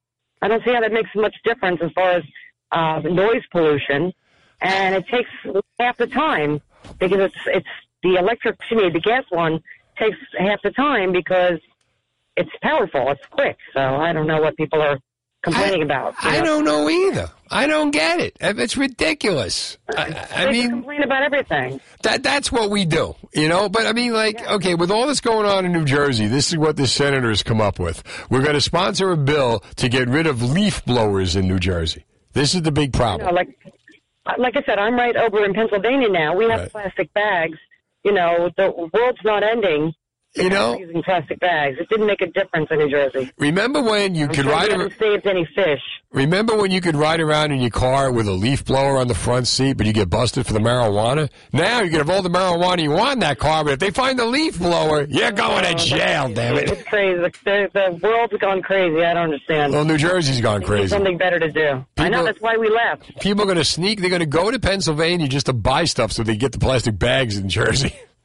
[0.42, 2.22] I don't see how that makes much difference as far as
[2.70, 4.12] uh, noise pollution,
[4.60, 5.30] and it takes
[5.78, 6.60] half the time
[6.98, 7.68] because it's it's
[8.02, 8.56] the electric.
[8.56, 9.62] Excuse me, the gas one
[9.98, 11.58] takes half the time because
[12.36, 13.10] it's powerful.
[13.10, 13.56] It's quick.
[13.72, 14.98] So I don't know what people are
[15.52, 16.14] complaining about.
[16.20, 16.44] I know?
[16.44, 17.30] don't know either.
[17.50, 18.36] I don't get it.
[18.42, 19.78] Uh, it's ridiculous.
[19.96, 21.80] I, I mean, complain about everything.
[22.02, 23.68] That that's what we do, you know.
[23.68, 26.58] But I mean, like, okay, with all this going on in New Jersey, this is
[26.58, 28.02] what the senators come up with.
[28.30, 32.04] We're going to sponsor a bill to get rid of leaf blowers in New Jersey.
[32.32, 33.28] This is the big You problem.
[33.28, 33.56] know, like,
[34.26, 36.34] uh, like I said, I'm right over in Pennsylvania now.
[36.36, 37.58] We have plastic bags.
[38.04, 39.92] You know, the world's not ending.
[40.36, 41.78] You know, using plastic bags.
[41.78, 43.30] It didn't make a difference in New Jersey.
[43.38, 44.94] Remember when you I'm could ride around?
[44.98, 45.80] saved any fish.
[46.12, 49.14] Remember when you could ride around in your car with a leaf blower on the
[49.14, 51.28] front seat, but you get busted for the marijuana?
[51.52, 53.90] Now you can have all the marijuana you want in that car, but if they
[53.90, 56.32] find the leaf blower, you're going to oh, jail.
[56.32, 56.70] Damn it!
[56.70, 57.20] It's crazy.
[57.20, 59.04] The, the world's gone crazy.
[59.04, 59.72] I don't understand.
[59.72, 60.88] Well, New Jersey's gone crazy.
[60.88, 61.84] something better to do.
[61.98, 63.20] I know that's why we left.
[63.20, 64.00] People are going to sneak.
[64.00, 66.98] They're going to go to Pennsylvania just to buy stuff so they get the plastic
[66.98, 67.94] bags in Jersey.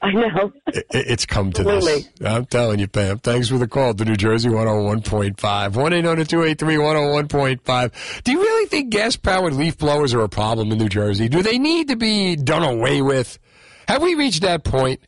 [0.02, 0.52] I know.
[0.68, 1.84] It- It's come to this.
[2.24, 3.18] I'm telling you, Pam.
[3.18, 5.74] Thanks for the call to New Jersey 101.5.
[5.76, 8.22] 1 800 283 101.5.
[8.24, 11.28] Do you really think gas powered leaf blowers are a problem in New Jersey?
[11.28, 13.38] Do they need to be done away with?
[13.88, 15.00] Have we reached that point?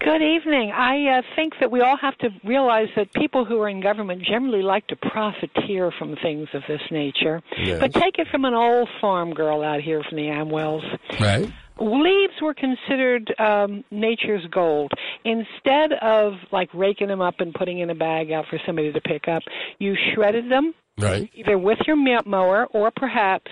[0.00, 0.72] Good evening.
[0.72, 4.22] I uh, think that we all have to realize that people who are in government
[4.22, 7.42] generally like to profiteer from things of this nature.
[7.58, 7.80] Yes.
[7.80, 10.82] But take it from an old farm girl out here from the Amwells.
[11.20, 11.52] Right.
[11.78, 14.90] Leaves were considered um, nature's gold.
[15.24, 19.00] Instead of like raking them up and putting in a bag out for somebody to
[19.00, 19.42] pick up,
[19.78, 21.30] you shredded them Right.
[21.34, 23.50] either with your mower or perhaps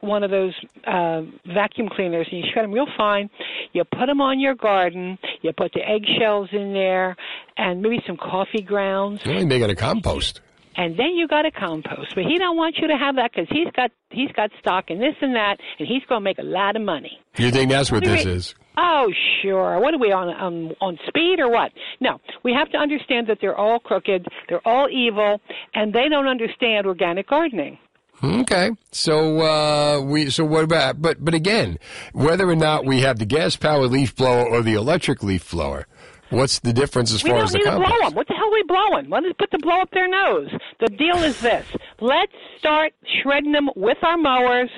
[0.00, 0.52] one of those
[0.84, 3.30] uh, vacuum cleaners, and you shred them real fine.
[3.72, 5.16] You put them on your garden.
[5.42, 7.14] You put the eggshells in there,
[7.56, 10.40] and maybe some coffee grounds, You're only making a compost.
[10.76, 12.14] and then you got a compost.
[12.16, 14.98] But he don't want you to have that because he's got he's got stock in
[14.98, 17.20] this and that, and he's going to make a lot of money.
[17.36, 18.54] You think that's what this is?
[18.80, 19.80] Oh, sure.
[19.80, 21.72] What are we on on on speed or what?
[22.00, 25.40] No, we have to understand that they're all crooked, they're all evil,
[25.74, 27.78] and they don't understand organic gardening.
[28.22, 28.70] Okay.
[28.92, 31.78] So uh, we so what about but but again,
[32.12, 35.88] whether or not we have the gas powered leaf blower or the electric leaf blower,
[36.30, 38.14] what's the difference as we far as the need to blow them.
[38.14, 39.10] What the hell are we blowing?
[39.10, 40.48] Let us put the blow up their nose.
[40.80, 41.66] The deal is this:
[42.00, 42.92] let's start
[43.22, 44.70] shredding them with our mowers,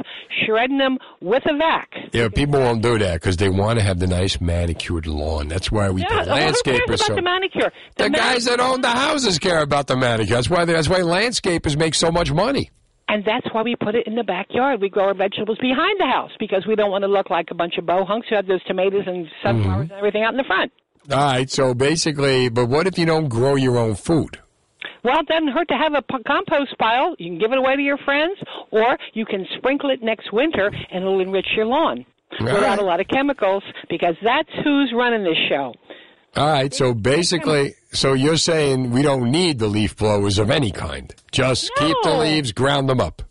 [0.44, 1.90] shredding them with a vac.
[2.12, 5.48] Yeah, people won't do that because they want to have the nice manicured lawn.
[5.48, 7.72] That's why we Yeah, pay well, who cares about the manicure?
[7.96, 10.36] The, the guys that own the houses care about the manicure.
[10.36, 10.64] That's why.
[10.64, 12.70] That's why landscapers make so much money.
[13.08, 14.80] And that's why we put it in the backyard.
[14.80, 17.54] We grow our vegetables behind the house because we don't want to look like a
[17.56, 19.92] bunch of bohunks who have those tomatoes and sunflowers Mm-hmm.
[19.92, 20.70] and everything out in the front.
[21.10, 21.50] All right.
[21.50, 24.38] So basically, but what if you don't grow your own food?
[25.02, 27.14] Well, it doesn't hurt to have a p- compost pile.
[27.18, 28.36] You can give it away to your friends,
[28.70, 32.04] or you can sprinkle it next winter, and it'll enrich your lawn
[32.38, 32.78] All without right.
[32.78, 33.62] a lot of chemicals.
[33.88, 35.72] Because that's who's running this show.
[36.36, 36.72] All right.
[36.74, 41.14] So basically, so you're saying we don't need the leaf blowers of any kind.
[41.32, 43.22] Just keep the leaves, ground them up.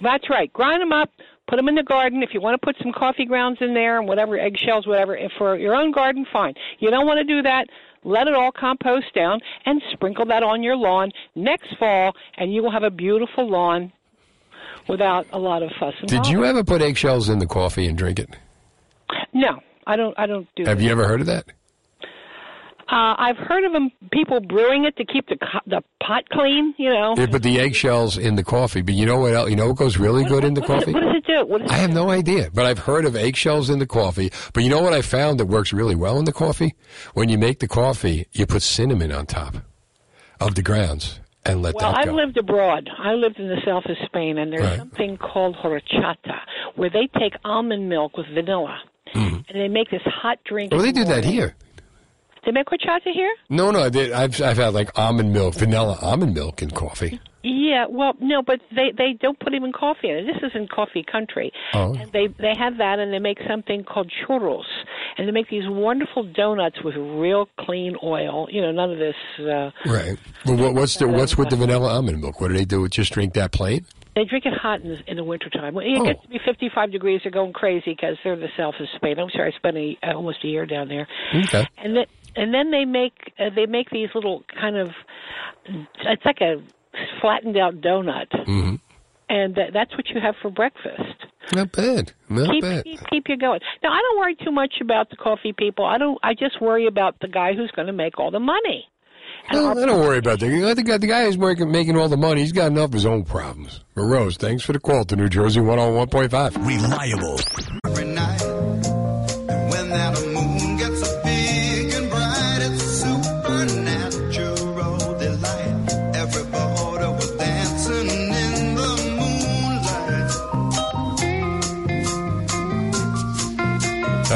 [0.00, 0.52] That's right.
[0.52, 1.10] Grind them up.
[1.48, 2.22] Put them in the garden.
[2.22, 5.30] If you want to put some coffee grounds in there and whatever eggshells, whatever, if
[5.38, 6.54] for your own garden, fine.
[6.80, 7.68] You don't want to do that.
[8.02, 12.62] let it all compost down, and sprinkle that on your lawn next fall, and you
[12.62, 13.92] will have a beautiful lawn
[14.88, 17.98] without a lot of fuss and Did you ever put eggshells in the coffee and
[17.98, 18.30] drink it?
[19.32, 20.18] No, I don't.
[20.18, 20.64] I don't do.
[20.64, 20.70] That.
[20.70, 20.84] Have that.
[20.84, 21.46] you ever heard of that?
[22.88, 26.72] Uh, I've heard of them people brewing it to keep the co- the pot clean.
[26.78, 27.14] You know.
[27.16, 29.34] They put the eggshells in the coffee, but you know what?
[29.34, 30.90] Else, you know what goes really good in the What does coffee?
[30.92, 31.46] it- what does it do?
[31.46, 34.30] What does I have no idea, but I've heard of eggshells in the coffee.
[34.54, 36.74] But you know what I found that works really well in the coffee?
[37.14, 39.56] When you make the coffee, you put cinnamon on top
[40.40, 42.88] of the grounds and let Well, that I've lived abroad.
[42.98, 44.78] I lived in the south of Spain, and there's Right.
[44.78, 46.38] something called horchata,
[46.76, 48.78] where they take almond milk with vanilla,
[49.14, 50.70] and they make this hot drink.
[50.72, 51.54] well, they the do that here.
[52.46, 53.34] They make horchata here?
[53.50, 57.20] No, no, they, I've I've had like almond milk, vanilla almond milk in coffee.
[57.42, 60.24] Yeah, well, no, but they they don't put even coffee in it.
[60.26, 61.52] This is in coffee country.
[61.74, 61.94] Oh.
[61.94, 64.64] And they they have that, and they make something called churros,
[65.18, 68.46] and they make these wonderful donuts with real clean oil.
[68.50, 69.16] You know, none of this.
[69.38, 70.16] Uh, Right.
[70.44, 72.40] Well, what, what's the what's with the vanilla almond milk?
[72.40, 72.88] What do they do?
[72.88, 73.84] Just drink that plain?
[74.16, 75.74] They drink it hot in the, in the wintertime.
[75.74, 76.04] When it Oh.
[76.04, 79.18] gets to be 55 degrees, they're going crazy because they're the south of Spain.
[79.18, 81.06] I'm sorry, I spent a, uh, almost a year down there.
[81.34, 81.68] Okay.
[81.76, 82.06] And then
[82.36, 84.88] and then they make uh, they make these little kind of
[85.66, 86.56] it's like a
[87.20, 88.76] flattened out donut, Mm-hmm.
[89.28, 91.24] and that, that's what you have for breakfast.
[91.54, 92.12] Not bad.
[92.28, 92.84] Not keep, bad.
[92.84, 93.60] keep keep you going.
[93.82, 95.84] Now I don't worry too much about the coffee people.
[95.84, 96.18] I don't.
[96.22, 98.86] I just worry about the guy who's going to make all the money.
[99.52, 100.46] No, I don't worry about that.
[100.48, 103.06] The guy, the guy who's making, making all the money, he's got enough of his
[103.06, 103.80] own problems.
[103.94, 106.66] But Rose, thanks for the call to New Jersey 101.5.
[106.66, 107.38] Reliable.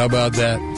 [0.00, 0.69] How about that?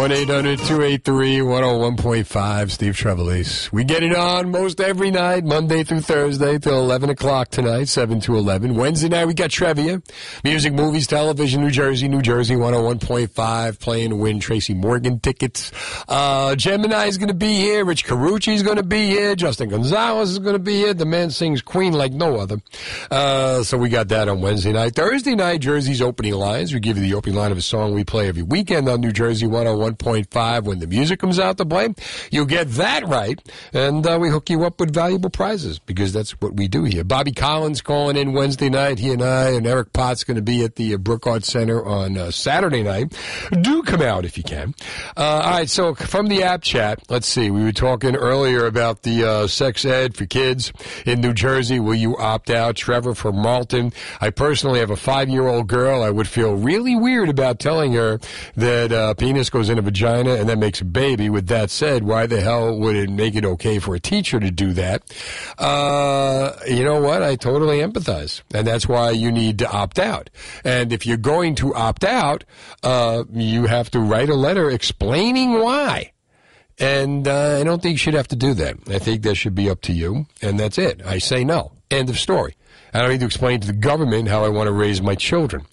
[0.00, 3.70] 1 800 283 101.5, Steve Trevelise.
[3.70, 8.18] We get it on most every night, Monday through Thursday till 11 o'clock tonight, 7
[8.20, 8.76] to 11.
[8.76, 10.00] Wednesday night, we got trivia.
[10.42, 15.70] Music, movies, television, New Jersey, New Jersey 101.5, playing to win Tracy Morgan tickets.
[16.08, 17.84] Uh, Gemini is going to be here.
[17.84, 19.36] Rich Carucci is going to be here.
[19.36, 20.94] Justin Gonzalez is going to be here.
[20.94, 22.62] The man sings Queen like no other.
[23.10, 24.94] Uh, so we got that on Wednesday night.
[24.94, 26.72] Thursday night, Jersey's opening lines.
[26.72, 29.12] We give you the opening line of a song we play every weekend on New
[29.12, 29.46] Jersey
[29.96, 31.88] 101.5 when the music comes out to play.
[32.30, 33.40] You'll get that right,
[33.72, 37.04] and uh, we hook you up with valuable prizes because that's what we do here.
[37.04, 38.98] Bobby Collins calling in Wednesday night.
[38.98, 41.84] He and I and Eric Potts going to be at the uh, Brook Art Center
[41.84, 43.16] on uh, Saturday night.
[43.62, 44.74] Do come out if you can.
[45.16, 47.50] Uh, all right, so from the app chat, let's see.
[47.50, 50.72] We were talking earlier about the uh, sex ed for kids
[51.06, 51.80] in New Jersey.
[51.80, 52.76] Will you opt out?
[52.76, 53.92] Trevor from Marlton.
[54.20, 56.02] I personally have a five-year-old girl.
[56.02, 58.18] I would feel really weird about telling her
[58.56, 61.30] that uh, penis goes in a vagina and that makes a baby.
[61.30, 64.50] With that said, why the hell would it make it okay for a teacher to
[64.50, 65.02] do that?
[65.58, 67.22] Uh, you know what?
[67.22, 70.30] I totally empathize, and that's why you need to opt out.
[70.64, 72.44] And if you're going to opt out,
[72.82, 76.12] uh, you have to write a letter explaining why.
[76.78, 78.76] And uh, I don't think you should have to do that.
[78.88, 81.02] I think that should be up to you, and that's it.
[81.04, 81.72] I say no.
[81.90, 82.56] End of story.
[82.92, 85.66] I don't need to explain to the government how I want to raise my children.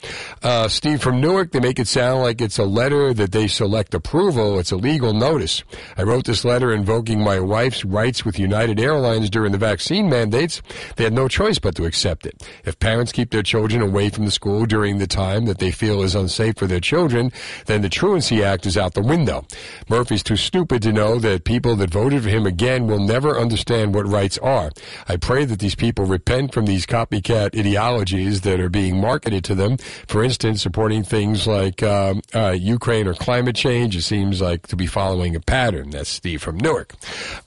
[0.43, 3.93] Uh, Steve from Newark, they make it sound like it's a letter that they select
[3.93, 4.59] approval.
[4.59, 5.63] It's a legal notice.
[5.97, 10.61] I wrote this letter invoking my wife's rights with United Airlines during the vaccine mandates.
[10.95, 12.47] They had no choice but to accept it.
[12.65, 16.03] If parents keep their children away from the school during the time that they feel
[16.03, 17.31] is unsafe for their children,
[17.65, 19.45] then the Truancy Act is out the window.
[19.89, 23.95] Murphy's too stupid to know that people that voted for him again will never understand
[23.95, 24.71] what rights are.
[25.07, 29.55] I pray that these people repent from these copycat ideologies that are being marketed to
[29.55, 29.77] them.
[30.07, 33.95] For instance, supporting things like um, uh, Ukraine or climate change.
[33.95, 35.91] It seems like to be following a pattern.
[35.91, 36.93] That's Steve from Newark.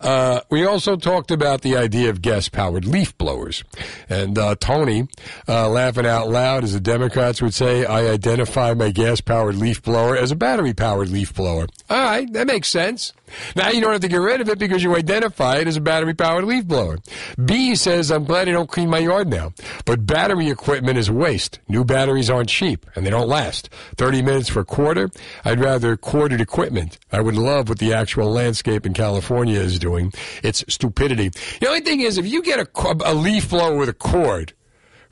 [0.00, 3.64] Uh, we also talked about the idea of gas-powered leaf blowers,
[4.08, 5.08] and uh, Tony,
[5.48, 10.16] uh, laughing out loud, as the Democrats would say, I identify my gas-powered leaf blower
[10.16, 11.66] as a battery-powered leaf blower.
[11.88, 13.12] All right, that makes sense.
[13.56, 15.80] Now you don't have to get rid of it because you identify it as a
[15.80, 16.98] battery powered leaf blower.
[17.44, 19.52] B says, I'm glad I don't clean my yard now.
[19.84, 21.60] But battery equipment is waste.
[21.68, 23.70] New batteries aren't cheap and they don't last.
[23.96, 25.10] 30 minutes for a quarter?
[25.44, 26.98] I'd rather corded equipment.
[27.12, 30.12] I would love what the actual landscape in California is doing.
[30.42, 31.30] It's stupidity.
[31.60, 34.52] The only thing is, if you get a, a leaf blower with a cord,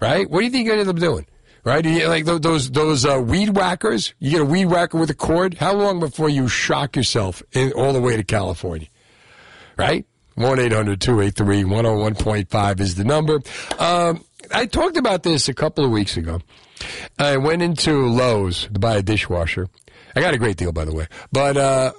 [0.00, 0.28] right?
[0.28, 1.26] What do you think you end up doing?
[1.68, 4.14] Right, like those those uh, weed whackers.
[4.18, 5.52] You get a weed whacker with a cord.
[5.52, 8.88] How long before you shock yourself in, all the way to California?
[9.76, 13.42] Right, one 1-800-283-101.5 is the number.
[13.78, 16.40] Um, I talked about this a couple of weeks ago.
[17.18, 19.68] I went into Lowe's to buy a dishwasher.
[20.16, 21.92] I got a great deal, by the way, but uh,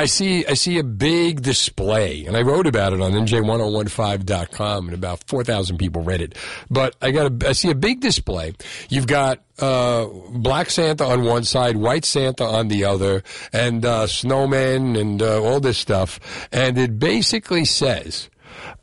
[0.00, 4.94] I see I see a big display, and I wrote about it on NJ1015.com, and
[4.94, 6.36] about four thousand people read it.
[6.70, 8.54] But I got a, I see a big display.
[8.88, 14.06] You've got uh, Black Santa on one side, White Santa on the other, and uh,
[14.06, 16.20] snowmen and uh, all this stuff,
[16.52, 18.30] and it basically says,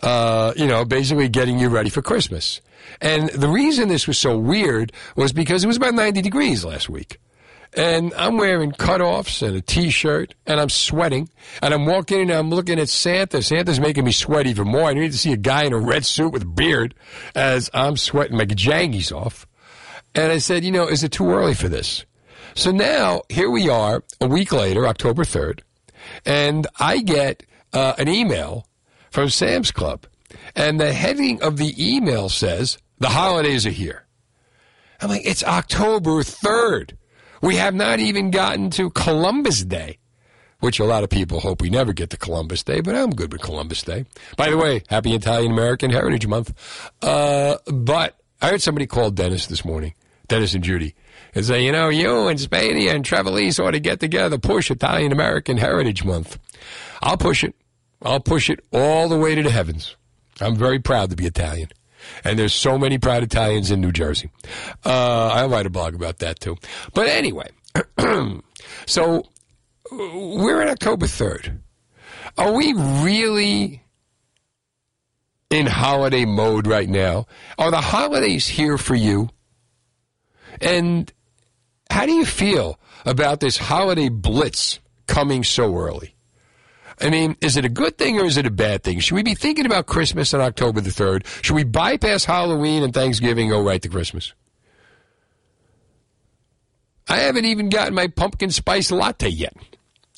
[0.01, 2.59] uh, you know, basically getting you ready for Christmas.
[2.99, 6.89] And the reason this was so weird was because it was about ninety degrees last
[6.89, 7.19] week
[7.75, 11.29] and I'm wearing cutoffs and a t-shirt, and I'm sweating,
[11.61, 13.41] and I'm walking in and I'm looking at Santa.
[13.41, 14.89] Santa's making me sweat even more.
[14.89, 16.95] I need to see a guy in a red suit with a beard
[17.35, 19.45] as I'm sweating my jangies off.
[20.13, 22.05] And I said, you know, is it too early for this?
[22.53, 25.59] So now here we are, a week later, October 3rd,
[26.25, 27.43] and I get
[27.73, 28.67] uh, an email
[29.11, 30.05] from Sam's Club,
[30.55, 34.05] and the heading of the email says, the holidays are here.
[35.01, 36.93] I'm like, it's October 3rd.
[37.41, 39.97] We have not even gotten to Columbus Day,
[40.59, 43.31] which a lot of people hope we never get to Columbus Day, but I'm good
[43.31, 44.05] with Columbus Day.
[44.37, 46.91] By the way, happy Italian American Heritage Month.
[47.01, 49.93] Uh, but I heard somebody call Dennis this morning,
[50.27, 50.95] Dennis and Judy,
[51.33, 55.11] and say, you know, you and Spadea and Trevelise ought to get together, push Italian
[55.11, 56.39] American Heritage Month.
[57.01, 57.53] I'll push it.
[58.01, 59.95] I'll push it all the way to the heavens.
[60.41, 61.69] I'm very proud to be Italian.
[62.23, 64.29] And there's so many proud Italians in New Jersey.
[64.85, 66.57] Uh, I'll write a blog about that too.
[66.93, 67.49] But anyway,
[68.85, 69.25] so
[69.91, 71.59] we're in October 3rd.
[72.37, 73.83] Are we really
[75.49, 77.27] in holiday mode right now?
[77.57, 79.29] Are the holidays here for you?
[80.61, 81.11] And
[81.89, 86.14] how do you feel about this holiday blitz coming so early?
[87.01, 88.99] I mean, is it a good thing or is it a bad thing?
[88.99, 91.25] Should we be thinking about Christmas on October the 3rd?
[91.43, 94.33] Should we bypass Halloween and Thanksgiving and go right to Christmas?
[97.07, 99.55] I haven't even gotten my pumpkin spice latte yet.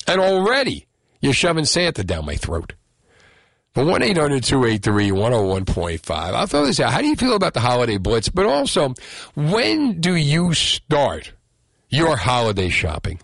[0.06, 0.86] And already
[1.20, 2.74] you're shoving Santa down my throat.
[3.74, 6.10] But 1 800 283 101.5.
[6.10, 6.92] I'll throw this out.
[6.92, 8.28] How do you feel about the holiday blitz?
[8.28, 8.94] But also,
[9.34, 11.32] when do you start
[11.88, 13.20] your holiday shopping?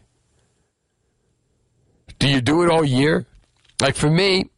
[2.18, 3.26] Do you do it all year?
[3.85, 4.48] Like for me,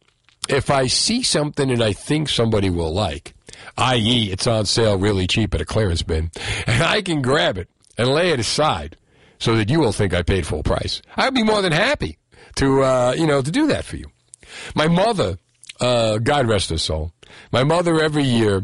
[0.47, 3.33] if I see something and I think somebody will like,
[3.77, 6.31] i.e., it's on sale really cheap at a clearance bin,
[6.65, 7.67] and I can grab it
[7.97, 8.95] and lay it aside
[9.37, 12.19] so that you will think I paid full price, I'd be more than happy
[12.55, 14.05] to, uh, you know, to do that for you.
[14.75, 15.37] My mother,
[15.81, 17.11] uh, God rest her soul,
[17.51, 18.63] my mother every year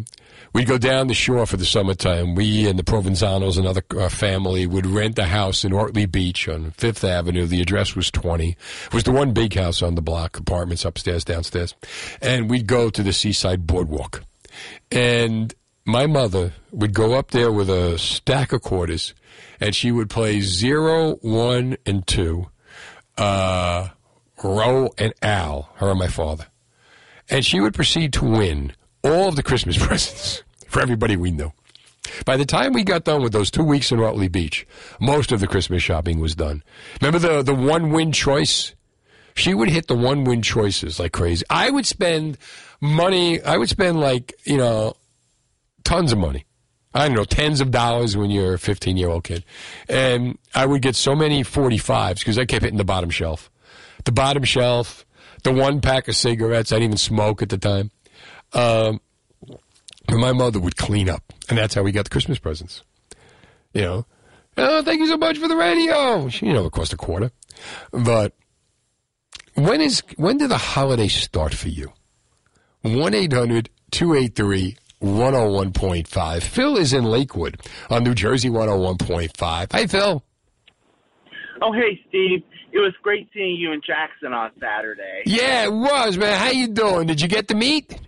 [0.54, 2.36] We'd go down the shore for the summertime.
[2.36, 6.72] We and the Provenzanos, another uh, family, would rent a house in Ortley Beach on
[6.72, 7.48] Fifth Avenue.
[7.48, 8.50] The address was 20.
[8.50, 11.74] It was the one big house on the block, apartments upstairs, downstairs.
[12.22, 14.24] And we'd go to the seaside boardwalk.
[14.92, 15.56] And
[15.86, 19.16] my mother would go up there with a stack of quarters,
[19.60, 22.48] and she would play zero, one, and two,
[23.18, 23.90] uh,
[24.44, 26.46] Row and Al, her and my father.
[27.28, 28.74] And she would proceed to win
[29.04, 30.43] all of the Christmas presents
[30.74, 31.54] for everybody we knew.
[32.26, 34.68] By the time we got done with those two weeks in Ortley Beach,
[35.00, 36.64] most of the Christmas shopping was done.
[37.00, 38.74] Remember the, the one win choice?
[39.36, 41.46] She would hit the one win choices like crazy.
[41.50, 42.38] I would spend
[42.82, 44.96] money, I would spend like, you know,
[45.84, 46.46] tons of money.
[46.94, 49.46] I don't know, tens of dollars when you're a 15 year old kid.
[49.88, 53.50] And I would get so many 45s because I kept hitting the bottom shelf.
[54.06, 55.06] The bottom shelf,
[55.44, 56.72] the one pack of cigarettes.
[56.72, 57.92] I didn't even smoke at the time.
[58.54, 59.00] Um,
[60.08, 62.84] and my mother would clean up, and that's how we got the Christmas presents.
[63.74, 64.06] You know,
[64.58, 66.30] oh, thank you so much for the radio.
[66.30, 67.32] She, you know, it cost a quarter.
[67.92, 68.36] But
[69.56, 71.92] when is when did the holidays start for you?
[72.82, 76.44] 1 800 283 101.5.
[76.44, 77.60] Phil is in Lakewood
[77.90, 79.72] on New Jersey 101.5.
[79.72, 80.24] Hi, Phil.
[81.62, 82.44] Oh, hey, Steve.
[82.72, 85.24] It was great seeing you in Jackson on Saturday.
[85.26, 86.40] Yeah, it was, man.
[86.40, 87.08] How you doing?
[87.08, 88.00] Did you get the meat?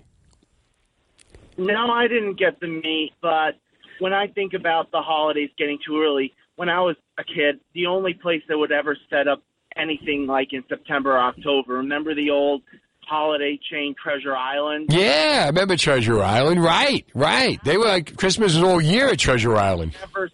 [1.57, 3.55] No, I didn't get the meat, but
[3.99, 7.87] when I think about the holidays getting too early, when I was a kid, the
[7.87, 9.41] only place that would ever set up
[9.75, 12.61] anything like in September or October, remember the old
[13.07, 14.87] holiday chain Treasure Island?
[14.89, 16.63] Yeah, I remember Treasure Island.
[16.63, 17.63] Right, right.
[17.63, 19.95] They were like Christmas is all year at Treasure Island.
[19.99, 20.29] Never,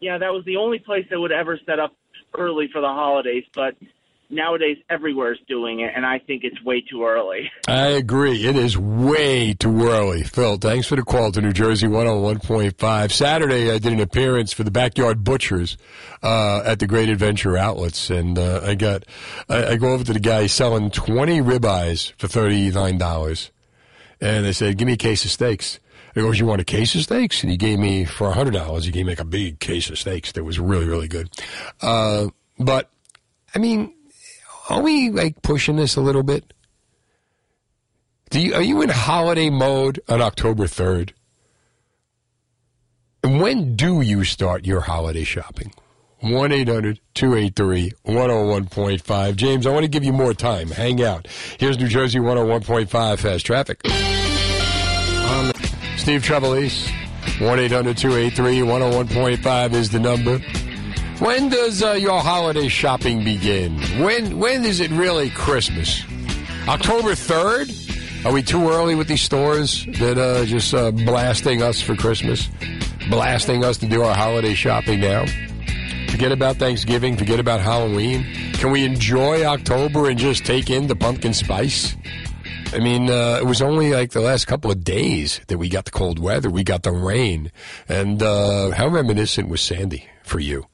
[0.00, 1.94] yeah, that was the only place that would ever set up
[2.36, 3.74] early for the holidays, but
[4.30, 7.50] nowadays everywhere is doing it, and I think it's way too early.
[7.68, 8.46] I agree.
[8.46, 10.22] It is way too early.
[10.22, 13.12] Phil, thanks for the call to New Jersey 101.5.
[13.12, 15.76] Saturday, I did an appearance for the Backyard Butchers
[16.22, 19.04] uh, at the Great Adventure Outlets, and uh, I got
[19.48, 23.50] I, I go over to the guy selling 20 ribeyes for $39,
[24.20, 25.80] and they said, give me a case of steaks.
[26.14, 27.42] He goes, you want a case of steaks?
[27.42, 30.32] And he gave me, for $100, he gave me like a big case of steaks
[30.32, 31.28] that was really, really good.
[31.82, 32.28] Uh,
[32.58, 32.90] but,
[33.54, 33.92] I mean,
[34.68, 36.52] are we like pushing this a little bit?
[38.30, 41.12] Do you, are you in holiday mode on October 3rd?
[43.22, 45.72] And when do you start your holiday shopping?
[46.20, 49.36] 1 800 283 101.5.
[49.36, 50.68] James, I want to give you more time.
[50.68, 51.28] Hang out.
[51.58, 53.80] Here's New Jersey 101.5 Fast Traffic.
[53.86, 55.52] Um,
[55.96, 56.90] Steve Trevelise,
[57.40, 60.40] 1 800 283 101.5 is the number.
[61.18, 63.78] When does uh, your holiday shopping begin?
[64.02, 66.04] When when is it really Christmas?
[66.68, 68.26] October 3rd?
[68.26, 72.50] Are we too early with these stores that uh, just uh, blasting us for Christmas?
[73.08, 75.24] Blasting us to do our holiday shopping now?
[76.10, 78.26] Forget about Thanksgiving, forget about Halloween.
[78.52, 81.96] Can we enjoy October and just take in the pumpkin spice?
[82.74, 85.86] I mean, uh, it was only like the last couple of days that we got
[85.86, 87.52] the cold weather, we got the rain,
[87.88, 90.66] and uh, how reminiscent was Sandy for you?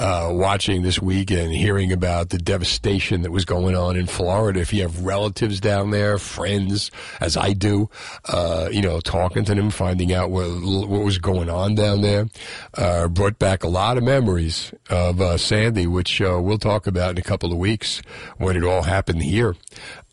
[0.00, 4.60] Uh, watching this week and hearing about the devastation that was going on in Florida.
[4.60, 7.90] If you have relatives down there, friends, as I do,
[8.26, 10.46] uh, you know, talking to them, finding out what,
[10.88, 12.28] what was going on down there,
[12.74, 17.10] uh, brought back a lot of memories of uh, Sandy, which uh, we'll talk about
[17.10, 18.00] in a couple of weeks
[18.36, 19.56] when it all happened here.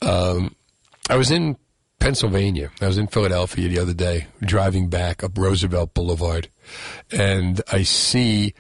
[0.01, 0.55] Um,
[1.11, 1.57] I was in
[1.99, 2.71] Pennsylvania.
[2.81, 6.49] I was in Philadelphia the other day, driving back up Roosevelt Boulevard,
[7.11, 8.55] and I see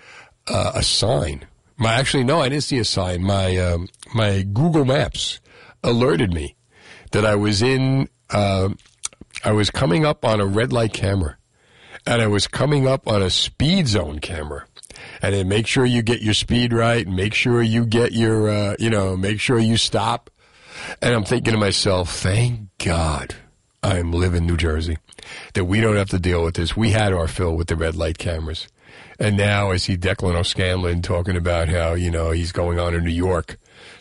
[0.47, 1.45] uh, a sign.
[1.77, 3.23] My actually, no, I didn't see a sign.
[3.23, 5.39] My um, my Google Maps
[5.83, 6.55] alerted me
[7.11, 8.09] that I was in.
[8.29, 8.69] Uh,
[9.43, 11.37] I was coming up on a red light camera,
[12.05, 14.65] and I was coming up on a speed zone camera.
[15.21, 17.05] And then make sure you get your speed right.
[17.05, 20.29] Make sure you get your, uh, you know, make sure you stop.
[21.01, 23.35] And I'm thinking to myself, thank God
[23.83, 24.97] I'm living New Jersey
[25.53, 26.77] that we don't have to deal with this.
[26.77, 28.67] We had our fill with the red light cameras.
[29.19, 33.03] And now I see Declan O'Scanlon talking about how, you know, he's going on in
[33.03, 33.57] New York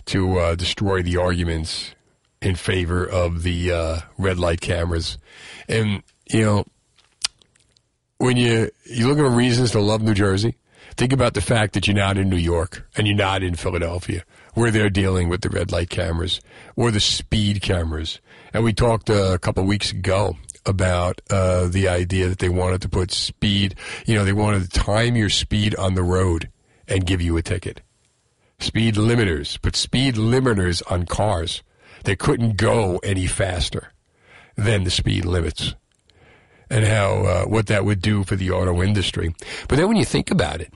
[0.06, 1.94] to uh, destroy the arguments
[2.42, 5.18] in favor of the uh, red light cameras.
[5.68, 6.64] And, you know,
[8.18, 10.56] when you, you look at reasons to love New Jersey,
[10.96, 14.24] think about the fact that you're not in New York and you're not in Philadelphia
[14.54, 16.40] where they're dealing with the red light cameras
[16.76, 18.20] or the speed cameras.
[18.52, 20.36] And we talked a couple weeks ago
[20.66, 23.74] about uh, the idea that they wanted to put speed,
[24.06, 26.50] you know, they wanted to time your speed on the road
[26.88, 27.80] and give you a ticket.
[28.58, 31.62] Speed limiters, put speed limiters on cars
[32.04, 33.92] that couldn't go any faster
[34.56, 35.74] than the speed limits.
[36.70, 39.34] And how uh, what that would do for the auto industry.
[39.68, 40.72] But then when you think about it,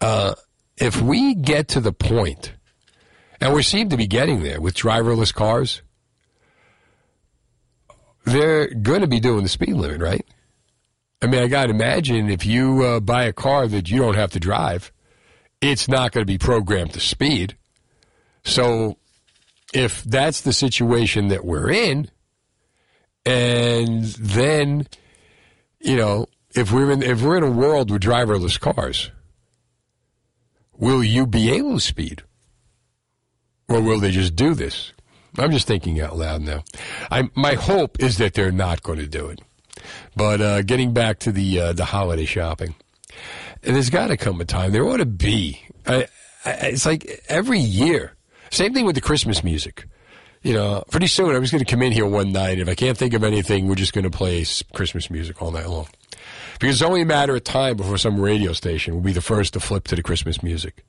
[0.00, 0.34] uh,
[0.76, 2.52] if we get to the point,
[3.40, 5.82] and we seem to be getting there with driverless cars,
[8.24, 10.26] they're going to be doing the speed limit, right?
[11.20, 14.14] I mean, I got to imagine if you uh, buy a car that you don't
[14.14, 14.92] have to drive,
[15.60, 17.56] it's not going to be programmed to speed.
[18.44, 18.98] So,
[19.74, 22.10] if that's the situation that we're in,
[23.26, 24.86] and then,
[25.80, 29.10] you know, if we're in if we're in a world with driverless cars,
[30.72, 32.22] will you be able to speed,
[33.68, 34.92] or will they just do this?
[35.36, 36.64] I'm just thinking out loud now.
[37.10, 39.40] I, my hope is that they're not going to do it.
[40.16, 42.74] But uh, getting back to the uh, the holiday shopping,
[43.62, 44.72] there's got to come a time.
[44.72, 45.62] There ought to be.
[45.86, 46.08] I,
[46.44, 48.14] I, it's like every year.
[48.50, 49.84] Same thing with the Christmas music.
[50.42, 52.58] You know, pretty soon I'm just going to come in here one night.
[52.58, 55.68] If I can't think of anything, we're just going to play Christmas music all night
[55.68, 55.88] long.
[56.58, 59.52] Because it's only a matter of time before some radio station will be the first
[59.52, 60.84] to flip to the Christmas music.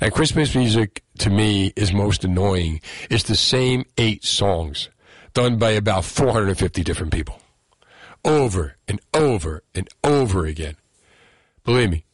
[0.00, 2.80] And Christmas music, to me, is most annoying.
[3.10, 4.88] It's the same eight songs
[5.34, 7.38] done by about 450 different people.
[8.24, 10.76] Over and over and over again.
[11.64, 12.04] Believe me,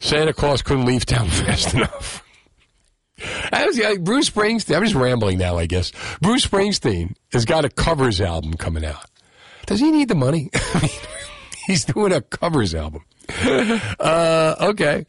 [0.00, 2.22] Santa Claus couldn't leave town fast enough.
[3.50, 5.92] I was, like, Bruce Springsteen, I'm just rambling now, I guess.
[6.20, 9.06] Bruce Springsteen has got a covers album coming out.
[9.64, 10.50] Does he need the money?
[11.66, 13.04] He's doing a covers album.
[13.98, 15.06] Uh, okay.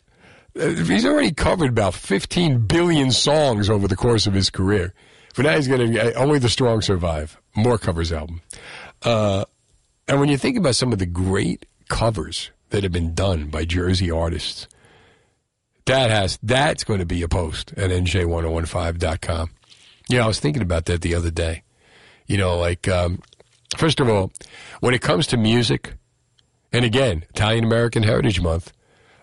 [0.60, 4.94] Uh, He's already covered about 15 billion songs over the course of his career.
[5.36, 7.40] But now he's going to, only the strong survive.
[7.56, 8.42] More covers album.
[9.04, 9.46] Uh,
[10.08, 13.66] and when you think about some of the great covers that have been done by
[13.66, 14.68] Jersey artists,
[15.86, 19.52] that has, that's going to be a post at nj1015.com.
[20.10, 21.64] Yeah, I was thinking about that the other day.
[22.26, 23.22] You know, like, um,
[23.78, 24.32] first of all,
[24.80, 25.94] when it comes to music,
[26.74, 28.74] and again, Italian American Heritage Month,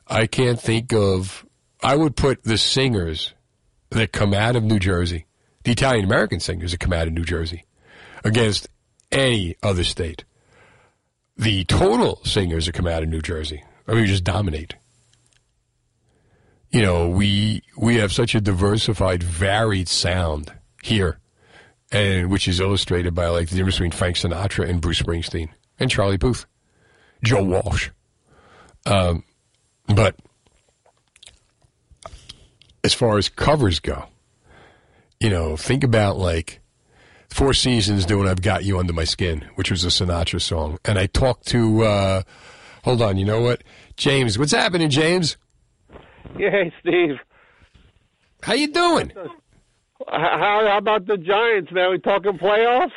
[0.07, 1.47] I can't think of.
[1.83, 3.35] I would put the singers
[3.91, 5.27] that come out of New Jersey,
[5.65, 7.65] the Italian American singers that come out of New Jersey,
[8.25, 8.69] against
[9.13, 10.25] any other state.
[11.37, 14.75] The total singers that come out of New Jersey, I mean, just dominate.
[16.71, 20.53] you know, we we have such a diversified, varied sound
[20.83, 21.19] here,
[21.93, 25.91] and which is illustrated by like the difference between Frank Sinatra and Bruce Springsteen and
[25.91, 26.47] Charlie Puth,
[27.23, 27.91] Joe Walsh.
[28.87, 29.23] Um,
[29.89, 30.17] but
[32.83, 34.05] as far as covers go,
[35.21, 36.61] you know, think about like
[37.31, 40.99] Four Seasons doing "I've Got You Under My Skin," which was a Sinatra song, and
[40.99, 41.83] I talked to.
[41.83, 42.23] Uh,
[42.85, 43.63] hold on, you know what,
[43.97, 44.39] James?
[44.39, 45.37] What's happening, James?
[46.39, 47.17] Yeah, hey, Steve.
[48.43, 49.13] How you doing?
[50.09, 51.91] How, how about the Giants, man?
[51.91, 52.91] We talking playoffs?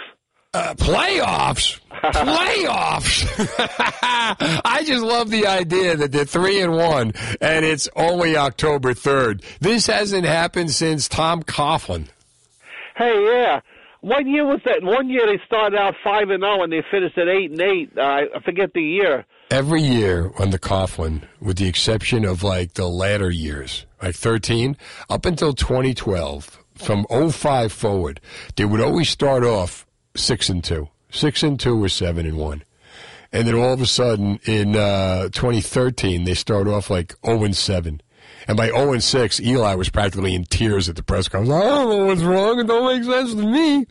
[0.54, 1.80] Uh, playoffs?
[1.92, 3.28] playoffs?
[4.66, 9.44] I just love the idea that they're three and one, and it's only October third.
[9.60, 12.08] This hasn't happened since Tom Coughlin.
[12.96, 13.62] Hey, yeah.
[14.02, 14.84] One year was that?
[14.84, 17.98] One year they started out five and zero, and they finished at eight and eight.
[17.98, 19.26] Uh, I forget the year.
[19.50, 24.78] Every year on the Coughlin, with the exception of like the latter years, like 13,
[25.10, 28.22] up until 2012, from 05 forward,
[28.56, 29.87] they would always start off
[30.18, 32.64] six and two, six and two or seven and one.
[33.32, 37.56] And then all of a sudden in uh, 2013, they start off like 0 and
[37.56, 38.02] 7.
[38.48, 41.54] And by 0 and 6, Eli was practically in tears at the press conference.
[41.54, 42.60] I don't know what's wrong.
[42.60, 43.86] It don't make sense to me.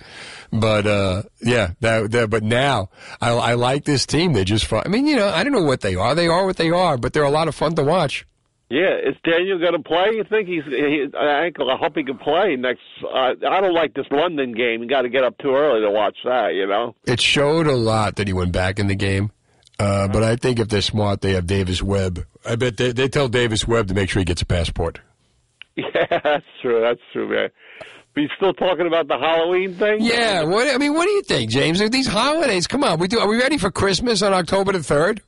[0.51, 2.31] But uh, yeah, that, that.
[2.31, 2.89] But now
[3.21, 4.33] I, I like this team.
[4.33, 4.65] They're just.
[4.65, 4.83] fun.
[4.87, 6.15] I mean, you know, I don't know what they are.
[6.15, 8.27] They are what they are, but they're a lot of fun to watch.
[8.69, 10.11] Yeah, is Daniel going to play?
[10.15, 10.65] You think he's?
[10.65, 11.71] He, ankle?
[11.71, 12.81] I hope he can play next.
[13.05, 14.83] Uh, I don't like this London game.
[14.83, 16.55] You got to get up too early to watch that.
[16.55, 16.97] You know.
[17.07, 19.31] It showed a lot that he went back in the game.
[19.79, 22.27] Uh, but I think if they're smart, they have Davis Webb.
[22.45, 25.01] I bet they, they tell Davis Webb to make sure he gets a passport.
[25.77, 26.81] Yeah, that's true.
[26.81, 27.51] That's true, man.
[28.15, 29.99] But you still talking about the Halloween thing?
[30.01, 30.45] Yeah.
[30.45, 31.79] What I mean, what do you think, James?
[31.91, 32.67] These holidays.
[32.67, 33.19] Come on, we do.
[33.19, 35.21] Are we ready for Christmas on October the third?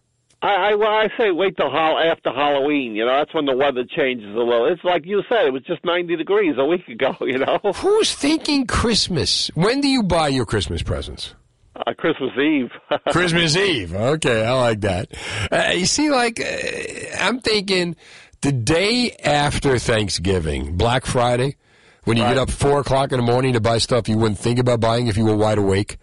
[0.48, 2.94] I, I well, I say wait till hol- after Halloween.
[2.94, 4.66] You know, that's when the weather changes a little.
[4.72, 7.16] It's like you said, it was just ninety degrees a week ago.
[7.28, 9.48] You know, Who's thinking Christmas?
[9.54, 11.34] When do you buy your Christmas presents?
[11.76, 12.70] uh, Christmas Eve.
[13.10, 13.94] Christmas Eve.
[13.94, 15.08] Okay, I like that.
[15.52, 17.96] Uh, you see, like, uh, I'm thinking
[18.40, 21.56] the day after Thanksgiving, Black Friday,
[22.04, 24.58] when you get up four o'clock in the morning to buy stuff you wouldn't think
[24.58, 25.98] about buying if you were wide awake.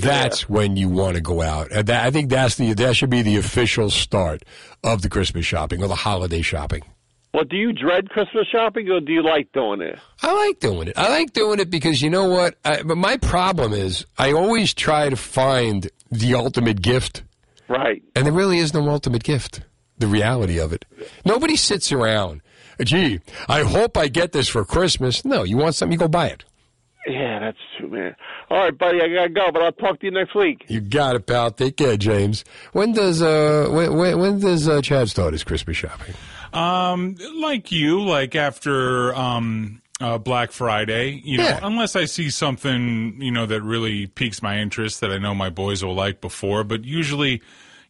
[0.00, 1.70] That's when you want to go out.
[1.70, 4.42] And that, I think that's the that should be the official start
[4.82, 6.82] of the Christmas shopping or the holiday shopping.
[7.32, 9.98] Well, do you dread Christmas shopping or do you like doing it?
[10.22, 10.96] I like doing it.
[10.96, 12.56] I like doing it because you know what?
[12.64, 17.24] I, but my problem is I always try to find the ultimate gift.
[17.68, 18.02] Right.
[18.14, 19.62] And there really is no ultimate gift.
[19.98, 20.84] The reality of it.
[21.24, 22.40] Nobody sits around.
[22.82, 25.24] Gee, I hope I get this for Christmas.
[25.24, 26.44] No, you want something, you go buy it.
[27.06, 28.16] Yeah, that's true, man.
[28.50, 30.64] All right, buddy, I gotta go, but I'll talk to you next week.
[30.68, 31.50] You got it, pal.
[31.50, 32.44] Take care, James.
[32.72, 36.14] When does uh when when, when does uh, Chad start his Christmas shopping?
[36.52, 43.20] Um, like you, like after um uh, Black Friday, you know, unless I see something,
[43.20, 46.64] you know, that really piques my interest that I know my boys will like before,
[46.64, 47.42] but usually,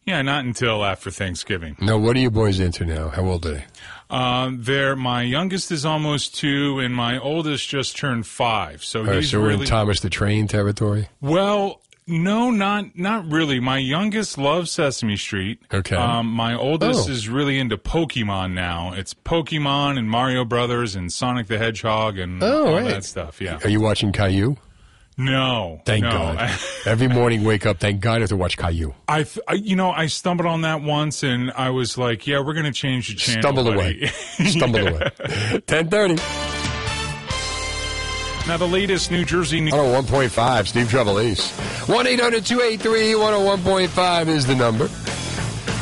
[0.05, 1.75] yeah, not until after Thanksgiving.
[1.79, 3.09] No, what are you boys into now?
[3.09, 3.65] How old are they?
[4.09, 8.83] Um, there, my youngest is almost two, and my oldest just turned five.
[8.83, 11.09] So All right, he's so we're really in Thomas the Train territory.
[11.21, 11.81] well.
[12.07, 13.59] No, not not really.
[13.59, 15.57] My youngest loves Sesame Street.
[15.73, 15.95] Okay.
[15.95, 17.11] Um, my oldest Oh.
[17.11, 18.93] is really into Pokemon now.
[18.93, 22.83] It's Pokemon and Mario Brothers and Sonic the Hedgehog and Oh, all right.
[22.89, 23.41] that stuff.
[23.41, 23.57] Yeah.
[23.63, 24.55] Are you watching Caillou?
[25.17, 25.81] No.
[25.85, 26.09] Thank no.
[26.11, 26.59] God.
[26.85, 27.79] Every morning, wake up.
[27.79, 28.93] Thank God I have to watch Caillou.
[29.07, 32.39] I, th- I, you know, I stumbled on that once, and I was like, "Yeah,
[32.41, 33.77] we're going to change the channel." Stumbled buddy.
[34.01, 34.07] away.
[34.49, 34.89] Stumbled Yeah.
[34.89, 35.59] away.
[35.67, 36.15] Ten thirty.
[38.47, 39.73] Now the latest New Jersey news.
[39.73, 41.51] Oh, 101.5, Steve Trevelise.
[41.89, 44.87] 1 800 283 101.5 is the number.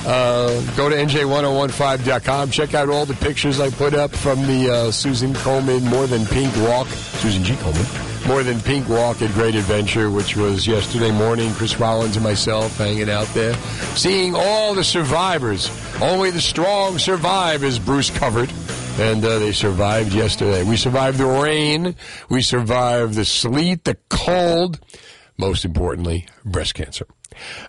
[0.05, 2.49] Uh, go to nj1015.com.
[2.51, 6.25] Check out all the pictures I put up from the uh, Susan Komen More Than
[6.25, 6.87] Pink Walk.
[6.87, 7.53] Susan G.
[7.55, 8.27] Komen.
[8.27, 11.53] More Than Pink Walk at Great Adventure, which was yesterday morning.
[11.53, 13.53] Chris Rollins and myself hanging out there.
[13.95, 15.69] Seeing all the survivors.
[16.01, 18.51] Only the strong survive, as Bruce covered.
[18.99, 20.63] And uh, they survived yesterday.
[20.63, 21.95] We survived the rain.
[22.29, 24.79] We survived the sleet, the cold.
[25.37, 27.07] Most importantly, breast cancer.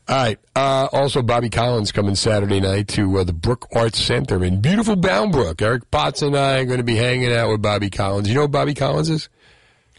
[0.09, 0.39] All right.
[0.57, 4.97] Uh, also, Bobby Collins coming Saturday night to uh, the Brook Arts Center in beautiful
[4.97, 5.61] Bound Brook.
[5.63, 8.29] Eric Potts and I are going to be hanging out with Bobby Collins.
[8.29, 9.29] You know who Bobby Collins is?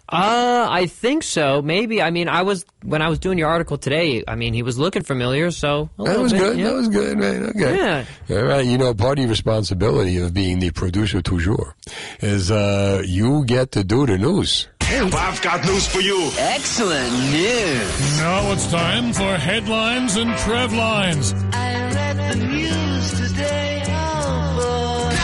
[0.07, 1.63] Uh, I think so.
[1.63, 1.99] Maybe.
[1.99, 4.23] I mean, I was when I was doing your article today.
[4.27, 5.49] I mean, he was looking familiar.
[5.49, 6.57] So a That was bit, good.
[6.59, 6.65] yeah.
[6.67, 7.43] That was good, man.
[7.49, 7.75] Okay.
[7.75, 8.05] Yeah.
[8.37, 8.63] All right.
[8.63, 11.73] You know, part of your responsibility of being the producer toujours
[12.19, 14.67] is uh, you get to do the news.
[14.87, 16.29] I've got news for you.
[16.37, 18.19] Excellent news.
[18.19, 21.33] Now it's time for headlines and Trev lines.
[21.53, 23.81] I read the news today.
[23.87, 25.15] Oh, boy.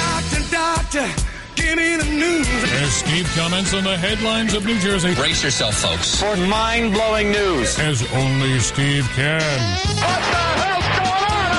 [0.51, 2.47] Doctor, doctor, in the news.
[2.81, 5.13] As Steve comments on the headlines of New Jersey.
[5.13, 6.19] Brace yourself, folks.
[6.19, 7.77] For mind blowing news.
[7.77, 9.41] As only Steve can.
[9.41, 11.51] What the hell's going on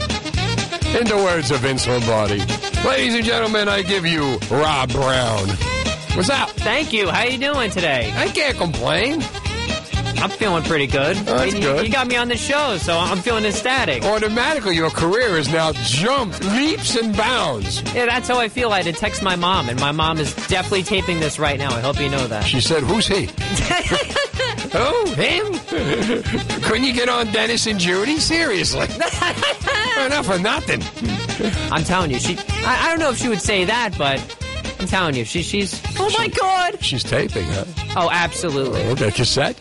[0.00, 1.00] out here?
[1.00, 2.42] In the words of Vince Lombardi,
[2.84, 5.71] ladies and gentlemen, I give you Rob Brown.
[6.14, 6.50] What's up?
[6.50, 7.08] Thank you.
[7.08, 8.12] How you doing today?
[8.14, 9.22] I can't complain.
[10.22, 11.16] I'm feeling pretty good.
[11.16, 11.86] Oh, that's I mean, you- good.
[11.86, 14.04] You got me on the show, so I'm feeling ecstatic.
[14.04, 17.80] Automatically, your career is now jumped leaps and bounds.
[17.94, 18.70] Yeah, that's how I feel.
[18.72, 21.74] I had to text my mom, and my mom is definitely taping this right now.
[21.74, 22.44] I hope you know that.
[22.44, 23.28] She said, "Who's he?"
[24.74, 25.54] oh, him?
[26.62, 28.18] Couldn't you get on Dennis and Judy?
[28.18, 28.82] Seriously?
[30.06, 30.82] Enough for nothing.
[31.72, 32.36] I'm telling you, she.
[32.64, 34.20] I, I don't know if she would say that, but
[34.82, 35.80] I'm telling you, she, she's.
[35.98, 36.82] Oh my god!
[36.82, 37.64] She's taping, huh?
[37.96, 38.82] Oh, absolutely.
[38.82, 39.56] Oh, okay, cassette.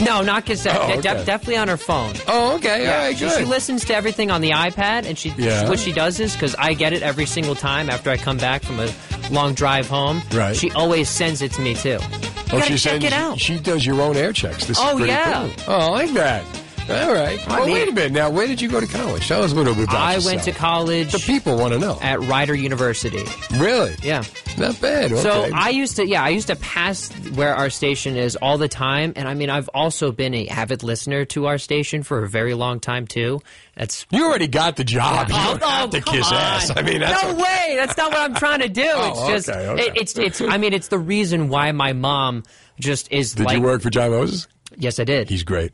[0.00, 0.76] No, not cassette.
[0.80, 0.96] Oh, okay.
[0.96, 2.14] de- definitely on her phone.
[2.26, 2.86] Oh, okay.
[2.90, 3.38] All right, she, good.
[3.40, 5.68] she listens to everything on the iPad, and she Yeah.
[5.68, 8.62] what she does is because I get it every single time after I come back
[8.62, 8.88] from a
[9.30, 10.22] long drive home.
[10.32, 10.56] Right.
[10.56, 11.98] She always sends it to me too.
[12.00, 13.38] Oh, gotta she check sends- it out.
[13.38, 14.64] She does your own air checks.
[14.64, 15.50] This Oh, is pretty yeah.
[15.56, 15.74] cool.
[15.74, 16.44] Oh, I like that.
[16.88, 17.40] All right.
[17.48, 18.12] I Well, mean- wait a minute.
[18.12, 19.26] Now, where did you go to college?
[19.26, 20.34] Tell us a little bit about I yourself.
[20.34, 21.12] went to college.
[21.12, 21.98] The people want to know.
[22.02, 23.24] at Rider University.
[23.56, 23.94] Really?
[24.02, 24.22] Yeah.
[24.58, 25.10] Not bad.
[25.12, 25.22] Okay.
[25.22, 28.68] So I used to, yeah, I used to pass where our station is all the
[28.68, 32.28] time, and I mean, I've also been a avid listener to our station for a
[32.28, 33.40] very long time too.
[33.76, 35.28] That's you already got the job.
[35.30, 36.34] You Oh, don't have to oh, kiss on.
[36.34, 36.70] ass.
[36.76, 37.74] I mean, that's no way.
[37.76, 38.84] That's not what I'm trying to do.
[38.94, 39.82] Oh, it's just, okay, okay.
[39.86, 40.40] It, it's, it's.
[40.40, 42.44] I mean, it's the reason why my mom
[42.78, 43.56] just is Did like.
[43.56, 44.46] you work for John Moses?
[44.76, 45.28] Yes, I did.
[45.30, 45.72] He's great.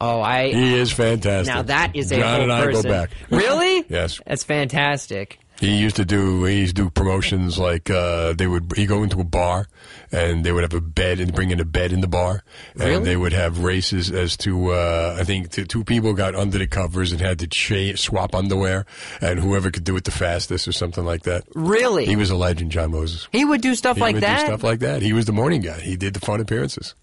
[0.00, 0.50] Oh, I.
[0.52, 1.54] He is fantastic.
[1.54, 2.82] Now that is a John whole and I person.
[2.84, 3.10] go back.
[3.30, 3.84] Really?
[3.88, 4.20] Yes.
[4.26, 5.38] That's fantastic.
[5.60, 9.02] He used to do he used to do promotions like uh, they would he go
[9.02, 9.66] into a bar
[10.10, 12.42] and they would have a bed and bring in a bed in the bar
[12.76, 13.04] and Really?
[13.04, 16.66] they would have races as to uh, I think t- two people got under the
[16.66, 18.86] covers and had to cha- swap underwear
[19.20, 21.44] and whoever could do it the fastest or something like that.
[21.54, 22.06] Really?
[22.06, 23.28] He was a legend, John Moses.
[23.30, 24.40] He would do stuff he like would that.
[24.40, 25.02] do stuff like that.
[25.02, 25.78] He was the morning guy.
[25.78, 26.94] He did the fun appearances.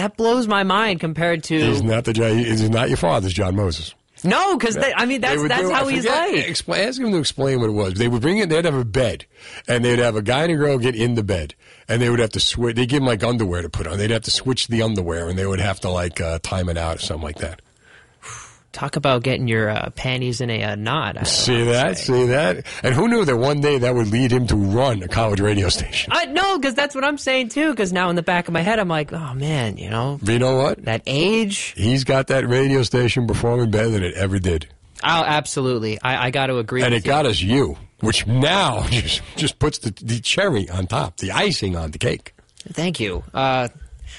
[0.00, 1.58] That blows my mind compared to.
[1.58, 2.12] He's not the.
[2.34, 3.94] He's not your father's John Moses.
[4.24, 6.48] no, because I mean that's would that's how I he's forget- like.
[6.48, 7.94] Explain, ask him to explain what it was.
[7.94, 8.48] They would bring it.
[8.48, 9.26] They'd have a bed,
[9.68, 11.54] and they'd have a guy and a girl get in the bed,
[11.88, 12.76] and they would have to switch.
[12.76, 13.98] They give them like underwear to put on.
[13.98, 16.76] They'd have to switch the underwear, and they would have to like uh, time it
[16.76, 17.60] out or something like that.
[18.72, 21.26] Talk about getting your uh, panties in a uh, knot.
[21.26, 21.98] See that?
[21.98, 22.64] See that?
[22.84, 25.68] And who knew that one day that would lead him to run a college radio
[25.68, 26.12] station?
[26.14, 27.70] I no, because that's what I'm saying too.
[27.70, 30.32] Because now in the back of my head, I'm like, oh man, you know, But
[30.32, 30.84] you know what?
[30.84, 31.74] that age.
[31.76, 34.68] He's got that radio station performing better than it ever did,
[35.02, 36.00] Oh, absolutely.
[36.00, 36.82] I, I got to agree.
[36.82, 41.16] and it got us you, which now just just puts the, the cherry on top,
[41.16, 42.34] the icing on the cake.
[42.72, 43.24] Thank you.
[43.34, 43.66] Uh,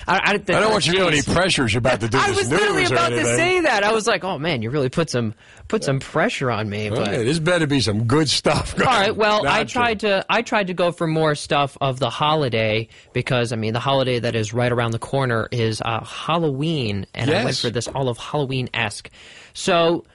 [0.07, 2.27] I, I, I don't want you to feel any pressures you're about to do this.
[2.27, 3.83] I was literally about to say that.
[3.83, 5.33] I was like, oh man, you really put some
[5.67, 6.89] put some pressure on me.
[6.89, 8.75] But Okay, this better be some good stuff.
[8.79, 9.15] All right.
[9.15, 13.53] Well, I tried to I tried to go for more stuff of the holiday because
[13.53, 17.43] I mean the holiday that is right around the corner is uh, Halloween, and I
[17.45, 19.09] went for this all of Halloween esque.
[19.53, 20.05] So.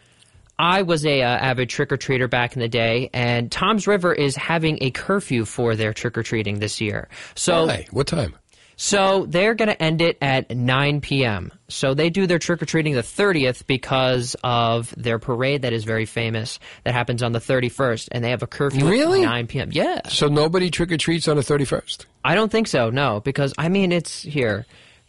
[0.58, 4.14] I was a uh, avid trick or treater back in the day, and Toms River
[4.14, 7.08] is having a curfew for their trick or treating this year.
[7.34, 7.86] So Why?
[7.90, 8.34] What time?
[8.76, 11.52] So they're going to end it at 9 p.m.
[11.68, 15.84] So they do their trick or treating the 30th because of their parade that is
[15.84, 19.22] very famous that happens on the 31st, and they have a curfew Really?
[19.22, 19.68] at 9 p.m.
[19.72, 22.04] Yeah, So nobody trick or treats on the 31st.
[22.24, 22.90] I don't think so.
[22.90, 24.66] No, because I mean it's here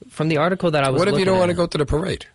[0.10, 0.99] from the article that I was.
[0.99, 2.26] What if you don't want to go to the parade?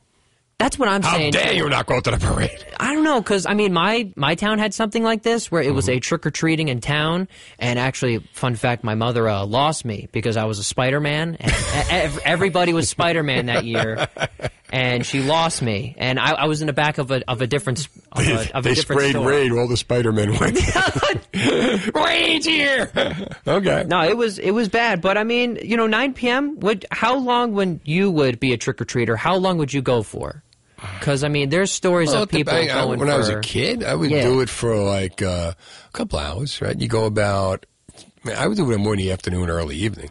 [0.63, 1.33] That's what I'm How saying.
[1.35, 2.65] How dare you not go to the parade?
[2.79, 5.75] I don't know because I mean my my town had something like this where it
[5.75, 5.97] was Mm-hmm.
[5.97, 7.27] a trick or treating in town,
[7.59, 11.37] and actually, fun fact, my mother uh, lost me because I was a Spider Man,
[11.41, 11.53] and
[11.91, 14.07] ev- everybody was Spider Man that year,
[14.73, 17.47] and she lost me, and I, I was in the back of a of a
[17.49, 19.29] different of a, of a they different sprayed store.
[19.29, 19.51] raid.
[19.53, 20.59] All the Spider-Men went.
[21.95, 22.91] Raid's here.
[23.47, 23.85] okay.
[23.89, 26.61] No, it was it was bad, but I mean, you know, 9 p.m.
[26.61, 29.17] Would how long when you would be a trick or treater?
[29.17, 30.43] How long would you go for?
[30.99, 33.29] Because I mean, there's stories Well, of people depend- I- going when for, I was
[33.29, 34.23] a kid, I would Yeah.
[34.23, 36.61] do it for like uh, a couple hours.
[36.61, 36.79] Right?
[36.79, 37.67] You go about.
[38.37, 40.11] I would do it in the morning, afternoon, early evening.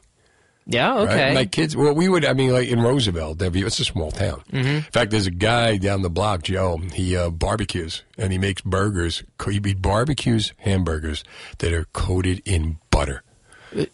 [0.67, 1.09] Yeah, right?
[1.09, 1.33] okay.
[1.33, 1.75] My kids.
[1.75, 2.23] Well, we would.
[2.23, 4.43] I mean, like in Roosevelt, it's a small town.
[4.53, 4.65] Mhm.
[4.65, 6.79] In fact, there's a guy down the block, Joe.
[6.93, 9.23] He uh, barbecues and he makes burgers.
[9.49, 11.23] He barbecues hamburgers
[11.59, 13.23] that are coated in butter.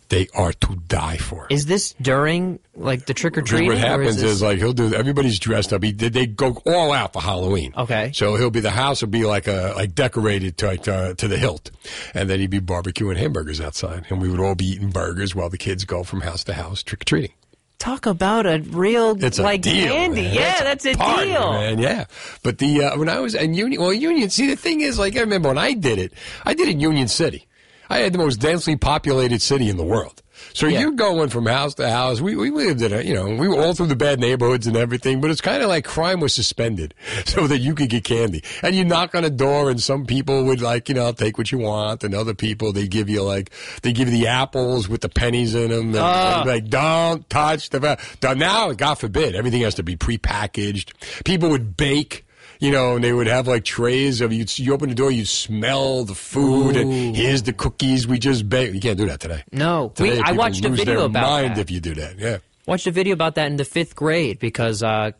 [0.09, 1.45] They are to die for.
[1.51, 3.67] Is this during like the trick or treating?
[3.67, 4.93] What happens is, like he'll do.
[4.93, 5.83] Everybody's dressed up.
[5.83, 7.73] He they, they go all out for Halloween.
[7.77, 8.11] Okay.
[8.13, 11.27] So he'll be the house will be like a like decorated to like, uh, to
[11.27, 11.69] the hilt,
[12.15, 15.49] and then he'd be barbecuing hamburgers outside, and we would all be eating burgers while
[15.49, 17.31] the kids go from house to house trick or treating.
[17.77, 20.23] talk about a real It's a like deal, candy.
[20.23, 20.33] man.
[20.33, 21.51] Yeah, It's that's a party, deal.
[21.53, 21.77] man.
[21.77, 22.05] Yeah,
[22.41, 24.31] but the uh, when I was in Union, well, Union.
[24.31, 26.13] See, the thing is, like I remember when I did it,
[26.43, 27.43] I did it in Union City.
[27.89, 30.21] I had the most densely populated city in the world.
[30.53, 32.21] So you're going from house to house.
[32.21, 34.77] We, we lived in a, you know, we were all through the bad neighborhoods and
[34.77, 36.93] everything, but it's kind of like crime was suspended
[37.25, 38.43] so that you could get candy.
[38.61, 41.51] And you knock on a door and some people would like, you know, take what
[41.51, 43.51] you want and other people, they give you like,
[43.81, 45.87] they give you the apples with the pennies in them.
[45.89, 46.41] And, Ah.
[46.41, 47.97] and like, don't touch the,
[48.35, 50.91] now, God forbid, everything has to be prepackaged.
[51.23, 52.25] People would bake.
[52.59, 54.45] You know, and they would have like trays of you.
[54.55, 56.79] You open the door, you smell the food, Ooh.
[56.79, 58.73] and here's the cookies we just baked.
[58.73, 59.43] You can't do that today.
[59.51, 61.61] No, Today, we, I watched a video about mind that.
[61.61, 62.17] if you do that.
[62.17, 62.37] Yeah.
[62.65, 65.11] Watched a video about that in the fifth grade because, uh,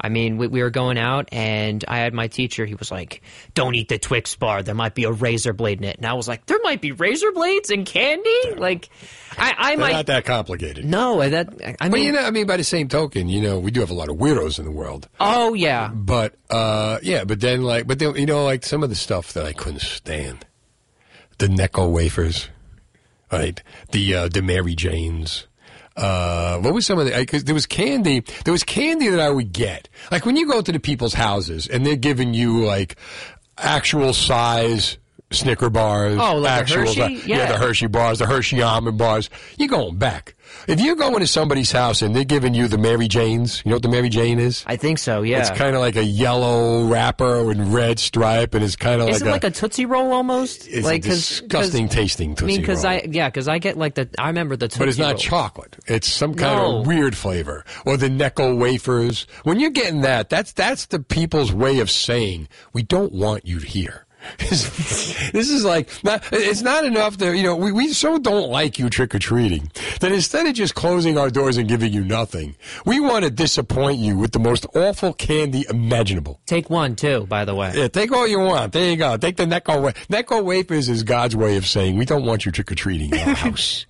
[0.00, 2.66] I mean, we, we were going out and I had my teacher.
[2.66, 3.22] He was like,
[3.54, 4.62] "Don't eat the Twix bar.
[4.62, 6.92] There might be a razor blade in it." And I was like, "There might be
[6.92, 8.90] razor blades in candy." Like,
[9.38, 10.84] I, I They're might not that complicated.
[10.84, 11.26] no.
[11.28, 13.70] That I but mean, you know, I mean, by the same token, you know, we
[13.70, 15.08] do have a lot of weirdos in the world.
[15.20, 18.90] oh yeah, But uh, yeah, but then like, but then you know, like some of
[18.90, 20.44] the stuff that I couldn't stand,
[21.38, 22.48] the Necco wafers,
[23.32, 23.62] right?
[23.92, 25.46] The uh, the Mary Janes.
[25.96, 27.12] Uh, what was some of the?
[27.16, 28.20] Because there was candy.
[28.44, 29.88] There was candy that I would get.
[30.10, 32.96] Like when you go to the people's houses and they're giving you like
[33.56, 34.98] actual size
[35.34, 36.18] Snicker bars.
[36.20, 37.20] Oh, like the actual Hershey?
[37.20, 37.46] si- Yeah.
[37.52, 39.28] the Hershey bars, the Hershey almond bars.
[39.58, 40.34] You're going back.
[40.68, 43.76] If you're going to somebody's house and they're giving you the Mary Janes, you know
[43.76, 44.62] what the Mary Jane is?
[44.66, 45.22] I think so.
[45.22, 49.08] Yeah, It's kind of like a yellow wrapper with red stripe, and it's kind of
[49.08, 50.68] Is like it like a Tootsie Roll almost?
[50.68, 52.92] It's like a 'cause- disgusting 'cause- tasting Tootsie I mean, because Roll.
[52.92, 55.18] I yeah, because I get like the I remember the Tootsie but it's not Roll.
[55.18, 55.76] chocolate.
[55.86, 56.78] It's some kind No.
[56.80, 57.64] of weird flavor.
[57.84, 59.26] Or the Necco wafers.
[59.42, 63.58] When you're getting that, that's that's the people's way of saying we don't want you
[63.58, 64.06] here.
[64.38, 68.78] this is like not, it's not enough that you know we, we so don't like
[68.78, 69.70] you trick or treating
[70.00, 73.98] that instead of just closing our doors and giving you nothing, we want to disappoint
[73.98, 76.40] you with the most awful candy imaginable.
[76.46, 77.72] Take one too, by the way.
[77.74, 78.72] Yeah, take all you want.
[78.72, 79.16] There you go.
[79.16, 82.52] Take the Necco wa- Necco wafers is God's way of saying we don't want you
[82.52, 83.86] trick or treating in our house.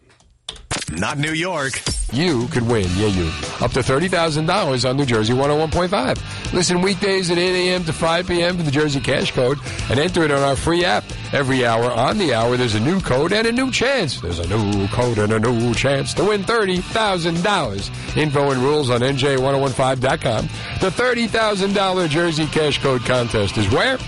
[0.92, 1.80] Not New York.
[2.12, 3.26] You could win, yeah, you,
[3.60, 6.52] up to $30,000 on New Jersey 101.5.
[6.52, 7.84] Listen weekdays at 8 a.m.
[7.84, 8.56] to 5 p.m.
[8.56, 9.58] for the Jersey Cash Code
[9.90, 11.02] and enter it on our free app.
[11.32, 14.20] Every hour on the hour, there's a new code and a new chance.
[14.20, 18.16] There's a new code and a new chance to win $30,000.
[18.16, 20.46] Info and rules on NJ1015.com.
[20.80, 23.98] The $30,000 Jersey Cash Code contest is where?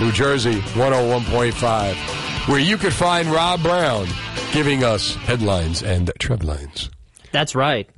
[0.00, 4.06] New Jersey 101.5, where you could find Rob Brown
[4.52, 6.90] giving us headlines and trev lines.
[7.32, 7.88] That's right.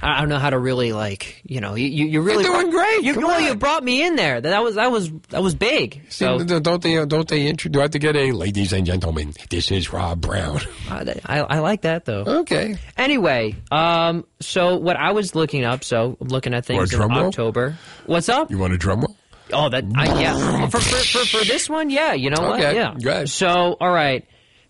[0.00, 2.52] I I don't know how to really like you know you you, you really You're
[2.52, 3.02] doing great.
[3.02, 4.40] You Come well, you brought me in there.
[4.40, 6.02] That was that was that was big.
[6.08, 8.86] So So don't they don't they intro, do I have to get a ladies and
[8.86, 9.34] gentlemen?
[9.50, 10.60] This is Rob Brown.
[10.88, 12.24] I, I, I like that though.
[12.42, 12.76] Okay.
[12.96, 16.98] Anyway, um, so what I was looking up, so I'm looking at things Want in
[16.98, 17.26] drum roll?
[17.26, 17.76] October.
[18.06, 18.50] What's up?
[18.50, 19.16] You want a drum roll?
[19.52, 20.68] Oh, that I, yeah.
[20.68, 22.12] For, for for for this one, yeah.
[22.12, 22.60] You know what?
[22.60, 22.94] Okay, Yeah.
[23.02, 23.30] good.
[23.30, 24.26] So, all right.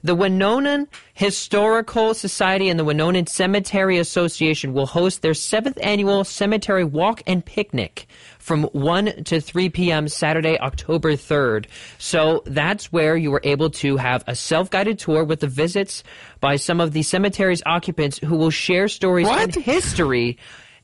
[0.08, 6.82] The Wenonah Historical Society and the Wenonah Cemetery Association will host their seventh annual cemetery
[6.82, 8.06] walk and picnic
[8.38, 10.08] from 1 to 3 p.m.
[10.08, 11.66] Saturday, October 3rd.
[11.98, 16.02] So that's where you were able to have a self guided tour with the visits
[16.40, 20.38] by some of the cemetery's occupants who will share stories and history.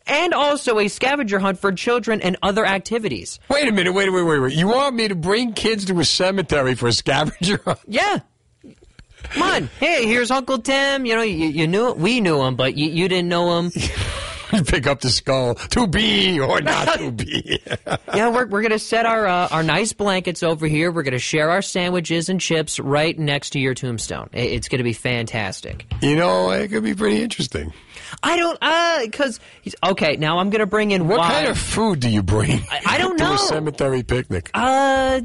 [0.07, 3.41] And also a scavenger hunt for children and other activities.
[3.49, 4.53] Wait a minute, wait, wait, wait, wait.
[4.53, 7.81] You want me to bring kids to a cemetery for a scavenger hunt?
[7.89, 8.19] Yeah.
[9.31, 9.71] Come on.
[9.81, 11.07] Hey, here's Uncle Tim.
[11.07, 13.71] You know, you, you knew we knew him, but you, you didn't know him.
[14.67, 15.57] Pick up the skull.
[15.57, 17.61] To be or not to be.
[18.15, 20.93] yeah, we're, we're going to set our uh, our nice blankets over here.
[20.93, 24.29] We're going to share our sandwiches and chips right next to your tombstone.
[24.33, 25.87] It's going to be fantastic.
[26.03, 27.73] you know, it could be pretty interesting.
[28.23, 31.47] I don't, uh, because, he's okay, now I'm going to bring in What why- kind
[31.49, 33.35] of food do you bring I, I don't to know.
[33.35, 34.51] a cemetery picnic?
[34.55, 35.23] Uh,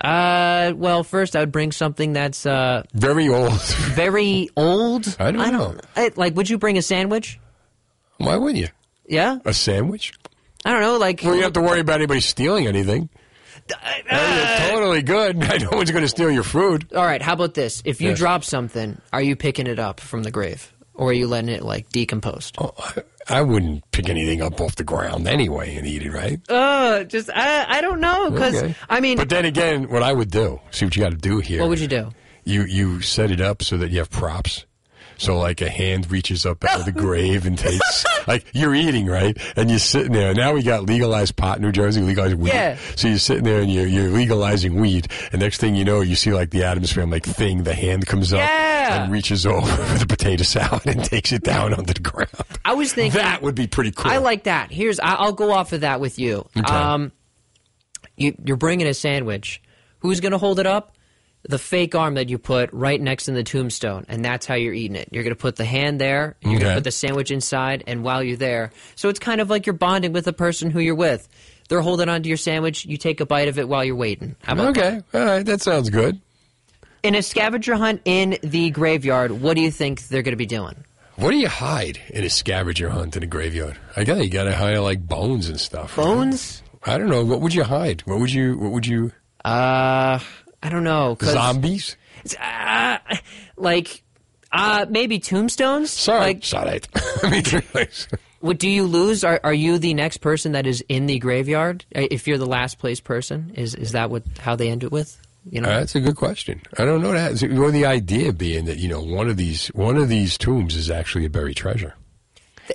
[0.00, 3.60] uh, well, first I would bring something that's, uh, Very old.
[3.94, 5.16] very old.
[5.18, 5.76] I don't know.
[5.96, 7.38] I- like, would you bring a sandwich?
[8.18, 8.68] Why would you?
[9.06, 9.38] Yeah?
[9.44, 10.12] A sandwich?
[10.64, 11.22] I don't know, like.
[11.24, 13.08] Well, you have to worry about anybody stealing anything.
[13.80, 14.02] Hey,
[14.68, 15.36] you're totally good.
[15.62, 16.92] No one's going to steal your food.
[16.94, 17.82] All right, how about this?
[17.84, 18.18] If you Yes.
[18.18, 20.72] drop something, are you picking it up from the grave?
[21.00, 22.52] Or are you letting it, like, decompose?
[22.58, 22.72] Oh,
[23.28, 26.38] I wouldn't pick anything up off the ground anyway and eat it, right?
[26.48, 28.74] Uh, just, I, I don't know, because, Okay.
[28.88, 31.38] I mean, But then again, what I would do, see what you got to do
[31.38, 31.60] here.
[31.60, 32.10] what would you do?
[32.44, 34.64] You you set it up so that you have props.
[35.20, 39.06] So like a hand reaches up out of the grave and takes like you're eating
[39.06, 40.32] right, and you're sitting there.
[40.34, 42.54] Now we got legalized pot in New Jersey, legalized weed.
[42.54, 42.78] Yeah.
[42.96, 46.14] So you're sitting there and you're you're legalizing weed, and next thing you know, you
[46.16, 47.64] see like the Addams Family like thing.
[47.64, 49.02] The hand comes up Yeah.
[49.04, 49.60] and reaches over
[49.92, 52.30] with a potato salad and takes it down onto the ground.
[52.64, 53.20] I was thinking.
[53.20, 54.10] That would be pretty cool.
[54.10, 54.72] I like that.
[54.72, 56.46] Here's, I'll go off of that with you.
[56.56, 56.72] Okay.
[56.74, 57.12] Um,
[58.16, 59.62] you, you're bringing a sandwich.
[59.98, 60.94] Who's going to hold it up?
[61.48, 64.74] The fake arm that you put right next to the tombstone, and that's how you're
[64.74, 65.08] eating it.
[65.10, 67.82] You're going to put the hand there, and you're going to put the sandwich inside,
[67.86, 70.80] and while you're there, so it's kind of like you're bonding with the person who
[70.80, 71.28] you're with.
[71.68, 72.84] They're holding onto your sandwich.
[72.84, 74.36] You take a bite of it while you're waiting.
[74.48, 76.20] Okay, all right, that sounds good.
[77.02, 79.30] in a scavenger hunt in the graveyard?
[79.30, 80.84] What do you think they're going to be doing?
[81.16, 83.78] What do you hide in a scavenger hunt in a graveyard?
[83.96, 85.96] I got you got to hide like bones and stuff.
[85.96, 86.62] Bones?
[86.84, 87.24] I don't know.
[87.24, 88.00] What would you hide?
[88.06, 88.56] What would you?
[88.58, 89.12] What would you?
[89.44, 90.18] Uh,
[90.62, 91.16] I don't know.
[91.22, 91.96] Zombies?
[92.40, 92.98] Uh,
[93.56, 94.02] like,
[94.52, 95.90] uh, maybe tombstones.
[95.90, 96.80] Sorry, like, sorry.
[97.22, 97.88] I mean, really.
[98.40, 99.22] What do you lose?
[99.22, 101.84] Are are you the next person that is in the graveyard?
[101.90, 105.20] If you're the last place person, is is that what how they end it with?
[105.50, 106.60] You know, Uh, that's a good question.
[106.78, 107.42] I don't know that.
[107.52, 110.90] Well, the idea being that you know one of these one of these tombs is
[110.90, 111.94] actually a buried treasure.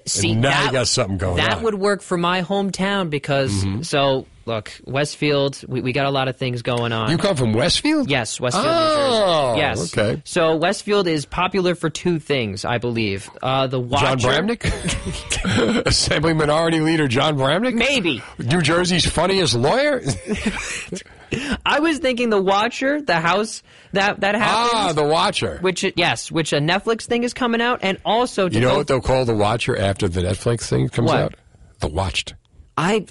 [0.06, 1.64] See and now that, you got something going that on.
[1.64, 3.86] would work for my hometown because Mhm.
[3.86, 7.10] so look Westfield, we, we got a lot of things going on.
[7.10, 8.10] You come from Westfield?
[8.12, 9.92] Yes, Westfield, Oh, New Jersey.
[9.92, 9.98] Yes.
[9.98, 10.22] okay.
[10.24, 13.30] So Westfield is popular for two things, I believe.
[13.42, 14.16] Uh, the Watcher.
[14.18, 20.02] Jon Bramnick, Assembly Minority Leader Jon Bramnick, maybe New Jersey's funniest lawyer.
[21.66, 23.64] I was thinking the Watcher, the house
[23.94, 24.72] that that happens.
[24.74, 25.58] ah, the Watcher.
[25.62, 28.78] Which yes, which a Netflix thing is coming out, and also to You know go-
[28.78, 31.20] what they'll call the Watcher after the Netflix thing comes What?
[31.20, 31.34] out?
[31.80, 32.34] The Watched.
[32.78, 33.06] I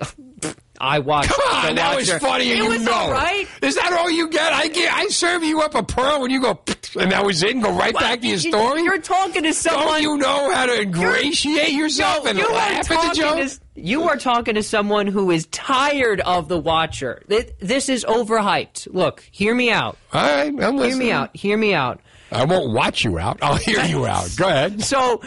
[0.80, 1.30] I watched.
[1.30, 2.20] Come on, The that was Watcher.
[2.20, 2.92] funny, and It you was know.
[2.92, 3.46] all right.
[3.62, 4.52] Is that all you get?
[4.52, 4.92] I get.
[4.92, 6.58] I serve you up a pearl, and you go,
[6.98, 7.50] and that was it.
[7.52, 8.82] And go right back to your You- story.
[8.82, 9.84] You're talking to someone.
[9.86, 13.36] Don't you know how to ingratiate yourself No, and you are laugh at the joke?
[13.48, 17.22] to- you are talking to someone who is tired of the Watcher.
[17.60, 18.88] This is overhyped.
[18.92, 19.96] Look, hear me out.
[20.12, 20.82] All right, I'm listening.
[20.88, 21.36] Hear me out.
[21.36, 22.00] Hear me out.
[22.32, 23.38] I won't watch you out.
[23.42, 24.28] I'll hear you out.
[24.36, 24.82] Go ahead.
[24.84, 25.22] So,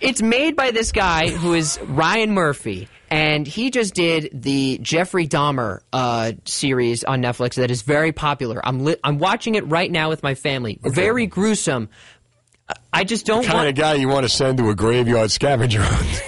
[0.00, 5.26] it's made by this guy who is Ryan Murphy, and he just did the Jeffrey
[5.28, 8.60] Dahmer uh, series on Netflix that is very popular.
[8.66, 10.78] I'm li- I'm watching it right now with my family.
[10.82, 11.88] Very gruesome.
[12.92, 13.68] I just don't kind want.
[13.68, 16.22] of guy you want to send to a graveyard scavenger hunt.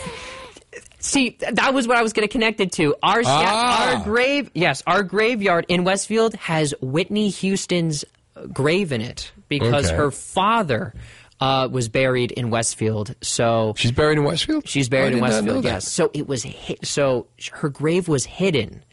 [0.99, 2.95] See, that was what I was going to connect it to.
[3.03, 3.97] Our sca- Ah.
[3.99, 8.05] our grave, yes, our graveyard in Westfield has Whitney Houston's
[8.53, 9.97] grave in it because Okay.
[9.97, 10.95] her father
[11.41, 13.15] uh, was buried in Westfield.
[13.21, 14.69] So she's buried in Westfield.
[14.69, 15.65] She's I buried in not know Westfield.
[15.65, 15.91] Yes.
[15.91, 16.87] So it was hit.
[16.87, 18.85] So her grave was hidden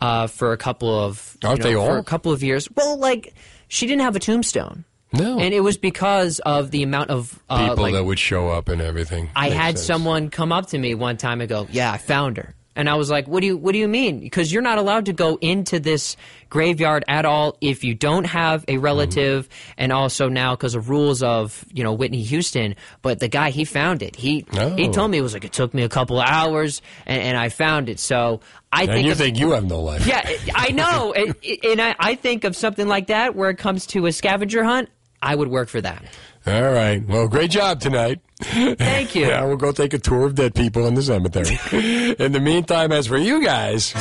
[0.00, 1.96] uh, for a couple of Aren't know, they for all?
[1.96, 2.68] a couple of years.
[2.74, 3.34] Well, like
[3.68, 4.84] she didn't have a tombstone.
[5.12, 5.38] No.
[5.38, 8.68] And it was because of the amount of uh, People like, that would show up
[8.68, 9.30] and everything.
[9.34, 9.86] I Makes had sense.
[9.86, 12.94] someone come up to me one time and go, "Yeah, I found her." And I
[12.94, 14.20] was like, "What do you What do you mean?
[14.20, 16.16] Because you're not allowed to go into this
[16.48, 19.72] graveyard at all if you don't have a relative, mm-hmm.
[19.78, 23.64] and also now because of rules of you know Whitney Houston." But the guy he
[23.64, 24.16] found it.
[24.16, 24.46] He
[24.76, 24.92] he Oh.
[24.92, 27.48] told me it was like it took me a couple of hours, and, and I
[27.50, 27.98] found it.
[27.98, 28.40] So
[28.72, 30.06] I and think you of- think you have no life?
[30.06, 30.22] yeah,
[30.54, 31.34] I know, and,
[31.64, 34.88] and I, I think of something like that where it comes to a scavenger hunt.
[35.20, 36.04] I would work for that.
[36.46, 37.04] All right.
[37.04, 38.20] Well, great job tonight.
[38.40, 39.26] Thank you.
[39.26, 41.58] yeah, we'll go take a tour of dead people in the cemetery.
[42.18, 43.92] in the meantime, as for you guys,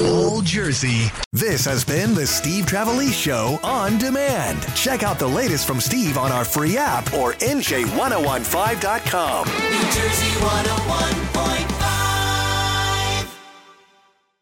[0.00, 1.10] Old Jersey.
[1.32, 4.64] This has been the Steve Trevelise Show on demand.
[4.76, 9.48] Check out the latest from Steve on our free app or NJ1015.com.
[9.48, 11.85] New Jersey 101.5.